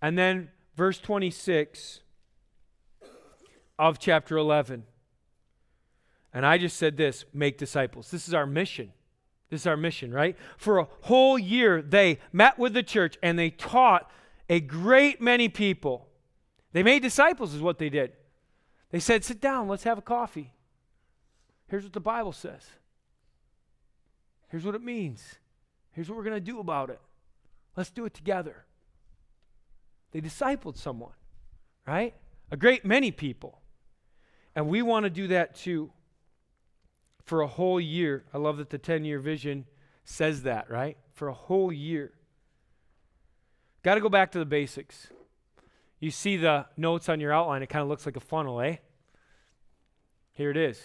And 0.00 0.16
then 0.16 0.50
verse 0.76 1.00
26 1.00 2.00
of 3.80 3.98
chapter 3.98 4.36
11. 4.36 4.84
And 6.32 6.46
I 6.46 6.56
just 6.56 6.76
said 6.76 6.96
this 6.96 7.24
make 7.34 7.58
disciples. 7.58 8.10
This 8.10 8.28
is 8.28 8.34
our 8.34 8.46
mission. 8.46 8.92
This 9.52 9.60
is 9.60 9.66
our 9.66 9.76
mission, 9.76 10.14
right? 10.14 10.34
For 10.56 10.78
a 10.78 10.88
whole 11.02 11.38
year, 11.38 11.82
they 11.82 12.20
met 12.32 12.58
with 12.58 12.72
the 12.72 12.82
church 12.82 13.18
and 13.22 13.38
they 13.38 13.50
taught 13.50 14.10
a 14.48 14.60
great 14.60 15.20
many 15.20 15.50
people. 15.50 16.08
They 16.72 16.82
made 16.82 17.02
disciples, 17.02 17.52
is 17.52 17.60
what 17.60 17.78
they 17.78 17.90
did. 17.90 18.12
They 18.92 18.98
said, 18.98 19.22
Sit 19.24 19.42
down, 19.42 19.68
let's 19.68 19.84
have 19.84 19.98
a 19.98 20.02
coffee. 20.02 20.54
Here's 21.68 21.82
what 21.82 21.92
the 21.92 22.00
Bible 22.00 22.32
says. 22.32 22.62
Here's 24.48 24.64
what 24.64 24.74
it 24.74 24.82
means. 24.82 25.34
Here's 25.90 26.08
what 26.08 26.16
we're 26.16 26.24
going 26.24 26.32
to 26.32 26.40
do 26.40 26.58
about 26.58 26.88
it. 26.88 27.00
Let's 27.76 27.90
do 27.90 28.06
it 28.06 28.14
together. 28.14 28.64
They 30.12 30.22
discipled 30.22 30.78
someone, 30.78 31.12
right? 31.86 32.14
A 32.50 32.56
great 32.56 32.86
many 32.86 33.10
people. 33.10 33.60
And 34.56 34.68
we 34.68 34.80
want 34.80 35.04
to 35.04 35.10
do 35.10 35.26
that 35.26 35.54
too 35.54 35.90
for 37.24 37.40
a 37.40 37.46
whole 37.46 37.80
year. 37.80 38.24
I 38.32 38.38
love 38.38 38.56
that 38.58 38.70
the 38.70 38.78
10 38.78 39.04
year 39.04 39.18
vision 39.18 39.66
says 40.04 40.42
that, 40.42 40.70
right? 40.70 40.96
For 41.14 41.28
a 41.28 41.32
whole 41.32 41.72
year. 41.72 42.12
Got 43.82 43.94
to 43.94 44.00
go 44.00 44.08
back 44.08 44.32
to 44.32 44.38
the 44.38 44.44
basics. 44.44 45.08
You 46.00 46.10
see 46.10 46.36
the 46.36 46.66
notes 46.76 47.08
on 47.08 47.20
your 47.20 47.32
outline, 47.32 47.62
it 47.62 47.68
kind 47.68 47.82
of 47.82 47.88
looks 47.88 48.06
like 48.06 48.16
a 48.16 48.20
funnel, 48.20 48.60
eh? 48.60 48.76
Here 50.32 50.50
it 50.50 50.56
is. 50.56 50.80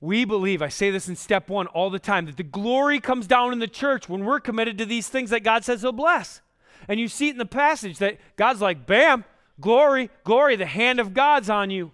We 0.00 0.24
believe, 0.24 0.62
I 0.62 0.68
say 0.68 0.90
this 0.90 1.08
in 1.08 1.16
step 1.16 1.48
one 1.48 1.66
all 1.68 1.90
the 1.90 1.98
time, 1.98 2.26
that 2.26 2.36
the 2.36 2.42
glory 2.42 3.00
comes 3.00 3.26
down 3.26 3.52
in 3.52 3.60
the 3.60 3.68
church 3.68 4.08
when 4.08 4.24
we're 4.24 4.40
committed 4.40 4.78
to 4.78 4.84
these 4.84 5.08
things 5.08 5.30
that 5.30 5.44
God 5.44 5.64
says 5.64 5.82
He'll 5.82 5.92
bless. 5.92 6.40
And 6.88 6.98
you 6.98 7.08
see 7.08 7.28
it 7.28 7.32
in 7.32 7.38
the 7.38 7.46
passage 7.46 7.98
that 7.98 8.18
God's 8.36 8.60
like, 8.60 8.86
bam, 8.86 9.24
glory, 9.60 10.10
glory, 10.24 10.56
the 10.56 10.66
hand 10.66 10.98
of 10.98 11.14
God's 11.14 11.48
on 11.48 11.70
you 11.70 11.92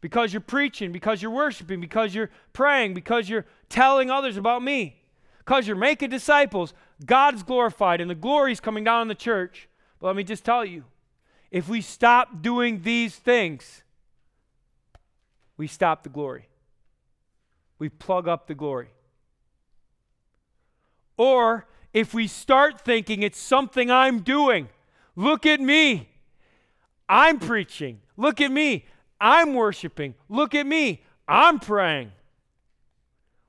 because 0.00 0.32
you're 0.32 0.40
preaching, 0.40 0.92
because 0.92 1.22
you're 1.22 1.30
worshiping, 1.30 1.80
because 1.80 2.14
you're 2.14 2.30
praying, 2.52 2.94
because 2.94 3.28
you're 3.28 3.46
telling 3.68 4.10
others 4.10 4.36
about 4.36 4.62
me, 4.62 5.02
because 5.38 5.66
you're 5.66 5.76
making 5.76 6.10
disciples, 6.10 6.72
God's 7.04 7.42
glorified 7.42 8.00
and 8.00 8.10
the 8.10 8.14
glory 8.14 8.52
is 8.52 8.60
coming 8.60 8.84
down 8.84 9.00
on 9.00 9.08
the 9.08 9.14
church. 9.14 9.68
But 10.00 10.08
let 10.08 10.16
me 10.16 10.24
just 10.24 10.44
tell 10.44 10.64
you 10.64 10.84
if 11.50 11.68
we 11.68 11.80
stop 11.80 12.42
doing 12.42 12.82
these 12.82 13.16
things, 13.16 13.82
we 15.56 15.66
stop 15.66 16.02
the 16.02 16.08
glory. 16.08 16.48
We 17.78 17.88
plug 17.88 18.28
up 18.28 18.46
the 18.46 18.54
glory. 18.54 18.88
Or 21.16 21.66
if 21.92 22.14
we 22.14 22.26
start 22.26 22.80
thinking 22.80 23.22
it's 23.22 23.40
something 23.40 23.90
I'm 23.90 24.20
doing, 24.20 24.68
look 25.16 25.46
at 25.46 25.60
me. 25.60 26.10
I'm 27.08 27.38
preaching. 27.38 28.00
Look 28.16 28.40
at 28.40 28.52
me. 28.52 28.84
I'm 29.20 29.54
worshiping. 29.54 30.14
Look 30.28 30.54
at 30.54 30.66
me. 30.66 31.02
I'm 31.26 31.58
praying. 31.58 32.12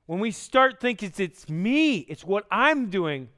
When 0.06 0.18
we 0.18 0.32
start 0.32 0.80
thinking 0.80 1.08
it's, 1.08 1.20
it's 1.20 1.48
me, 1.48 1.98
it's 1.98 2.24
what 2.24 2.44
I'm 2.50 2.90
doing, 2.90 3.28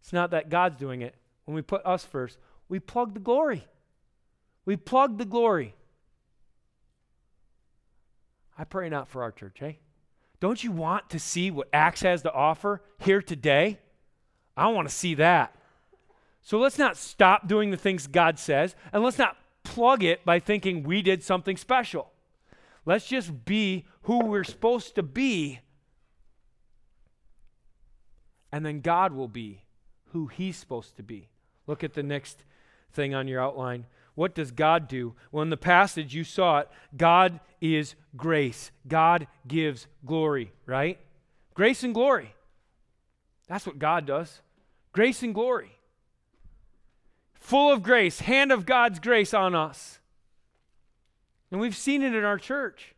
it's 0.00 0.12
not 0.12 0.30
that 0.30 0.48
God's 0.48 0.78
doing 0.78 1.02
it. 1.02 1.14
When 1.44 1.54
we 1.54 1.62
put 1.62 1.84
us 1.84 2.04
first, 2.04 2.38
we 2.68 2.78
plug 2.78 3.14
the 3.14 3.20
glory. 3.20 3.66
We 4.64 4.76
plug 4.76 5.18
the 5.18 5.24
glory. 5.24 5.74
I 8.56 8.64
pray 8.64 8.88
not 8.88 9.08
for 9.08 9.22
our 9.22 9.32
church, 9.32 9.56
hey? 9.58 9.80
Don't 10.40 10.62
you 10.62 10.70
want 10.70 11.10
to 11.10 11.18
see 11.18 11.50
what 11.50 11.68
Acts 11.72 12.02
has 12.02 12.22
to 12.22 12.32
offer 12.32 12.80
here 12.98 13.20
today? 13.20 13.78
I 14.56 14.68
want 14.68 14.88
to 14.88 14.94
see 14.94 15.14
that. 15.14 15.56
So 16.42 16.58
let's 16.58 16.78
not 16.78 16.96
stop 16.96 17.48
doing 17.48 17.70
the 17.70 17.76
things 17.76 18.06
God 18.06 18.38
says, 18.38 18.76
and 18.92 19.02
let's 19.02 19.18
not 19.18 19.36
plug 19.64 20.04
it 20.04 20.24
by 20.24 20.38
thinking 20.38 20.82
we 20.82 21.02
did 21.02 21.22
something 21.22 21.56
special. 21.56 22.12
Let's 22.86 23.06
just 23.06 23.44
be 23.44 23.86
who 24.02 24.24
we're 24.24 24.44
supposed 24.44 24.94
to 24.94 25.02
be. 25.02 25.60
And 28.52 28.64
then 28.64 28.80
God 28.80 29.12
will 29.12 29.28
be 29.28 29.62
who 30.12 30.28
He's 30.28 30.56
supposed 30.56 30.96
to 30.96 31.02
be. 31.02 31.28
Look 31.66 31.82
at 31.82 31.94
the 31.94 32.02
next 32.02 32.44
thing 32.92 33.14
on 33.14 33.26
your 33.26 33.40
outline. 33.40 33.86
What 34.14 34.34
does 34.34 34.52
God 34.52 34.86
do? 34.86 35.14
Well, 35.32 35.42
in 35.42 35.50
the 35.50 35.56
passage 35.56 36.14
you 36.14 36.22
saw 36.22 36.60
it, 36.60 36.68
God 36.96 37.40
is 37.60 37.96
grace. 38.16 38.70
God 38.86 39.26
gives 39.48 39.88
glory, 40.06 40.52
right? 40.66 41.00
Grace 41.54 41.82
and 41.82 41.92
glory. 41.94 42.34
That's 43.48 43.66
what 43.66 43.78
God 43.78 44.06
does. 44.06 44.40
Grace 44.92 45.22
and 45.22 45.34
glory 45.34 45.73
full 47.44 47.70
of 47.70 47.82
grace, 47.82 48.20
hand 48.20 48.50
of 48.50 48.64
God's 48.64 48.98
grace 48.98 49.34
on 49.34 49.54
us. 49.54 49.98
And 51.50 51.60
we've 51.60 51.76
seen 51.76 52.02
it 52.02 52.14
in 52.14 52.24
our 52.24 52.38
church, 52.38 52.94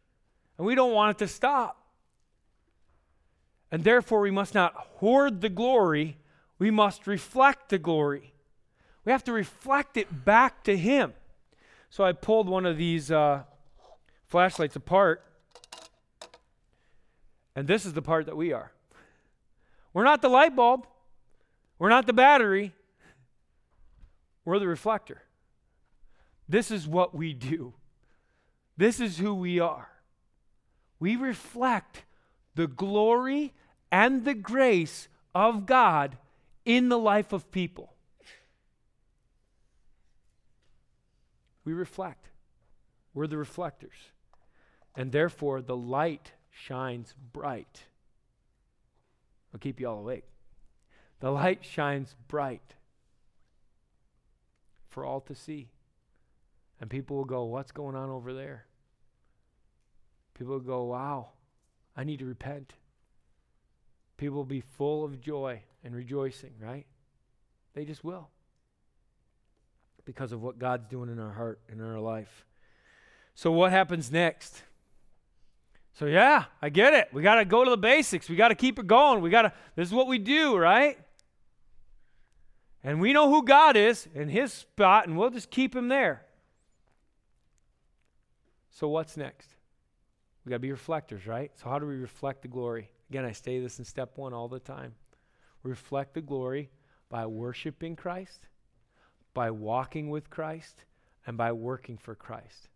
and 0.57 0.65
we 0.65 0.77
don't 0.77 0.93
want 0.93 1.17
it 1.17 1.19
to 1.19 1.29
stop. 1.29 1.85
And 3.73 3.83
therefore, 3.83 4.21
we 4.21 4.31
must 4.31 4.55
not 4.55 4.73
hoard 4.75 5.41
the 5.41 5.49
glory, 5.49 6.17
we 6.61 6.71
must 6.71 7.09
reflect 7.09 7.71
the 7.71 7.79
glory. 7.79 8.35
We 9.05 9.11
have 9.11 9.25
to 9.25 9.33
reflect 9.33 9.97
it 9.97 10.25
back 10.25 10.63
to 10.63 10.77
Him. 10.77 11.13
So 11.91 12.05
I 12.05 12.13
pulled 12.13 12.49
one 12.49 12.67
of 12.67 12.77
these 12.77 13.11
uh, 13.11 13.43
flashlights 14.29 14.77
apart, 14.77 15.25
and 17.57 17.67
this 17.67 17.85
is 17.85 17.95
the 17.95 18.03
part 18.03 18.27
that 18.27 18.37
we 18.37 18.53
are. 18.53 18.71
We're 19.93 20.05
not 20.05 20.23
the 20.23 20.29
light 20.29 20.55
bulb, 20.55 20.87
we're 21.81 21.89
not 21.89 22.07
the 22.07 22.13
battery, 22.13 22.75
we're 24.47 24.61
the 24.61 24.69
reflector. 24.69 25.23
This 26.49 26.71
is 26.71 26.87
what 26.87 27.15
we 27.15 27.35
do. 27.35 27.75
This 28.77 29.01
is 29.01 29.19
who 29.19 29.35
we 29.35 29.59
are. 29.59 29.89
We 31.01 31.17
reflect 31.17 32.05
the 32.55 32.69
glory 32.69 33.53
and 33.91 34.25
the 34.25 34.35
grace 34.35 35.09
of 35.35 35.67
God 35.67 36.17
in 36.65 36.89
the 36.89 36.99
life 36.99 37.33
of 37.33 37.51
people. 37.51 37.93
We 41.65 41.73
reflect. 41.73 42.31
We're 43.13 43.27
the 43.27 43.37
reflectors. 43.37 43.97
And 44.95 45.11
therefore, 45.11 45.61
the 45.61 45.77
light 45.77 46.33
shines 46.51 47.15
bright. 47.33 47.83
I'll 49.53 49.59
keep 49.59 49.81
you 49.81 49.89
all 49.89 49.99
awake. 49.99 50.25
The 51.19 51.33
light 51.33 51.65
shines 51.65 52.15
bright 52.29 52.76
for 54.97 55.05
all 55.05 55.21
to 55.21 55.35
see. 55.35 55.69
And 56.81 56.89
people 56.89 57.19
will 57.19 57.27
go, 57.27 57.45
What's 57.45 57.71
going 57.71 57.95
on 57.95 58.09
over 58.09 58.33
there? 58.33 58.65
People 60.33 60.55
will 60.55 60.61
go, 60.61 60.85
Wow, 60.85 61.29
I 61.95 62.03
need 62.03 62.19
to 62.21 62.25
repent. 62.25 62.73
People 64.17 64.39
will 64.39 64.45
be 64.45 64.63
full 64.63 65.05
of 65.05 65.21
joy 65.21 65.61
and 65.85 65.95
rejoicing, 65.95 66.55
right? 66.59 66.87
They 67.75 67.85
just 67.85 68.05
will. 68.05 68.31
Because 70.07 70.33
of 70.33 70.41
what 70.41 70.59
God's 70.59 70.87
doing 70.87 71.11
in 71.11 71.19
our 71.19 71.33
heart 71.33 71.61
and 71.69 71.79
in 71.79 71.87
our 71.87 72.01
life. 72.01 72.47
So, 73.35 73.53
what 73.53 73.73
happens 73.73 74.11
next? 74.11 74.63
So, 75.93 76.07
yeah, 76.07 76.45
I 76.63 76.71
get 76.71 76.95
it. 76.95 77.09
We 77.13 77.21
got 77.21 77.35
to 77.35 77.45
go 77.45 77.65
to 77.65 77.71
the 77.71 77.77
basics. 77.77 78.31
We 78.31 78.37
got 78.37 78.49
to 78.49 78.55
keep 78.55 78.79
it 78.79 78.87
going. 78.87 79.21
We 79.21 79.29
got 79.29 79.43
to, 79.43 79.53
this 79.75 79.89
is 79.89 79.95
what 79.95 80.07
we 80.07 80.17
do, 80.17 80.57
right? 80.57 80.99
And 82.87 83.01
we 83.01 83.13
know 83.13 83.29
who 83.29 83.43
God 83.43 83.77
is 83.77 84.07
in 84.15 84.29
his 84.29 84.53
spot, 84.53 85.09
and 85.09 85.19
we'll 85.19 85.31
just 85.31 85.51
keep 85.51 85.75
him 85.75 85.89
there. 85.89 86.25
So, 88.71 88.87
what's 88.87 89.17
next? 89.17 89.57
We 90.45 90.51
got 90.51 90.57
to 90.57 90.61
be 90.61 90.71
reflectors, 90.71 91.27
right? 91.27 91.51
So, 91.57 91.69
how 91.69 91.81
do 91.81 91.87
we 91.87 91.97
reflect 91.97 92.43
the 92.43 92.49
glory? 92.49 92.89
Again, 93.11 93.25
I 93.25 93.33
say 93.33 93.59
this 93.59 93.81
in 93.81 93.85
step 93.85 94.13
one 94.15 94.33
all 94.33 94.47
the 94.47 94.61
time. 94.61 94.95
Reflect 95.65 96.15
the 96.15 96.21
glory 96.21 96.71
by 97.09 97.27
worshiping 97.27 97.97
Christ, 97.97 98.47
by 99.35 99.51
walking 99.51 100.09
with 100.09 100.31
Christ, 100.31 100.85
and 101.27 101.37
by 101.37 101.51
working 101.51 101.99
for 101.99 102.15
Christ. 102.15 102.69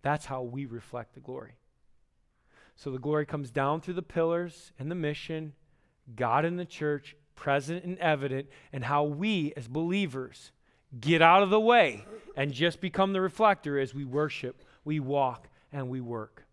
That's 0.00 0.24
how 0.24 0.40
we 0.40 0.64
reflect 0.64 1.12
the 1.12 1.20
glory. 1.20 1.58
So 2.76 2.90
the 2.90 2.98
glory 2.98 3.26
comes 3.26 3.50
down 3.50 3.82
through 3.82 3.92
the 3.92 4.00
pillars 4.00 4.72
and 4.78 4.90
the 4.90 4.94
mission, 4.94 5.52
God 6.16 6.46
in 6.46 6.56
the 6.56 6.64
church, 6.64 7.14
present 7.36 7.84
and 7.84 7.98
evident, 7.98 8.48
and 8.72 8.84
how 8.84 9.04
we 9.04 9.52
as 9.56 9.68
believers 9.68 10.52
get 10.98 11.22
out 11.22 11.42
of 11.42 11.50
the 11.50 11.60
way 11.60 12.04
and 12.36 12.52
just 12.52 12.80
become 12.80 13.12
the 13.12 13.20
reflector 13.20 13.78
as 13.78 13.94
we 13.94 14.04
worship, 14.04 14.62
we 14.84 15.00
walk, 15.00 15.48
and 15.72 15.88
we 15.88 16.00
work. 16.00 16.44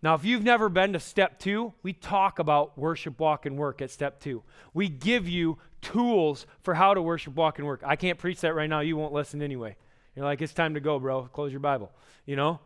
Now, 0.00 0.14
if 0.14 0.24
you've 0.24 0.44
never 0.44 0.68
been 0.68 0.92
to 0.92 1.00
step 1.00 1.40
two, 1.40 1.72
we 1.82 1.92
talk 1.92 2.38
about 2.38 2.78
worship, 2.78 3.18
walk, 3.18 3.46
and 3.46 3.58
work 3.58 3.82
at 3.82 3.90
step 3.90 4.20
two. 4.20 4.44
We 4.72 4.88
give 4.88 5.28
you 5.28 5.58
tools 5.80 6.46
for 6.60 6.74
how 6.74 6.94
to 6.94 7.02
worship, 7.02 7.34
walk, 7.34 7.58
and 7.58 7.66
work. 7.66 7.82
I 7.84 7.96
can't 7.96 8.18
preach 8.18 8.40
that 8.42 8.54
right 8.54 8.70
now. 8.70 8.80
You 8.80 8.96
won't 8.96 9.12
listen 9.12 9.42
anyway. 9.42 9.76
You're 10.14 10.24
like, 10.24 10.40
it's 10.40 10.52
time 10.52 10.74
to 10.74 10.80
go, 10.80 10.98
bro. 10.98 11.24
Close 11.24 11.52
your 11.52 11.60
Bible, 11.60 11.92
you 12.26 12.36
know? 12.36 12.60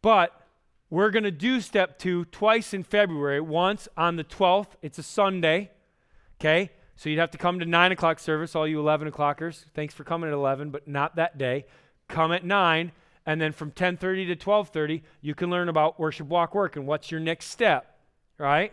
But 0.00 0.32
we're 0.90 1.10
going 1.10 1.24
to 1.24 1.30
do 1.30 1.60
step 1.60 1.98
two 1.98 2.24
twice 2.26 2.72
in 2.72 2.82
February. 2.82 3.40
Once 3.40 3.88
on 3.96 4.16
the 4.16 4.24
12th, 4.24 4.70
it's 4.82 4.98
a 4.98 5.02
Sunday, 5.02 5.70
okay? 6.40 6.70
So 6.94 7.10
you'd 7.10 7.18
have 7.18 7.30
to 7.32 7.38
come 7.38 7.58
to 7.58 7.66
9 7.66 7.92
o'clock 7.92 8.18
service, 8.18 8.54
all 8.54 8.66
you 8.66 8.78
11 8.78 9.10
o'clockers. 9.10 9.64
Thanks 9.74 9.94
for 9.94 10.04
coming 10.04 10.28
at 10.28 10.34
11, 10.34 10.70
but 10.70 10.86
not 10.86 11.16
that 11.16 11.38
day. 11.38 11.66
Come 12.08 12.32
at 12.32 12.44
9 12.44 12.92
and 13.26 13.40
then 13.40 13.52
from 13.52 13.72
10:30 13.72 14.28
to 14.28 14.36
12:30 14.36 15.02
you 15.20 15.34
can 15.34 15.50
learn 15.50 15.68
about 15.68 15.98
worship 15.98 16.28
walk 16.28 16.54
work 16.54 16.76
and 16.76 16.86
what's 16.86 17.10
your 17.10 17.20
next 17.20 17.46
step 17.46 17.98
right 18.38 18.72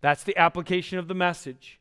that's 0.00 0.24
the 0.24 0.36
application 0.36 0.98
of 0.98 1.06
the 1.06 1.14
message 1.14 1.78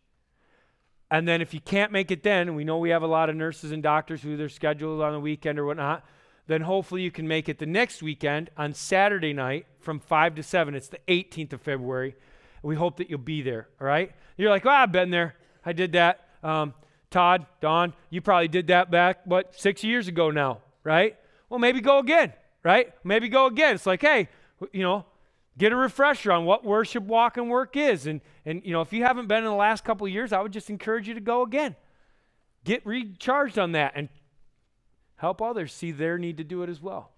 and 1.09 1.27
then 1.27 1.41
if 1.41 1.53
you 1.53 1.61
can't 1.61 1.91
make 1.91 2.11
it 2.11 2.21
then 2.21 2.53
we 2.53 2.63
know 2.63 2.77
we 2.77 2.89
have 2.89 3.03
a 3.03 3.07
lot 3.07 3.29
of 3.29 3.35
nurses 3.35 3.71
and 3.71 3.81
doctors 3.81 4.21
who 4.21 4.35
they're 4.35 4.49
scheduled 4.49 5.01
on 5.01 5.13
the 5.13 5.19
weekend 5.19 5.57
or 5.57 5.65
whatnot 5.65 6.05
then 6.47 6.61
hopefully 6.61 7.01
you 7.01 7.11
can 7.11 7.27
make 7.27 7.49
it 7.49 7.59
the 7.59 7.65
next 7.65 8.01
weekend 8.03 8.49
on 8.57 8.73
saturday 8.73 9.33
night 9.33 9.65
from 9.79 9.99
5 9.99 10.35
to 10.35 10.43
7 10.43 10.75
it's 10.75 10.87
the 10.87 10.99
18th 11.07 11.53
of 11.53 11.61
february 11.61 12.15
we 12.63 12.75
hope 12.75 12.97
that 12.97 13.09
you'll 13.09 13.19
be 13.19 13.41
there 13.41 13.67
all 13.79 13.87
right 13.87 14.11
you're 14.37 14.49
like 14.49 14.65
oh 14.65 14.69
i've 14.69 14.91
been 14.91 15.09
there 15.09 15.35
i 15.65 15.73
did 15.73 15.91
that 15.93 16.29
um, 16.43 16.73
todd 17.09 17.45
don 17.61 17.93
you 18.09 18.21
probably 18.21 18.47
did 18.47 18.67
that 18.67 18.91
back 18.91 19.21
what 19.25 19.53
six 19.59 19.83
years 19.83 20.07
ago 20.07 20.31
now 20.31 20.59
right 20.83 21.17
well, 21.49 21.59
maybe 21.59 21.81
go 21.81 21.99
again, 21.99 22.33
right? 22.63 22.93
Maybe 23.03 23.29
go 23.29 23.45
again. 23.45 23.75
It's 23.75 23.85
like, 23.85 24.01
hey, 24.01 24.29
you 24.71 24.83
know, 24.83 25.05
get 25.57 25.71
a 25.71 25.75
refresher 25.75 26.31
on 26.31 26.45
what 26.45 26.63
worship, 26.63 27.03
walk, 27.03 27.37
and 27.37 27.49
work 27.49 27.77
is. 27.77 28.07
And, 28.07 28.21
and 28.45 28.61
you 28.65 28.71
know, 28.71 28.81
if 28.81 28.91
you 28.91 29.03
haven't 29.03 29.27
been 29.27 29.39
in 29.39 29.45
the 29.45 29.51
last 29.51 29.83
couple 29.83 30.07
of 30.07 30.13
years, 30.13 30.33
I 30.33 30.41
would 30.41 30.51
just 30.51 30.69
encourage 30.69 31.07
you 31.07 31.13
to 31.13 31.21
go 31.21 31.43
again. 31.43 31.75
Get 32.63 32.85
recharged 32.85 33.59
on 33.59 33.73
that 33.73 33.93
and 33.95 34.09
help 35.17 35.41
others 35.41 35.73
see 35.73 35.91
their 35.91 36.17
need 36.17 36.37
to 36.37 36.43
do 36.43 36.63
it 36.63 36.69
as 36.69 36.81
well. 36.81 37.11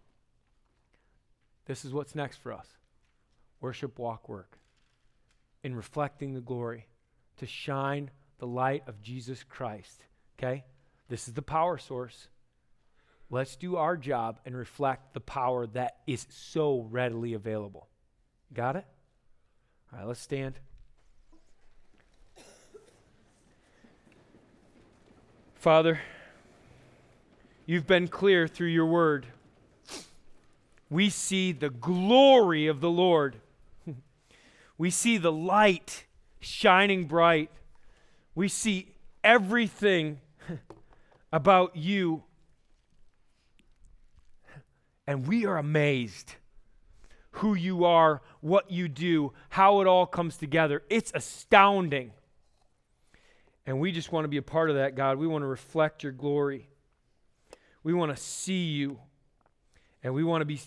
This 1.65 1.83
is 1.83 1.93
what's 1.93 2.15
next 2.15 2.37
for 2.37 2.53
us 2.53 2.67
worship, 3.59 3.97
walk, 3.99 4.29
work. 4.29 4.59
In 5.63 5.75
reflecting 5.75 6.33
the 6.33 6.41
glory, 6.41 6.87
to 7.37 7.45
shine 7.45 8.11
the 8.37 8.47
light 8.47 8.83
of 8.87 9.01
Jesus 9.01 9.43
Christ. 9.43 10.05
Okay? 10.37 10.63
This 11.09 11.27
is 11.27 11.33
the 11.33 11.41
power 11.41 11.77
source. 11.77 12.27
Let's 13.29 13.55
do 13.55 13.75
our 13.75 13.97
job 13.97 14.39
and 14.45 14.55
reflect 14.55 15.13
the 15.13 15.19
power 15.19 15.67
that 15.67 15.97
is 16.05 16.25
so 16.29 16.87
readily 16.89 17.33
available. 17.33 17.89
Got 18.53 18.77
it? 18.77 18.85
All 19.91 19.99
right, 19.99 20.07
let's 20.07 20.21
stand. 20.21 20.59
Father, 25.55 25.99
you've 27.68 27.86
been 27.86 28.07
clear 28.07 28.47
through 28.47 28.70
your 28.70 28.88
word. 28.88 29.28
We 30.89 31.11
see 31.11 31.51
the 31.51 31.70
glory 31.70 32.65
of 32.65 32.82
the 32.82 32.89
Lord. 32.89 33.36
we 34.80 34.89
see 34.89 35.18
the 35.20 35.32
light 35.32 36.05
shining 36.39 37.05
bright. 37.05 37.51
We 38.34 38.47
see 38.47 38.95
everything 39.24 40.20
about 41.32 41.76
you 41.76 42.24
and 45.07 45.26
we 45.26 45.45
are 45.45 45.57
amazed 45.57 46.36
who 47.32 47.53
you 47.53 47.86
are, 47.86 48.22
what 48.41 48.72
you 48.72 48.88
do, 48.88 49.32
how 49.49 49.80
it 49.82 49.88
all 49.88 50.05
comes 50.05 50.38
together. 50.38 50.84
It's 50.89 51.11
astounding. 51.15 52.11
And 53.65 53.80
we 53.80 53.91
just 53.91 54.11
want 54.11 54.26
to 54.26 54.30
be 54.30 54.38
a 54.38 54.41
part 54.41 54.70
of 54.70 54.76
that, 54.76 54.95
God. 54.95 55.18
We 55.18 55.28
want 55.28 55.43
to 55.43 55.47
reflect 55.47 56.03
your 56.03 56.11
glory. 56.11 56.68
We 57.84 57.93
want 57.93 58.15
to 58.15 58.21
see 58.21 58.65
you. 58.65 58.99
And 60.03 60.13
we 60.13 60.23
want 60.23 60.41
to 60.41 60.45
be 60.45 60.59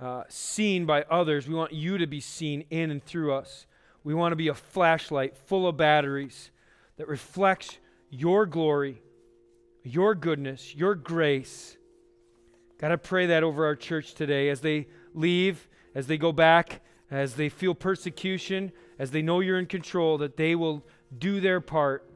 uh, 0.00 0.24
seen 0.28 0.86
by 0.86 1.02
others. 1.10 1.48
We 1.48 1.54
want 1.54 1.72
you 1.72 1.98
to 1.98 2.06
be 2.06 2.20
seen 2.20 2.64
in 2.70 2.90
and 2.90 3.04
through 3.04 3.34
us. 3.34 3.66
We 4.04 4.14
want 4.14 4.32
to 4.32 4.36
be 4.36 4.48
a 4.48 4.54
flashlight 4.54 5.36
full 5.36 5.66
of 5.66 5.76
batteries 5.76 6.50
that 6.96 7.08
reflects 7.08 7.78
your 8.10 8.46
glory, 8.46 9.02
your 9.82 10.14
goodness, 10.14 10.74
your 10.74 10.94
grace 10.94 11.76
God, 12.78 12.92
I 12.92 12.96
pray 12.96 13.26
that 13.26 13.42
over 13.42 13.64
our 13.64 13.74
church 13.74 14.14
today 14.14 14.50
as 14.50 14.60
they 14.60 14.86
leave, 15.14 15.66
as 15.94 16.06
they 16.06 16.18
go 16.18 16.30
back, 16.30 16.82
as 17.10 17.34
they 17.34 17.48
feel 17.48 17.74
persecution, 17.74 18.70
as 18.98 19.10
they 19.10 19.22
know 19.22 19.40
you're 19.40 19.58
in 19.58 19.66
control, 19.66 20.18
that 20.18 20.36
they 20.36 20.54
will 20.54 20.84
do 21.16 21.40
their 21.40 21.60
part 21.60 22.08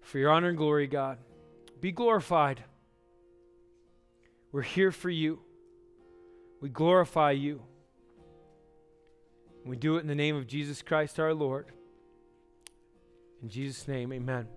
for 0.00 0.18
your 0.18 0.32
honor 0.32 0.48
and 0.48 0.58
glory, 0.58 0.88
God. 0.88 1.18
Be 1.80 1.92
glorified. 1.92 2.64
We're 4.50 4.62
here 4.62 4.90
for 4.90 5.10
you. 5.10 5.40
We 6.60 6.68
glorify 6.68 7.32
you. 7.32 7.62
We 9.64 9.76
do 9.76 9.96
it 9.96 10.00
in 10.00 10.06
the 10.06 10.14
name 10.14 10.34
of 10.34 10.46
Jesus 10.46 10.82
Christ 10.82 11.20
our 11.20 11.34
Lord. 11.34 11.66
In 13.42 13.48
Jesus' 13.48 13.86
name, 13.86 14.12
amen. 14.12 14.48